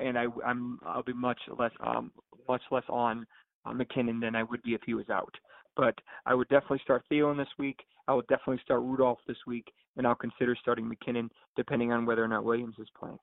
and 0.00 0.18
I, 0.18 0.26
I'm 0.46 0.78
I'll 0.86 1.02
be 1.02 1.12
much 1.12 1.40
less 1.58 1.72
um, 1.80 2.10
much 2.48 2.62
less 2.70 2.84
on 2.88 3.26
uh, 3.64 3.72
McKinnon 3.72 4.20
than 4.20 4.34
I 4.34 4.42
would 4.42 4.62
be 4.62 4.74
if 4.74 4.80
he 4.86 4.94
was 4.94 5.08
out. 5.10 5.34
But 5.76 5.94
I 6.26 6.34
would 6.34 6.48
definitely 6.48 6.80
start 6.82 7.04
Thielen 7.10 7.36
this 7.36 7.48
week. 7.58 7.78
I 8.08 8.14
would 8.14 8.26
definitely 8.26 8.60
start 8.64 8.82
Rudolph 8.82 9.20
this 9.26 9.36
week, 9.46 9.66
and 9.96 10.06
I'll 10.06 10.14
consider 10.14 10.56
starting 10.60 10.90
McKinnon 10.90 11.28
depending 11.56 11.92
on 11.92 12.06
whether 12.06 12.24
or 12.24 12.28
not 12.28 12.44
Williams 12.44 12.74
is 12.78 12.88
playing. 12.98 13.18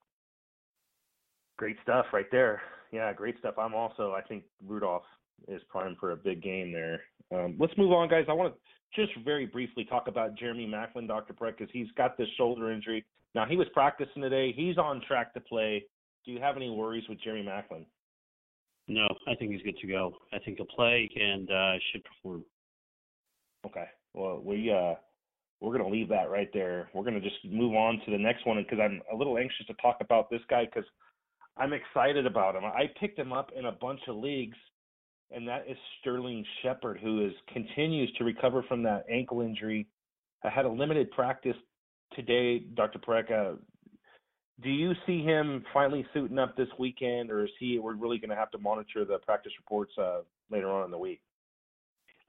Great 1.58 1.78
stuff 1.84 2.06
right 2.13 2.30
there. 2.32 2.62
Yeah, 2.91 3.12
great 3.13 3.38
stuff. 3.39 3.56
I'm 3.58 3.73
also, 3.73 4.13
I 4.13 4.21
think 4.21 4.43
Rudolph 4.65 5.04
is 5.47 5.62
primed 5.69 5.97
for 6.00 6.12
a 6.12 6.15
big 6.15 6.41
game 6.41 6.71
there. 6.71 7.02
Um, 7.34 7.56
let's 7.60 7.78
move 7.78 7.91
on, 7.91 8.08
guys. 8.08 8.26
I 8.30 8.34
want 8.34 8.54
to 8.54 8.60
just 8.95 9.17
very 9.26 9.45
briefly 9.45 9.84
talk 9.84 10.08
about 10.08 10.38
Jeremy 10.38 10.67
Maclin, 10.67 11.08
Dr. 11.08 11.34
Parekh, 11.34 11.58
because 11.58 11.71
he's 11.73 11.91
got 11.97 12.17
this 12.17 12.28
shoulder 12.38 12.71
injury. 12.71 13.06
Now, 13.36 13.45
he 13.45 13.58
was 13.58 13.67
practicing 13.73 14.21
today. 14.21 14.54
He's 14.56 14.78
on 14.78 15.02
track 15.08 15.34
to 15.34 15.41
play. 15.41 15.84
Do 16.26 16.32
you 16.32 16.39
have 16.39 16.56
any 16.56 16.69
worries 16.69 17.04
with 17.10 17.21
Jeremy 17.21 17.47
Maclin? 17.47 17.86
No, 18.88 19.08
I 19.28 19.36
think 19.36 19.52
he's 19.52 19.62
good 19.63 19.78
to 19.80 19.88
go. 19.88 20.13
I 20.34 20.39
think 20.39 20.58
he'll 20.58 20.65
play 20.65 21.10
and 21.15 21.50
uh, 21.52 21.73
should 21.91 22.04
perform. 22.06 22.45
Okay. 23.65 23.86
Well, 24.13 24.41
we 24.43 24.71
uh, 24.71 24.95
we're 25.60 25.78
gonna 25.78 25.89
leave 25.89 26.10
that 26.10 26.30
right 26.30 26.50
there. 26.54 26.89
We're 26.93 27.04
gonna 27.04 27.19
just 27.19 27.43
move 27.45 27.73
on 27.73 28.02
to 28.06 28.12
the 28.12 28.17
next 28.17 28.45
one 28.45 28.58
because 28.63 28.80
I'm 28.82 29.02
a 29.12 29.15
little 29.15 29.38
anxious 29.38 29.65
to 29.67 29.73
talk 29.76 29.97
about 30.00 30.30
this 30.30 30.41
guy 30.50 30.65
because 30.65 30.89
I'm 31.58 31.73
excited 31.73 32.26
about 32.26 32.56
him. 32.56 32.63
I 32.63 32.89
picked 33.00 33.19
him 33.19 33.34
up 33.34 33.52
in 33.58 33.65
a 33.65 33.71
bunch 33.71 34.02
of 34.08 34.15
leagues, 34.15 34.58
and 35.32 35.47
that 35.47 35.65
is 35.67 35.78
Sterling 36.00 36.45
Shepard, 36.62 37.00
who 37.02 37.26
is 37.26 37.34
continues 37.52 38.12
to 38.13 38.23
recover 38.23 38.63
from 38.63 38.84
that 38.84 39.06
ankle 39.12 39.41
injury. 39.41 39.88
I 40.43 40.50
had 40.50 40.65
a 40.65 40.69
limited 40.69 41.12
practice 41.12 41.58
today, 42.13 42.60
Dr. 42.60 43.00
Parekh. 43.00 43.58
Do 44.63 44.70
you 44.70 44.93
see 45.06 45.24
him 45.24 45.63
finally 45.72 46.06
suiting 46.13 46.39
up 46.39 46.58
this 46.58 46.67
weekend, 46.80 47.30
or 47.30 47.46
is 47.46 47.52
he? 47.60 47.78
We're 47.78 47.93
really 47.93 48.17
going 48.17 48.32
to 48.32 48.36
have 48.36 48.50
to 48.52 48.58
monitor 48.58 49.06
the 49.06 49.20
practice 49.20 49.52
reports 49.60 49.91
uh, 49.98 50.22
later 50.50 50.72
on 50.72 50.86
in 50.86 50.91
the 50.91 50.98
week. 50.98 51.22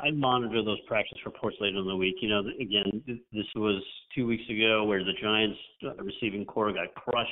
I 0.00 0.10
monitor 0.10 0.62
those 0.62 0.80
practice 0.86 1.18
reports 1.24 1.56
later 1.60 1.78
in 1.78 1.86
the 1.86 1.96
week. 1.96 2.16
You 2.20 2.28
know, 2.28 2.42
again, 2.60 3.02
this 3.06 3.46
was 3.56 3.82
two 4.14 4.26
weeks 4.26 4.44
ago 4.48 4.84
where 4.84 5.02
the 5.02 5.14
Giants' 5.20 5.58
uh, 5.84 5.94
receiving 6.02 6.44
corps 6.44 6.72
got 6.72 6.94
crushed. 6.94 7.30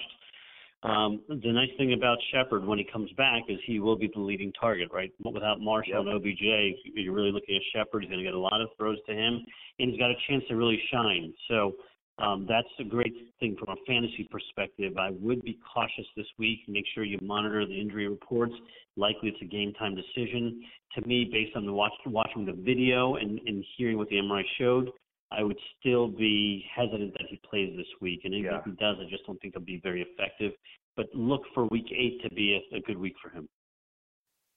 Um, 0.82 1.20
the 1.28 1.52
nice 1.52 1.70
thing 1.78 1.92
about 1.92 2.18
Shepard 2.32 2.64
when 2.64 2.78
he 2.78 2.85
comes 2.85 3.11
back 3.12 3.42
is 3.48 3.59
he 3.66 3.80
will 3.80 3.96
be 3.96 4.11
the 4.12 4.20
leading 4.20 4.52
target, 4.61 4.88
right? 4.92 5.12
Without 5.24 5.61
Marshall 5.61 5.94
Yep. 5.94 6.06
and 6.06 6.09
OBJ, 6.14 6.76
you're 6.94 7.14
really 7.14 7.32
looking 7.32 7.57
at 7.57 7.62
Shepard. 7.74 8.03
He's 8.03 8.11
going 8.11 8.22
to 8.22 8.24
get 8.24 8.34
a 8.34 8.38
lot 8.38 8.61
of 8.61 8.68
throws 8.76 8.99
to 9.07 9.12
him, 9.12 9.44
and 9.78 9.90
he's 9.90 9.99
got 9.99 10.11
a 10.11 10.16
chance 10.28 10.44
to 10.49 10.57
really 10.57 10.80
shine. 10.92 11.32
So 11.49 11.76
um, 12.18 12.46
that's 12.48 12.68
a 12.78 12.84
great 12.84 13.14
thing 13.40 13.56
from 13.58 13.76
a 13.76 13.76
fantasy 13.86 14.26
perspective. 14.30 14.96
I 14.96 15.10
would 15.20 15.42
be 15.42 15.58
cautious 15.74 16.06
this 16.16 16.26
week. 16.38 16.60
Make 16.66 16.84
sure 16.94 17.04
you 17.04 17.18
monitor 17.20 17.66
the 17.66 17.78
injury 17.78 18.08
reports. 18.08 18.54
Likely 18.96 19.28
it's 19.28 19.42
a 19.42 19.44
game 19.44 19.74
time 19.74 19.94
decision. 19.94 20.62
To 20.94 21.06
me, 21.06 21.28
based 21.30 21.54
on 21.56 21.66
the 21.66 21.72
watch, 21.72 21.92
watching 22.06 22.46
the 22.46 22.52
video 22.52 23.16
and, 23.16 23.38
and 23.46 23.62
hearing 23.76 23.98
what 23.98 24.08
the 24.08 24.16
MRI 24.16 24.42
showed, 24.58 24.90
I 25.30 25.42
would 25.42 25.58
still 25.78 26.08
be 26.08 26.64
hesitant 26.74 27.12
that 27.14 27.26
he 27.28 27.38
plays 27.48 27.76
this 27.76 27.86
week. 28.00 28.20
And 28.24 28.32
even 28.32 28.52
Yeah. 28.52 28.58
if 28.58 28.64
he 28.64 28.70
does, 28.72 28.96
I 28.98 29.10
just 29.10 29.26
don't 29.26 29.38
think 29.42 29.54
he'll 29.54 29.64
be 29.64 29.80
very 29.82 30.00
effective. 30.02 30.52
But 30.96 31.06
look 31.14 31.42
for 31.52 31.66
week 31.66 31.92
eight 31.94 32.22
to 32.22 32.34
be 32.34 32.54
a, 32.72 32.76
a 32.76 32.80
good 32.80 32.96
week 32.96 33.16
for 33.22 33.28
him. 33.28 33.46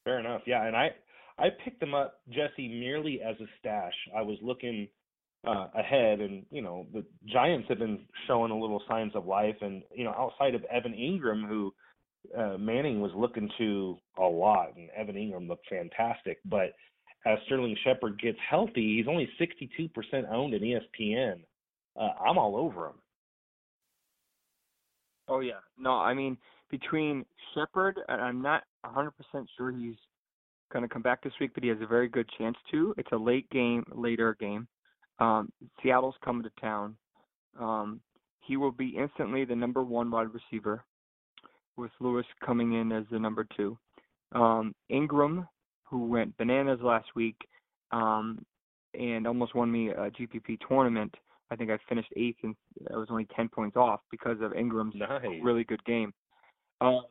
Fair 0.06 0.20
enough. 0.20 0.44
Yeah, 0.46 0.66
and 0.66 0.78
I 0.78 0.92
I 1.38 1.50
picked 1.64 1.84
him 1.84 1.94
up 1.94 2.22
Jesse 2.30 2.68
merely 2.68 3.22
as 3.22 3.36
a 3.42 3.46
stash. 3.60 3.94
I 4.16 4.22
was 4.22 4.38
looking 4.42 4.88
uh, 5.48 5.68
ahead, 5.74 6.20
and 6.20 6.46
you 6.52 6.62
know 6.62 6.86
the 6.94 7.04
Giants 7.26 7.68
have 7.70 7.80
been 7.80 8.00
showing 8.28 8.52
a 8.52 8.60
little 8.60 8.82
signs 8.88 9.16
of 9.16 9.26
life, 9.26 9.56
and 9.62 9.84
you 9.96 10.04
know 10.04 10.12
outside 10.12 10.56
of 10.56 10.64
Evan 10.66 10.94
Engram, 10.94 11.48
who 11.48 11.74
uh, 12.38 12.58
Manning 12.58 13.02
was 13.02 13.12
looking 13.16 13.50
to 13.58 13.98
a 14.18 14.24
lot, 14.24 14.76
and 14.76 14.90
Evan 14.98 15.16
Engram 15.16 15.48
looked 15.48 15.68
fantastic, 15.70 16.40
but 16.46 16.74
as 17.26 17.38
Sterling 17.46 17.76
Shepard 17.84 18.20
gets 18.22 18.38
healthy, 18.50 18.98
he's 18.98 19.08
only 19.08 19.30
62% 19.40 19.90
owned 20.32 20.54
in 20.54 20.62
ESPN. 20.62 21.42
Uh, 22.00 22.10
I'm 22.26 22.38
all 22.38 22.56
over 22.56 22.88
him. 22.88 22.94
Oh 25.28 25.42
yeah, 25.42 25.60
no, 25.78 25.92
I 25.92 26.14
mean 26.14 26.38
between 26.70 27.26
Shepard, 27.54 28.00
and 28.08 28.22
I'm 28.22 28.42
not 28.42 28.64
100% 28.86 29.12
sure 29.58 29.72
he's 29.72 29.96
going 30.72 30.84
to 30.84 30.90
come 30.90 31.02
back 31.02 31.24
this 31.24 31.34
week, 31.40 31.52
but 31.54 31.64
he 31.64 31.70
has 31.70 31.80
a 31.82 31.88
very 31.88 32.08
good 32.08 32.30
chance 32.38 32.58
to. 32.72 32.94
It's 32.98 33.12
a 33.12 33.18
late 33.18 33.50
game, 33.50 33.84
later 33.92 34.36
game. 34.40 34.68
Um, 35.20 35.52
Seattle's 35.84 36.16
coming 36.24 36.44
to 36.44 36.52
town. 36.62 36.96
Um, 37.60 38.02
he 38.42 38.58
will 38.58 38.72
be 38.72 38.96
instantly 38.98 39.46
the 39.46 39.56
number 39.56 39.84
one 39.84 40.10
wide 40.10 40.28
receiver, 40.34 40.84
with 41.78 41.92
Lewis 42.00 42.26
coming 42.46 42.74
in 42.74 42.92
as 42.92 43.06
the 43.12 43.20
number 43.20 43.46
two. 43.56 43.78
Um, 44.34 44.74
Engram, 44.92 45.48
who 45.84 46.06
went 46.06 46.38
bananas 46.38 46.80
last 46.82 47.08
week 47.16 47.36
um, 47.92 48.46
and 48.94 49.26
almost 49.28 49.56
won 49.56 49.72
me 49.72 49.90
a 49.90 50.12
GPP 50.12 50.60
tournament. 50.68 51.14
I 51.52 51.56
think 51.56 51.72
I 51.72 51.78
finished 51.88 52.10
eighth 52.16 52.38
and 52.44 52.56
I 52.94 52.98
was 52.98 53.08
only 53.10 53.28
10 53.36 53.50
points 53.50 53.76
off 53.76 54.02
because 54.12 54.38
of 54.42 54.52
Engram's 54.52 54.96
nice. 54.96 55.22
really 55.42 55.64
good 55.64 55.84
game. 55.86 56.14
Um, 56.82 57.06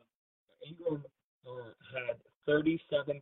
Engram 0.65 1.03
uh, 1.45 1.71
had 1.93 2.17
37% 2.47 3.21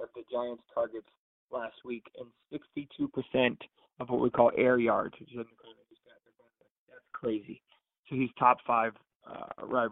of 0.00 0.08
the 0.14 0.22
Giants' 0.32 0.62
targets 0.72 1.06
last 1.54 1.76
week 1.84 2.04
and 2.18 2.28
62% 2.52 3.56
of 4.00 4.10
what 4.10 4.20
we 4.20 4.30
call 4.30 4.50
air 4.56 4.78
yards, 4.78 5.14
which 5.20 5.30
is 5.30 5.36
that's 5.36 7.00
crazy. 7.12 7.62
So 8.08 8.16
he's 8.16 8.30
top 8.38 8.58
five 8.66 8.92
uh, 9.26 9.66
wide 9.66 9.88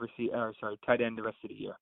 sorry, 0.60 0.78
tight 0.84 1.00
end 1.00 1.16
the 1.16 1.22
rest 1.22 1.38
of 1.42 1.50
the 1.50 1.54
year. 1.54 1.78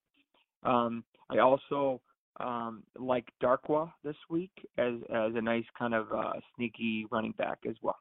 Um, 0.62 1.05
I 1.31 1.39
also 1.39 2.01
um, 2.39 2.83
like 2.99 3.26
Darkwa 3.43 3.93
this 4.05 4.16
week 4.28 4.53
as 4.78 4.95
as 5.12 5.33
a 5.35 5.41
nice 5.41 5.64
kind 5.78 5.95
of 5.95 6.12
uh, 6.12 6.33
sneaky 6.57 7.07
running 7.11 7.33
back 7.33 7.59
as 7.68 7.76
well. 7.83 7.97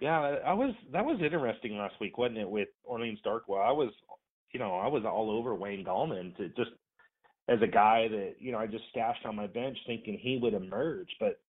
Yeah, 0.00 0.36
I 0.44 0.52
was 0.52 0.74
that 0.92 1.04
was 1.04 1.20
interesting 1.22 1.76
last 1.76 1.94
week, 2.00 2.18
wasn't 2.18 2.38
it? 2.38 2.50
With 2.50 2.68
Orleans 2.84 3.20
Darkwa, 3.24 3.66
I 3.66 3.72
was, 3.72 3.92
you 4.52 4.60
know, 4.60 4.74
I 4.74 4.88
was 4.88 5.04
all 5.04 5.30
over 5.30 5.54
Wayne 5.54 5.84
Gallman 5.84 6.36
to 6.36 6.48
just 6.48 6.72
as 7.48 7.60
a 7.62 7.66
guy 7.66 8.08
that 8.08 8.34
you 8.38 8.52
know 8.52 8.58
I 8.58 8.66
just 8.66 8.84
stashed 8.90 9.24
on 9.26 9.36
my 9.36 9.46
bench 9.46 9.76
thinking 9.86 10.18
he 10.20 10.38
would 10.42 10.54
emerge, 10.54 11.08
but 11.18 11.40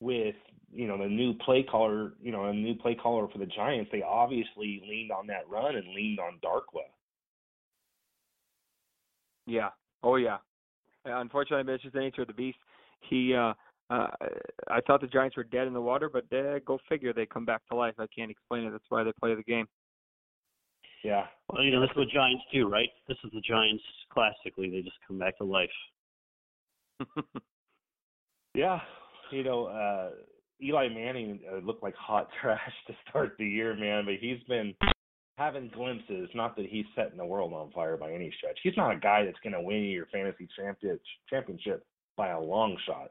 with 0.00 0.36
you 0.72 0.86
know 0.86 0.98
the 0.98 1.08
new 1.08 1.34
play 1.34 1.62
caller, 1.62 2.12
you 2.22 2.32
know, 2.32 2.44
a 2.44 2.52
new 2.52 2.74
play 2.74 2.94
caller 2.94 3.28
for 3.32 3.38
the 3.38 3.46
Giants, 3.46 3.90
they 3.92 4.02
obviously 4.02 4.82
leaned 4.88 5.10
on 5.10 5.26
that 5.28 5.48
run 5.48 5.76
and 5.76 5.94
leaned 5.94 6.20
on 6.20 6.38
Darkwa. 6.44 6.82
Yeah. 9.46 9.70
Oh 10.02 10.16
yeah. 10.16 10.38
Unfortunately, 11.04 11.72
it's 11.72 11.82
just 11.82 11.94
the 11.94 12.00
nature 12.00 12.22
of 12.22 12.28
the 12.28 12.34
beast. 12.34 12.58
He, 13.08 13.34
uh, 13.34 13.54
uh, 13.88 14.08
I 14.68 14.80
thought 14.86 15.00
the 15.00 15.06
Giants 15.06 15.36
were 15.36 15.44
dead 15.44 15.66
in 15.66 15.72
the 15.72 15.80
water, 15.80 16.10
but 16.10 16.24
uh, 16.36 16.58
go 16.66 16.78
figure, 16.88 17.14
they 17.14 17.24
come 17.24 17.46
back 17.46 17.62
to 17.68 17.76
life. 17.76 17.94
I 17.98 18.06
can't 18.14 18.30
explain 18.30 18.64
it. 18.64 18.70
That's 18.72 18.84
why 18.90 19.04
they 19.04 19.12
play 19.18 19.34
the 19.34 19.42
game. 19.42 19.66
Yeah. 21.04 21.26
Well, 21.48 21.62
you 21.62 21.70
know, 21.70 21.80
that's 21.80 21.96
what 21.96 22.08
Giants 22.08 22.44
do, 22.52 22.68
right? 22.68 22.88
This 23.06 23.18
is 23.24 23.30
the 23.32 23.40
Giants 23.40 23.84
classically. 24.12 24.70
They 24.70 24.82
just 24.82 24.96
come 25.06 25.18
back 25.18 25.38
to 25.38 25.44
life. 25.44 25.70
yeah. 28.54 28.80
You 29.30 29.44
know, 29.44 29.66
uh 29.66 30.10
Eli 30.62 30.88
Manning 30.88 31.40
uh, 31.50 31.58
looked 31.58 31.82
like 31.82 31.94
hot 31.94 32.28
trash 32.40 32.72
to 32.86 32.94
start 33.08 33.36
the 33.38 33.46
year, 33.46 33.76
man, 33.76 34.04
but 34.04 34.14
he's 34.20 34.42
been 34.48 34.74
having 35.36 35.70
glimpses. 35.74 36.28
Not 36.34 36.56
that 36.56 36.66
he's 36.66 36.86
setting 36.96 37.16
the 37.16 37.24
world 37.24 37.52
on 37.52 37.70
fire 37.70 37.96
by 37.96 38.12
any 38.12 38.32
stretch. 38.36 38.58
He's 38.62 38.76
not 38.76 38.94
a 38.94 38.98
guy 38.98 39.24
that's 39.24 39.38
going 39.42 39.52
to 39.52 39.60
win 39.60 39.76
you 39.78 39.90
your 39.90 40.06
fantasy 40.06 40.48
championship 41.30 41.86
by 42.16 42.30
a 42.30 42.40
long 42.40 42.76
shot, 42.86 43.10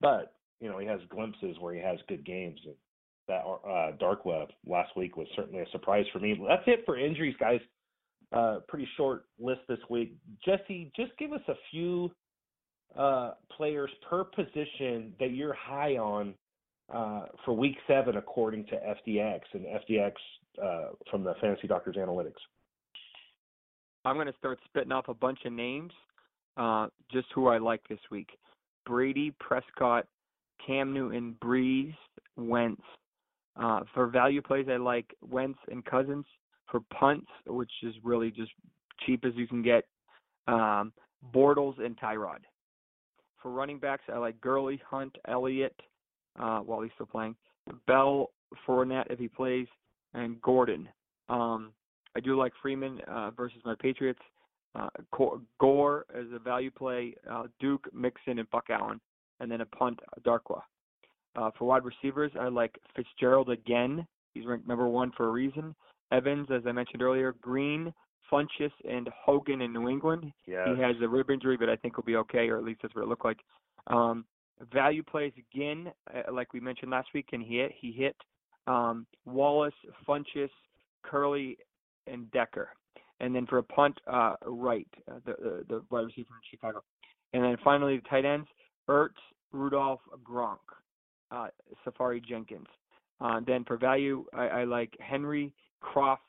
but 0.00 0.34
you 0.60 0.68
know 0.68 0.78
he 0.78 0.86
has 0.86 1.00
glimpses 1.08 1.56
where 1.58 1.74
he 1.74 1.80
has 1.80 1.98
good 2.08 2.24
games. 2.26 2.60
And 2.64 2.74
that 3.32 3.44
uh, 3.46 3.92
Darkwa 3.96 4.46
last 4.66 4.96
week 4.96 5.16
was 5.16 5.26
certainly 5.34 5.62
a 5.62 5.70
surprise 5.70 6.04
for 6.12 6.18
me. 6.18 6.38
That's 6.46 6.62
it 6.66 6.82
for 6.84 6.98
injuries, 6.98 7.34
guys. 7.40 7.60
Uh, 8.32 8.60
pretty 8.68 8.88
short 8.96 9.24
list 9.38 9.60
this 9.68 9.78
week. 9.90 10.14
Jesse, 10.44 10.90
just 10.96 11.12
give 11.18 11.32
us 11.32 11.40
a 11.48 11.54
few 11.70 12.10
uh, 12.96 13.32
players 13.56 13.90
per 14.08 14.24
position 14.24 15.14
that 15.18 15.32
you're 15.32 15.54
high 15.54 15.96
on 15.96 16.34
uh, 16.92 17.26
for 17.44 17.54
week 17.54 17.76
seven, 17.86 18.16
according 18.16 18.66
to 18.66 18.72
FDX 18.72 19.40
and 19.54 19.64
FDX 19.66 20.12
uh, 20.62 20.90
from 21.10 21.24
the 21.24 21.34
Fantasy 21.40 21.66
Doctors 21.66 21.96
Analytics. 21.96 22.32
I'm 24.04 24.16
going 24.16 24.26
to 24.26 24.34
start 24.38 24.58
spitting 24.64 24.92
off 24.92 25.08
a 25.08 25.14
bunch 25.14 25.38
of 25.46 25.52
names, 25.52 25.92
uh, 26.56 26.88
just 27.10 27.28
who 27.34 27.48
I 27.48 27.58
like 27.58 27.86
this 27.88 28.00
week: 28.10 28.30
Brady, 28.84 29.32
Prescott, 29.40 30.06
Cam 30.66 30.92
Newton, 30.92 31.36
Brees, 31.42 31.94
Wentz. 32.36 32.82
Uh, 33.56 33.80
for 33.92 34.06
value 34.06 34.42
plays, 34.42 34.66
I 34.70 34.76
like 34.76 35.14
Wentz 35.20 35.58
and 35.70 35.84
Cousins. 35.84 36.24
For 36.70 36.80
punts, 36.98 37.28
which 37.46 37.70
is 37.82 37.94
really 38.02 38.30
just 38.30 38.50
cheap 39.04 39.26
as 39.26 39.32
you 39.34 39.46
can 39.46 39.62
get, 39.62 39.84
um, 40.48 40.92
Bortles 41.34 41.78
and 41.84 41.98
Tyrod. 41.98 42.38
For 43.42 43.50
running 43.50 43.78
backs, 43.78 44.04
I 44.10 44.16
like 44.16 44.40
Gurley, 44.40 44.80
Hunt, 44.88 45.14
Elliott, 45.28 45.78
uh, 46.38 46.60
while 46.60 46.80
he's 46.80 46.92
still 46.94 47.06
playing. 47.06 47.36
Bell, 47.86 48.30
Fournette 48.66 49.10
if 49.10 49.18
he 49.18 49.28
plays, 49.28 49.66
and 50.14 50.40
Gordon. 50.40 50.88
Um, 51.28 51.72
I 52.16 52.20
do 52.20 52.38
like 52.38 52.52
Freeman 52.62 53.00
uh, 53.06 53.30
versus 53.30 53.60
my 53.64 53.74
Patriots. 53.78 54.20
Uh, 54.74 54.88
Gore 55.60 56.06
as 56.14 56.26
a 56.34 56.38
value 56.38 56.70
play, 56.70 57.14
uh, 57.30 57.44
Duke, 57.60 57.86
Mixon, 57.92 58.38
and 58.38 58.50
Buck 58.50 58.70
Allen, 58.70 59.00
and 59.40 59.50
then 59.50 59.60
a 59.60 59.66
punt, 59.66 60.00
Darkwa. 60.24 60.62
Uh, 61.34 61.50
for 61.58 61.64
wide 61.64 61.84
receivers, 61.84 62.32
I 62.38 62.48
like 62.48 62.78
Fitzgerald 62.94 63.50
again. 63.50 64.06
He's 64.34 64.46
ranked 64.46 64.68
number 64.68 64.88
one 64.88 65.12
for 65.16 65.28
a 65.28 65.30
reason. 65.30 65.74
Evans, 66.10 66.48
as 66.52 66.62
I 66.66 66.72
mentioned 66.72 67.02
earlier, 67.02 67.34
Green, 67.40 67.92
Funchess, 68.30 68.72
and 68.88 69.08
Hogan 69.14 69.62
in 69.62 69.72
New 69.72 69.88
England. 69.88 70.32
Yes. 70.46 70.68
He 70.74 70.82
has 70.82 70.96
a 71.02 71.08
rib 71.08 71.30
injury, 71.30 71.56
but 71.56 71.68
I 71.68 71.76
think 71.76 71.94
he'll 71.96 72.04
be 72.04 72.16
okay, 72.16 72.48
or 72.48 72.58
at 72.58 72.64
least 72.64 72.80
that's 72.82 72.94
what 72.94 73.02
it 73.02 73.08
looked 73.08 73.24
like. 73.24 73.38
Um, 73.86 74.24
value 74.72 75.02
plays 75.02 75.32
again, 75.54 75.90
uh, 76.14 76.32
like 76.32 76.52
we 76.52 76.60
mentioned 76.60 76.90
last 76.90 77.08
week, 77.14 77.28
and 77.32 77.42
he 77.42 77.58
hit. 77.58 77.72
He 77.78 77.92
hit 77.92 78.16
um, 78.66 79.06
Wallace, 79.24 79.74
Funchess, 80.06 80.50
Curley, 81.02 81.58
and 82.06 82.30
Decker. 82.30 82.68
And 83.20 83.34
then 83.34 83.46
for 83.46 83.58
a 83.58 83.62
punt, 83.62 83.98
uh, 84.06 84.34
Wright, 84.46 84.88
uh, 85.10 85.20
the, 85.24 85.34
the 85.38 85.64
the 85.68 85.82
wide 85.90 86.00
receiver 86.00 86.28
from 86.28 86.38
Chicago. 86.50 86.82
And 87.32 87.44
then 87.44 87.56
finally, 87.62 87.96
the 87.96 88.08
tight 88.08 88.24
ends: 88.24 88.48
Ertz, 88.88 89.10
Rudolph, 89.52 90.00
Gronk, 90.24 90.58
uh, 91.32 91.48
Seferian-Jenkins. 91.84 92.66
Uh, 93.20 93.40
then 93.46 93.64
for 93.64 93.76
value, 93.76 94.24
I, 94.34 94.48
I 94.48 94.64
like 94.64 94.92
Henry, 95.00 95.52
Croft, 95.80 96.22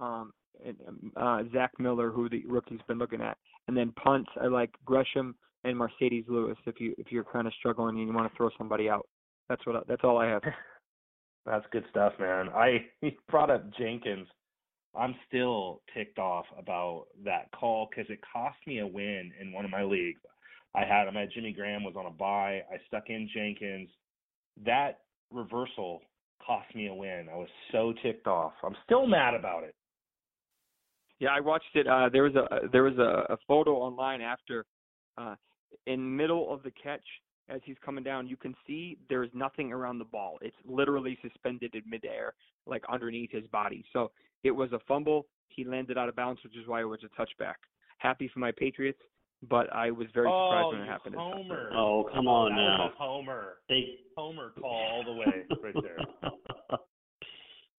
um, 0.00 0.32
and 0.64 0.76
uh, 1.16 1.42
Zach 1.52 1.72
Miller, 1.78 2.10
who 2.10 2.28
the 2.28 2.44
rookie's 2.46 2.80
been 2.88 2.98
looking 2.98 3.20
at. 3.20 3.36
And 3.68 3.76
then 3.76 3.92
punts, 3.92 4.30
I 4.40 4.46
like 4.46 4.70
Gresham 4.84 5.34
and 5.64 5.76
Marcedes 5.76 6.28
Lewis. 6.28 6.58
If 6.66 6.80
you 6.80 6.94
if 6.98 7.10
you're 7.10 7.24
kind 7.24 7.46
of 7.46 7.52
struggling 7.58 7.98
and 7.98 8.06
you 8.06 8.14
want 8.14 8.30
to 8.30 8.36
throw 8.36 8.50
somebody 8.58 8.88
out, 8.88 9.06
that's 9.48 9.64
what 9.66 9.76
I, 9.76 9.80
that's 9.88 10.02
all 10.04 10.18
I 10.18 10.26
have. 10.26 10.42
That's 11.46 11.66
good 11.72 11.84
stuff, 11.90 12.14
man. 12.18 12.48
I 12.48 12.86
brought 13.28 13.50
up 13.50 13.64
Jenkins. 13.76 14.26
I'm 14.96 15.14
still 15.28 15.82
ticked 15.94 16.18
off 16.18 16.46
about 16.58 17.06
that 17.22 17.50
call 17.52 17.86
because 17.90 18.10
it 18.10 18.20
cost 18.32 18.56
me 18.66 18.78
a 18.78 18.86
win 18.86 19.30
in 19.38 19.52
one 19.52 19.66
of 19.66 19.70
my 19.70 19.82
leagues. 19.82 20.22
I 20.74 20.86
had 20.86 21.06
him 21.06 21.18
at 21.18 21.32
Jimmy 21.32 21.52
Graham 21.52 21.84
was 21.84 21.96
on 21.98 22.06
a 22.06 22.10
bye. 22.10 22.62
I 22.72 22.78
stuck 22.86 23.10
in 23.10 23.28
Jenkins. 23.34 23.90
That 24.64 25.00
reversal 25.30 26.02
cost 26.44 26.74
me 26.74 26.88
a 26.88 26.94
win. 26.94 27.28
I 27.32 27.36
was 27.36 27.48
so 27.72 27.92
ticked 28.02 28.26
off. 28.26 28.52
I'm 28.62 28.76
still 28.84 29.06
mad 29.06 29.34
about 29.34 29.64
it. 29.64 29.74
Yeah, 31.18 31.30
I 31.30 31.40
watched 31.40 31.74
it. 31.74 31.86
Uh, 31.86 32.08
there 32.12 32.24
was 32.24 32.34
a 32.34 32.68
there 32.68 32.82
was 32.82 32.98
a, 32.98 33.32
a 33.32 33.36
photo 33.48 33.76
online 33.76 34.20
after, 34.20 34.66
uh, 35.16 35.36
in 35.86 36.16
middle 36.16 36.52
of 36.52 36.62
the 36.62 36.70
catch 36.70 37.04
as 37.48 37.60
he's 37.64 37.76
coming 37.84 38.04
down, 38.04 38.26
you 38.26 38.36
can 38.36 38.54
see 38.66 38.96
there's 39.08 39.30
nothing 39.34 39.72
around 39.72 39.98
the 39.98 40.04
ball. 40.04 40.38
It's 40.40 40.56
literally 40.64 41.18
suspended 41.22 41.74
in 41.74 41.82
midair, 41.86 42.34
like 42.66 42.82
underneath 42.90 43.30
his 43.30 43.46
body. 43.48 43.84
So 43.92 44.10
it 44.42 44.50
was 44.50 44.72
a 44.72 44.78
fumble. 44.88 45.26
He 45.48 45.64
landed 45.64 45.98
out 45.98 46.08
of 46.08 46.16
bounds, 46.16 46.40
which 46.42 46.56
is 46.56 46.66
why 46.66 46.80
it 46.80 46.84
was 46.84 47.00
a 47.04 47.20
touchback. 47.20 47.54
Happy 47.98 48.30
for 48.32 48.40
my 48.40 48.52
Patriots, 48.52 48.98
but 49.48 49.72
I 49.72 49.90
was 49.90 50.08
very 50.14 50.26
surprised 50.26 50.66
oh, 50.66 50.70
when 50.72 50.80
it 50.80 50.86
happened. 50.86 51.14
Homer. 51.16 51.70
Oh, 51.74 52.08
come 52.14 52.26
on 52.26 52.50
that 52.50 52.56
now. 52.56 52.84
Was 52.84 52.94
homer. 52.98 53.54
They 53.68 53.98
Homer 54.16 54.52
call 54.60 54.70
all 54.70 55.04
the 55.04 55.12
way 55.12 55.44
right 55.62 55.74
there. 55.82 55.98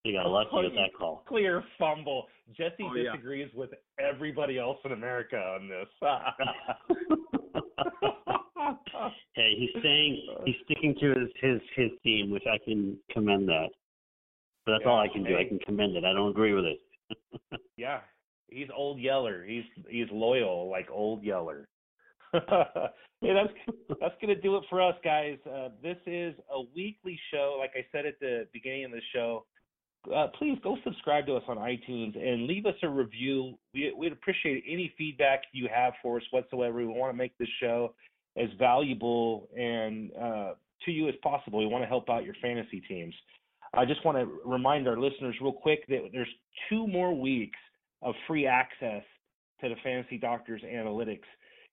you 0.03 0.13
got 0.13 0.29
lucky 0.29 0.49
with 0.53 0.73
that 0.73 0.93
call. 0.97 1.23
Clear 1.27 1.63
fumble. 1.79 2.27
Jesse 2.55 2.83
Oh, 2.83 2.93
yeah. 2.95 3.13
disagrees 3.13 3.49
with 3.55 3.71
everybody 3.99 4.59
else 4.59 4.77
in 4.85 4.91
America 4.91 5.37
on 5.37 5.67
this. 5.67 5.87
hey, 9.35 9.53
he's 9.57 9.71
saying 9.81 10.21
he's 10.45 10.55
sticking 10.65 10.95
to 10.99 11.07
his 11.09 11.29
his 11.41 11.59
his 11.75 11.89
team, 12.03 12.29
which 12.29 12.43
I 12.51 12.57
can 12.63 12.97
commend 13.11 13.47
that. 13.49 13.69
But 14.65 14.73
that's 14.73 14.85
all 14.85 14.99
I 14.99 15.07
can 15.07 15.23
do. 15.23 15.37
I 15.37 15.45
can 15.45 15.59
commend 15.59 15.95
it. 15.95 16.03
I 16.03 16.13
don't 16.13 16.29
agree 16.29 16.53
with 16.53 16.65
it. 16.65 16.79
yeah, 17.77 18.01
he's 18.47 18.67
old 18.75 18.99
Yeller. 18.99 19.45
He's 19.45 19.63
he's 19.89 20.07
loyal 20.11 20.69
like 20.69 20.87
old 20.91 21.23
Yeller. 21.23 21.67
hey, 22.33 22.39
that's 23.21 23.77
that's 23.99 24.15
gonna 24.21 24.35
do 24.35 24.57
it 24.57 24.63
for 24.69 24.81
us, 24.81 24.95
guys. 25.03 25.37
Uh, 25.45 25.69
this 25.81 25.97
is 26.05 26.35
a 26.53 26.61
weekly 26.75 27.19
show. 27.31 27.57
Like 27.59 27.71
I 27.75 27.85
said 27.91 28.05
at 28.05 28.19
the 28.19 28.47
beginning 28.53 28.85
of 28.85 28.91
the 28.91 29.01
show, 29.13 29.45
uh, 30.13 30.27
please 30.37 30.57
go 30.63 30.77
subscribe 30.83 31.25
to 31.27 31.35
us 31.35 31.43
on 31.47 31.57
iTunes 31.57 32.17
and 32.17 32.45
leave 32.45 32.65
us 32.65 32.75
a 32.83 32.89
review. 32.89 33.57
We, 33.73 33.91
would 33.95 34.11
appreciate 34.11 34.63
any 34.67 34.93
feedback 34.97 35.41
you 35.51 35.67
have 35.73 35.93
for 36.01 36.17
us 36.17 36.23
whatsoever. 36.31 36.77
We 36.77 36.85
want 36.85 37.13
to 37.13 37.17
make 37.17 37.37
this 37.37 37.49
show 37.61 37.93
as 38.37 38.49
valuable 38.59 39.49
and 39.57 40.11
uh, 40.15 40.53
to 40.83 40.91
you 40.91 41.07
as 41.07 41.15
possible. 41.23 41.59
We 41.59 41.65
want 41.65 41.83
to 41.83 41.87
help 41.87 42.09
out 42.09 42.23
your 42.23 42.35
fantasy 42.41 42.81
teams. 42.81 43.13
I 43.73 43.85
just 43.85 44.05
want 44.05 44.17
to 44.17 44.39
remind 44.45 44.87
our 44.87 44.97
listeners 44.97 45.35
real 45.41 45.51
quick 45.51 45.85
that 45.87 46.09
there's 46.11 46.29
two 46.69 46.87
more 46.87 47.13
weeks 47.13 47.57
of 48.01 48.15
free 48.27 48.47
access 48.47 49.03
to 49.61 49.69
the 49.69 49.75
Fantasy 49.83 50.17
Doctors 50.17 50.61
Analytics. 50.63 51.19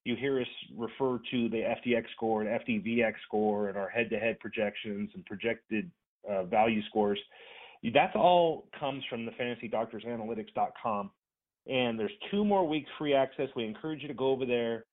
You 0.04 0.16
hear 0.16 0.40
us 0.40 0.46
refer 0.76 1.20
to 1.30 1.48
the 1.48 1.62
FDX 1.86 2.04
score 2.16 2.42
and 2.42 2.60
FDVX 2.60 3.14
score 3.26 3.68
and 3.68 3.76
our 3.78 3.88
head-to-head 3.88 4.40
projections 4.40 5.10
and 5.14 5.24
projected 5.26 5.90
uh, 6.28 6.44
value 6.44 6.82
scores. 6.88 7.18
That's 7.92 8.14
all 8.14 8.66
comes 8.78 9.02
from 9.10 9.26
the 9.26 9.32
FantasyDoctorsAnalytics.com. 9.32 11.10
And 11.66 11.98
there's 11.98 12.12
two 12.30 12.44
more 12.44 12.66
weeks 12.66 12.90
free 12.98 13.14
access. 13.14 13.48
We 13.54 13.64
encourage 13.64 14.02
you 14.02 14.08
to 14.08 14.14
go 14.14 14.30
over 14.30 14.44
there, 14.44 14.84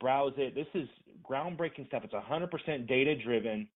browse 0.00 0.32
it. 0.36 0.54
This 0.54 0.66
is 0.74 0.88
groundbreaking 1.28 1.88
stuff. 1.88 2.04
It's 2.04 2.14
100% 2.14 2.88
data 2.88 3.14
driven. 3.22 3.68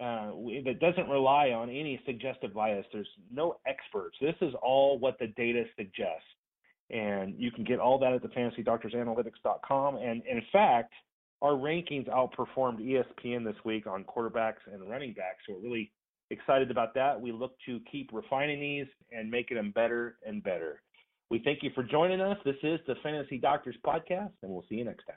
Uh, 0.00 0.32
that 0.64 0.78
doesn't 0.80 1.08
rely 1.08 1.50
on 1.50 1.70
any 1.70 2.00
suggestive 2.04 2.52
bias. 2.52 2.84
There's 2.92 3.08
no 3.32 3.58
experts. 3.66 4.16
This 4.20 4.34
is 4.40 4.52
all 4.60 4.98
what 4.98 5.18
the 5.20 5.28
data 5.28 5.64
suggests. 5.76 6.26
And 6.90 7.34
you 7.38 7.50
can 7.50 7.64
get 7.64 7.78
all 7.78 7.98
that 8.00 8.12
at 8.12 8.22
the 8.22 8.28
fantasydoctorsanalytics.com. 8.28 9.96
And 9.96 10.22
in 10.26 10.42
fact, 10.52 10.92
our 11.42 11.52
rankings 11.52 12.08
outperformed 12.08 12.80
ESPN 12.80 13.44
this 13.44 13.56
week 13.64 13.86
on 13.86 14.04
quarterbacks 14.04 14.66
and 14.72 14.88
running 14.90 15.12
backs. 15.12 15.38
So 15.46 15.54
we're 15.54 15.60
really 15.60 15.92
excited 16.30 16.70
about 16.70 16.94
that. 16.94 17.20
We 17.20 17.32
look 17.32 17.54
to 17.66 17.80
keep 17.90 18.10
refining 18.12 18.60
these 18.60 18.86
and 19.12 19.30
making 19.30 19.56
them 19.56 19.70
better 19.70 20.16
and 20.26 20.42
better. 20.42 20.82
We 21.30 21.40
thank 21.44 21.62
you 21.62 21.70
for 21.74 21.82
joining 21.82 22.20
us. 22.20 22.38
This 22.44 22.56
is 22.62 22.80
the 22.86 22.94
Fantasy 23.02 23.38
Doctors 23.38 23.76
Podcast, 23.86 24.32
and 24.42 24.50
we'll 24.50 24.64
see 24.68 24.76
you 24.76 24.84
next 24.84 25.04
time. 25.04 25.16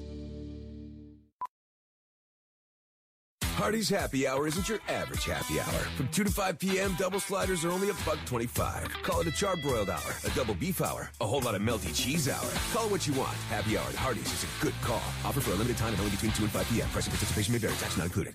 Hardee's 3.61 3.89
Happy 3.89 4.27
Hour 4.27 4.47
isn't 4.47 4.67
your 4.67 4.79
average 4.89 5.23
happy 5.25 5.59
hour. 5.59 5.85
From 5.95 6.07
2 6.07 6.23
to 6.23 6.31
5 6.31 6.57
p.m., 6.57 6.95
double 6.97 7.19
sliders 7.19 7.63
are 7.63 7.69
only 7.69 7.91
a 7.91 7.93
buck 8.03 8.17
25. 8.25 8.89
Call 9.03 9.21
it 9.21 9.27
a 9.27 9.29
charbroiled 9.29 9.87
hour, 9.87 10.15
a 10.25 10.35
double 10.35 10.55
beef 10.55 10.81
hour, 10.81 11.11
a 11.21 11.27
whole 11.27 11.41
lot 11.41 11.53
of 11.53 11.61
melty 11.61 11.95
cheese 11.95 12.27
hour. 12.27 12.51
Call 12.73 12.87
it 12.87 12.91
what 12.91 13.05
you 13.05 13.13
want. 13.13 13.35
Happy 13.51 13.77
Hour 13.77 13.87
at 13.87 13.93
Hardee's 13.93 14.33
is 14.33 14.45
a 14.45 14.63
good 14.63 14.73
call. 14.81 15.03
Offer 15.23 15.41
for 15.41 15.51
a 15.51 15.53
limited 15.53 15.77
time 15.77 15.89
and 15.89 15.99
only 15.99 16.09
between 16.09 16.31
2 16.31 16.41
and 16.41 16.51
5 16.51 16.69
p.m. 16.69 16.89
Price 16.89 17.05
and 17.05 17.13
participation 17.13 17.53
may 17.53 17.59
vary. 17.59 17.73
Tax 17.75 17.97
not 17.97 18.05
included. 18.05 18.33